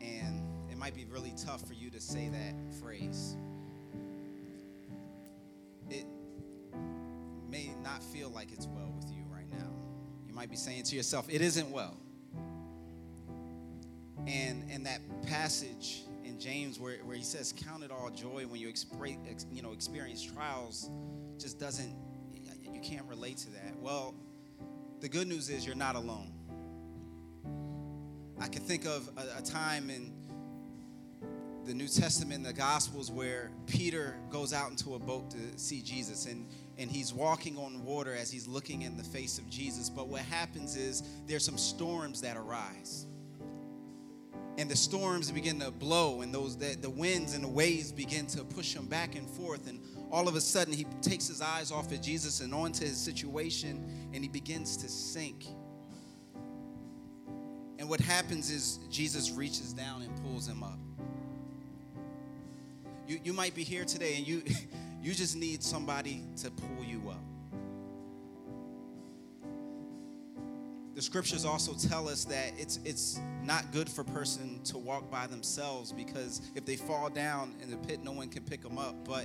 and 0.00 0.42
it 0.70 0.78
might 0.78 0.94
be 0.94 1.04
really 1.04 1.34
tough 1.36 1.60
for 1.68 1.74
you 1.74 1.90
to 1.90 2.00
say 2.00 2.30
that 2.30 2.54
phrase. 2.80 3.36
It 5.90 6.06
may 7.50 7.70
not 7.84 8.02
feel 8.02 8.30
like 8.30 8.50
it's 8.50 8.66
well 8.66 8.90
with 8.96 9.12
you 9.12 9.24
right 9.30 9.50
now. 9.50 9.70
You 10.26 10.32
might 10.32 10.48
be 10.48 10.56
saying 10.56 10.84
to 10.84 10.96
yourself, 10.96 11.28
"It 11.28 11.42
isn't 11.42 11.70
well." 11.70 11.98
And 14.26 14.64
and 14.70 14.86
that 14.86 15.02
passage 15.26 16.04
in 16.24 16.40
James 16.40 16.80
where, 16.80 16.96
where 17.04 17.16
he 17.16 17.22
says, 17.22 17.52
"Count 17.52 17.84
it 17.84 17.90
all 17.90 18.08
joy 18.08 18.46
when 18.46 18.58
you 18.58 18.70
experience, 18.70 19.44
you 19.52 19.60
know, 19.60 19.72
experience 19.72 20.22
trials," 20.22 20.88
just 21.36 21.58
doesn't. 21.58 21.94
You 22.72 22.80
can't 22.80 23.06
relate 23.06 23.36
to 23.38 23.50
that. 23.50 23.78
Well, 23.82 24.14
the 25.00 25.10
good 25.10 25.28
news 25.28 25.50
is 25.50 25.66
you're 25.66 25.74
not 25.74 25.94
alone. 25.94 26.39
I 28.40 28.48
can 28.48 28.62
think 28.62 28.86
of 28.86 29.08
a, 29.16 29.38
a 29.38 29.42
time 29.42 29.90
in 29.90 30.12
the 31.66 31.74
New 31.74 31.88
Testament, 31.88 32.42
the 32.42 32.52
Gospels, 32.52 33.10
where 33.10 33.50
Peter 33.66 34.16
goes 34.30 34.52
out 34.52 34.70
into 34.70 34.94
a 34.94 34.98
boat 34.98 35.30
to 35.30 35.38
see 35.56 35.82
Jesus, 35.82 36.26
and 36.26 36.48
and 36.78 36.90
he's 36.90 37.12
walking 37.12 37.58
on 37.58 37.84
water 37.84 38.14
as 38.14 38.30
he's 38.30 38.48
looking 38.48 38.82
in 38.82 38.96
the 38.96 39.04
face 39.04 39.38
of 39.38 39.48
Jesus. 39.50 39.90
But 39.90 40.08
what 40.08 40.22
happens 40.22 40.76
is 40.76 41.02
there's 41.26 41.44
some 41.44 41.58
storms 41.58 42.22
that 42.22 42.38
arise. 42.38 43.04
And 44.56 44.70
the 44.70 44.76
storms 44.76 45.30
begin 45.30 45.60
to 45.60 45.70
blow 45.70 46.22
and 46.22 46.34
those 46.34 46.56
the, 46.56 46.76
the 46.80 46.90
winds 46.90 47.34
and 47.34 47.44
the 47.44 47.48
waves 47.48 47.92
begin 47.92 48.26
to 48.28 48.44
push 48.44 48.74
him 48.74 48.86
back 48.86 49.14
and 49.14 49.28
forth. 49.28 49.68
And 49.68 49.80
all 50.10 50.26
of 50.26 50.36
a 50.36 50.40
sudden 50.40 50.72
he 50.72 50.84
takes 51.02 51.28
his 51.28 51.40
eyes 51.40 51.70
off 51.70 51.92
of 51.92 52.00
jesus 52.00 52.40
and 52.40 52.52
onto 52.52 52.84
his 52.84 52.98
situation 52.98 54.10
and 54.12 54.22
he 54.22 54.28
begins 54.28 54.76
to 54.78 54.88
sink 54.88 55.46
and 57.80 57.88
what 57.88 57.98
happens 57.98 58.50
is 58.50 58.78
jesus 58.90 59.32
reaches 59.32 59.72
down 59.72 60.02
and 60.02 60.22
pulls 60.22 60.46
him 60.46 60.62
up. 60.62 60.78
You, 63.08 63.18
you 63.24 63.32
might 63.32 63.56
be 63.56 63.64
here 63.64 63.84
today 63.84 64.16
and 64.18 64.28
you 64.28 64.42
you 65.02 65.14
just 65.14 65.34
need 65.34 65.64
somebody 65.64 66.22
to 66.42 66.50
pull 66.50 66.84
you 66.84 67.02
up. 67.10 67.24
The 70.94 71.02
scriptures 71.02 71.46
also 71.46 71.72
tell 71.88 72.08
us 72.08 72.24
that 72.26 72.52
it's 72.58 72.78
it's 72.84 73.18
not 73.42 73.72
good 73.72 73.88
for 73.88 74.02
a 74.02 74.04
person 74.04 74.60
to 74.64 74.76
walk 74.76 75.10
by 75.10 75.26
themselves 75.26 75.90
because 75.90 76.42
if 76.54 76.66
they 76.66 76.76
fall 76.76 77.08
down 77.08 77.56
in 77.62 77.70
the 77.70 77.78
pit 77.78 78.04
no 78.04 78.12
one 78.12 78.28
can 78.28 78.44
pick 78.44 78.62
them 78.62 78.76
up. 78.76 78.94
But 79.08 79.24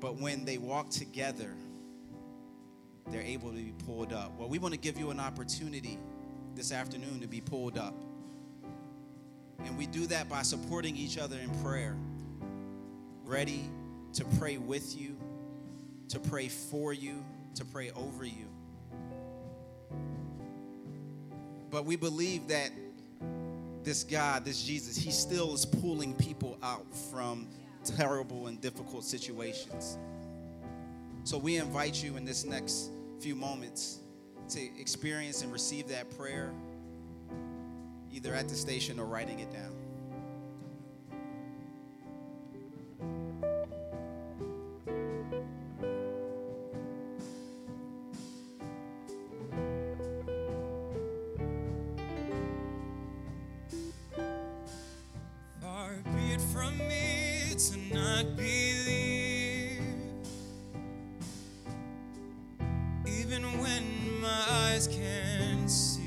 but 0.00 0.16
when 0.16 0.46
they 0.46 0.56
walk 0.56 0.88
together 0.88 1.50
they're 3.08 3.22
able 3.22 3.50
to 3.50 3.56
be 3.56 3.74
pulled 3.84 4.14
up. 4.14 4.32
Well 4.38 4.48
we 4.48 4.58
want 4.58 4.72
to 4.72 4.80
give 4.80 4.98
you 4.98 5.10
an 5.10 5.20
opportunity 5.20 5.98
this 6.56 6.72
afternoon 6.72 7.20
to 7.20 7.26
be 7.26 7.40
pulled 7.40 7.78
up 7.78 7.94
and 9.64 9.76
we 9.78 9.86
do 9.86 10.06
that 10.06 10.28
by 10.28 10.42
supporting 10.42 10.96
each 10.96 11.18
other 11.18 11.36
in 11.38 11.50
prayer 11.62 11.96
ready 13.24 13.70
to 14.12 14.24
pray 14.38 14.56
with 14.56 14.98
you 14.98 15.16
to 16.08 16.18
pray 16.18 16.48
for 16.48 16.92
you 16.92 17.24
to 17.54 17.64
pray 17.64 17.90
over 17.92 18.24
you 18.24 18.46
But 21.76 21.84
we 21.84 21.96
believe 21.96 22.48
that 22.48 22.70
this 23.82 24.02
God, 24.02 24.46
this 24.46 24.62
Jesus, 24.64 24.96
he 24.96 25.10
still 25.10 25.52
is 25.52 25.66
pulling 25.66 26.14
people 26.14 26.56
out 26.62 26.86
from 27.10 27.46
terrible 27.84 28.46
and 28.46 28.58
difficult 28.60 29.04
situations. 29.04 29.98
So 31.24 31.36
we 31.36 31.56
invite 31.56 32.02
you 32.02 32.16
in 32.16 32.24
this 32.24 32.46
next 32.46 32.90
few 33.20 33.34
moments 33.34 33.98
to 34.50 34.80
experience 34.80 35.42
and 35.42 35.52
receive 35.52 35.88
that 35.88 36.16
prayer, 36.16 36.52
either 38.12 38.34
at 38.34 38.48
the 38.48 38.54
station 38.54 38.98
or 38.98 39.06
writing 39.06 39.40
it 39.40 39.52
down. 39.52 39.85
eyes 64.76 64.88
can 64.88 65.66
see. 65.66 66.02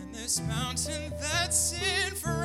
And 0.00 0.14
this 0.14 0.40
mountain 0.40 1.12
that's 1.20 1.74
in 1.74 2.14
front. 2.14 2.37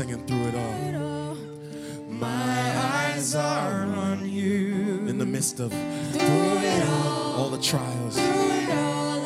Singing 0.00 0.24
through 0.26 0.48
it 0.48 0.54
all. 0.54 1.36
My 2.08 3.04
eyes 3.04 3.34
are 3.34 3.84
on 3.84 4.26
you. 4.30 5.04
In 5.06 5.18
the 5.18 5.26
midst 5.26 5.60
of 5.60 5.74
all, 5.74 7.38
all 7.38 7.50
the 7.50 7.60
trials, 7.60 8.16
all 8.16 9.20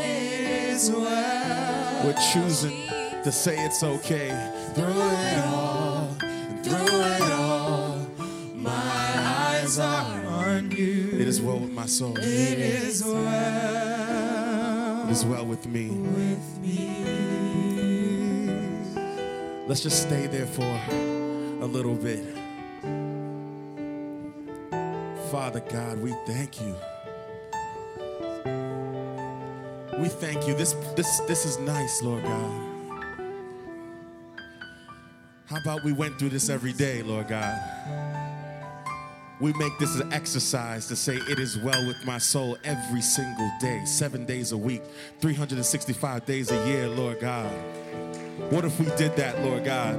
well. 1.01 2.05
we're 2.05 2.21
choosing 2.33 2.89
to 3.23 3.31
say 3.31 3.57
it's 3.65 3.85
okay. 3.85 4.31
Through 4.75 4.87
it 4.89 5.45
all, 5.47 6.09
through 6.65 7.03
it 7.19 7.31
all, 7.31 8.05
my 8.57 8.73
eyes 8.73 9.79
are 9.79 10.27
on 10.27 10.73
you. 10.73 11.11
It 11.13 11.29
is 11.29 11.41
well 11.41 11.61
with 11.61 11.71
my 11.71 11.87
soul. 11.87 12.19
It 12.19 12.59
is 12.59 13.05
well. 13.05 15.07
It 15.07 15.13
is 15.13 15.25
well 15.25 15.47
with 15.47 15.67
me. 15.67 15.91
With 15.91 16.59
me. 16.61 17.44
Let's 19.67 19.81
just 19.81 20.03
stay 20.03 20.27
there 20.27 20.45
for 20.45 20.63
a 20.63 21.65
little 21.65 21.95
bit. 21.95 22.23
Father 25.31 25.61
God, 25.61 25.99
we 26.01 26.13
thank 26.27 26.61
you. 26.61 26.77
We 29.99 30.09
thank 30.09 30.47
you. 30.47 30.55
This 30.55 30.75
this 30.97 31.21
this 31.21 31.47
is 31.47 31.59
nice, 31.61 32.03
Lord 32.03 32.25
God. 32.25 32.61
How 35.47 35.57
about 35.57 35.83
we 35.83 35.95
went 35.95 36.19
through 36.19 36.29
this 36.29 36.51
every 36.51 36.75
day, 36.75 37.03
Lord 37.03 37.29
God? 37.29 37.59
We 39.41 39.55
make 39.55 39.79
this 39.79 39.99
an 39.99 40.13
exercise 40.13 40.89
to 40.89 40.97
say 40.97 41.17
it 41.17 41.39
is 41.39 41.57
well 41.57 41.87
with 41.87 42.05
my 42.05 42.19
soul 42.19 42.59
every 42.65 43.01
single 43.01 43.51
day, 43.63 43.83
seven 43.87 44.27
days 44.27 44.53
a 44.53 44.59
week, 44.59 44.83
365 45.21 46.27
days 46.27 46.51
a 46.51 46.67
year, 46.67 46.87
Lord 46.87 47.19
God. 47.19 47.51
What 48.51 48.65
if 48.65 48.79
we 48.79 48.87
did 48.97 49.17
that, 49.17 49.41
Lord 49.43 49.65
God? 49.65 49.97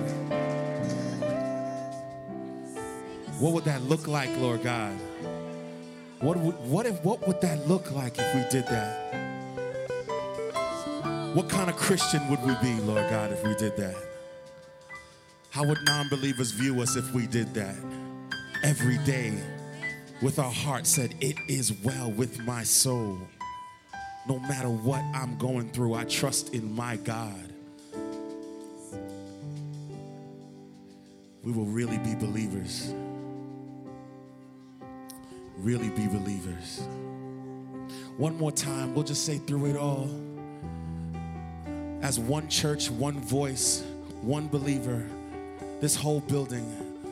What 3.40 3.54
would 3.54 3.66
that 3.66 3.82
look 3.82 4.08
like, 4.08 4.30
Lord 4.38 4.64
God? 4.64 4.94
What 6.20 6.38
would, 6.38 6.56
what 6.70 6.86
if 6.86 7.04
what 7.04 7.28
would 7.28 7.42
that 7.42 7.68
look 7.68 7.92
like 7.92 8.18
if 8.18 8.36
we 8.36 8.42
did 8.50 8.66
that? 8.68 9.16
What 11.34 11.50
kind 11.50 11.70
of 11.70 11.76
Christian 11.76 12.30
would 12.30 12.42
we 12.44 12.56
be, 12.62 12.80
Lord 12.82 13.10
God, 13.10 13.32
if 13.32 13.44
we 13.44 13.56
did 13.56 13.76
that? 13.78 13.96
How 15.50 15.66
would 15.66 15.80
non 15.86 16.08
believers 16.10 16.52
view 16.52 16.82
us 16.82 16.96
if 16.96 17.14
we 17.14 17.26
did 17.26 17.54
that? 17.56 17.76
Every 18.64 19.00
day, 19.00 19.34
with 20.22 20.38
our 20.38 20.52
heart 20.52 20.86
said, 20.86 21.16
It 21.20 21.36
is 21.50 21.74
well 21.84 22.12
with 22.12 22.40
my 22.46 22.64
soul. 22.64 23.18
No 24.28 24.38
matter 24.40 24.70
what 24.70 25.04
I'm 25.14 25.38
going 25.38 25.72
through, 25.72 25.96
I 25.96 26.04
trust 26.06 26.54
in 26.54 26.72
my 26.74 26.96
God. 26.98 27.55
We 31.46 31.52
will 31.52 31.66
really 31.66 32.00
be 32.00 32.16
believers. 32.16 32.94
Really 35.58 35.90
be 35.90 36.08
believers. 36.08 36.82
One 38.18 38.36
more 38.38 38.52
time, 38.52 38.96
we'll 38.96 39.04
just 39.04 39.26
say 39.26 39.38
through 39.38 39.68
it 39.68 39.78
all 39.78 40.10
as 42.02 42.20
one 42.20 42.48
church, 42.50 42.90
one 42.90 43.20
voice, 43.22 43.84
one 44.22 44.48
believer, 44.48 45.08
this 45.82 45.96
whole 45.96 46.20
building 46.22 46.66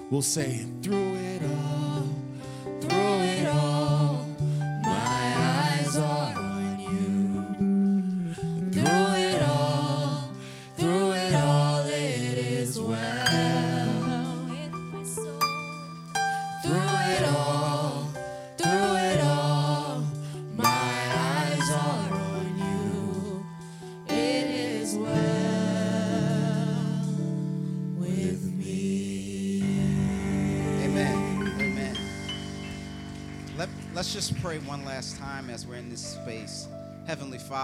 will 0.10 0.22
say, 0.22 0.66
through 0.82 1.16
it 1.16 1.42
all, 1.44 1.73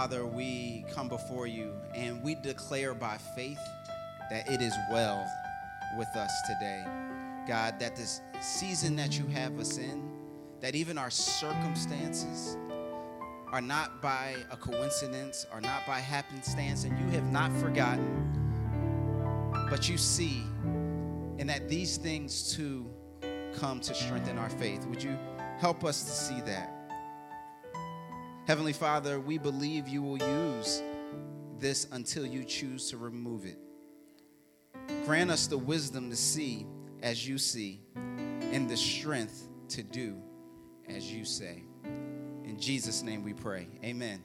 Father, 0.09 0.25
we 0.25 0.83
come 0.91 1.07
before 1.07 1.45
you 1.45 1.71
and 1.93 2.23
we 2.23 2.33
declare 2.33 2.95
by 2.95 3.15
faith 3.35 3.59
that 4.31 4.49
it 4.49 4.59
is 4.59 4.73
well 4.91 5.23
with 5.99 6.07
us 6.15 6.31
today. 6.47 6.83
God, 7.47 7.79
that 7.79 7.95
this 7.95 8.21
season 8.41 8.95
that 8.95 9.19
you 9.19 9.27
have 9.27 9.59
us 9.59 9.77
in, 9.77 10.01
that 10.61 10.73
even 10.73 10.97
our 10.97 11.11
circumstances 11.11 12.57
are 13.51 13.61
not 13.61 14.01
by 14.01 14.35
a 14.49 14.57
coincidence, 14.57 15.45
are 15.51 15.61
not 15.61 15.85
by 15.85 15.99
happenstance, 15.99 16.85
and 16.85 16.97
you 16.97 17.05
have 17.09 17.31
not 17.31 17.53
forgotten, 17.57 18.33
but 19.69 19.87
you 19.87 19.97
see, 19.99 20.41
and 21.37 21.47
that 21.47 21.69
these 21.69 21.97
things 21.97 22.55
too 22.55 22.89
come 23.59 23.79
to 23.81 23.93
strengthen 23.93 24.39
our 24.39 24.49
faith. 24.49 24.87
Would 24.87 25.03
you 25.03 25.15
help 25.59 25.85
us 25.85 26.03
to 26.03 26.11
see 26.11 26.41
that? 26.47 26.78
Heavenly 28.49 28.73
Father, 28.73 29.19
we 29.19 29.37
believe 29.37 29.87
you 29.87 30.01
will 30.01 30.17
use 30.17 30.81
this 31.59 31.85
until 31.91 32.25
you 32.25 32.43
choose 32.43 32.89
to 32.89 32.97
remove 32.97 33.45
it. 33.45 33.59
Grant 35.05 35.29
us 35.29 35.45
the 35.45 35.55
wisdom 35.55 36.09
to 36.09 36.15
see 36.15 36.65
as 37.03 37.27
you 37.27 37.37
see 37.37 37.79
and 38.51 38.67
the 38.67 38.75
strength 38.75 39.47
to 39.67 39.83
do 39.83 40.15
as 40.87 41.13
you 41.13 41.25
say. 41.25 41.61
In 42.43 42.59
Jesus' 42.59 43.03
name 43.03 43.23
we 43.23 43.33
pray. 43.33 43.67
Amen. 43.83 44.23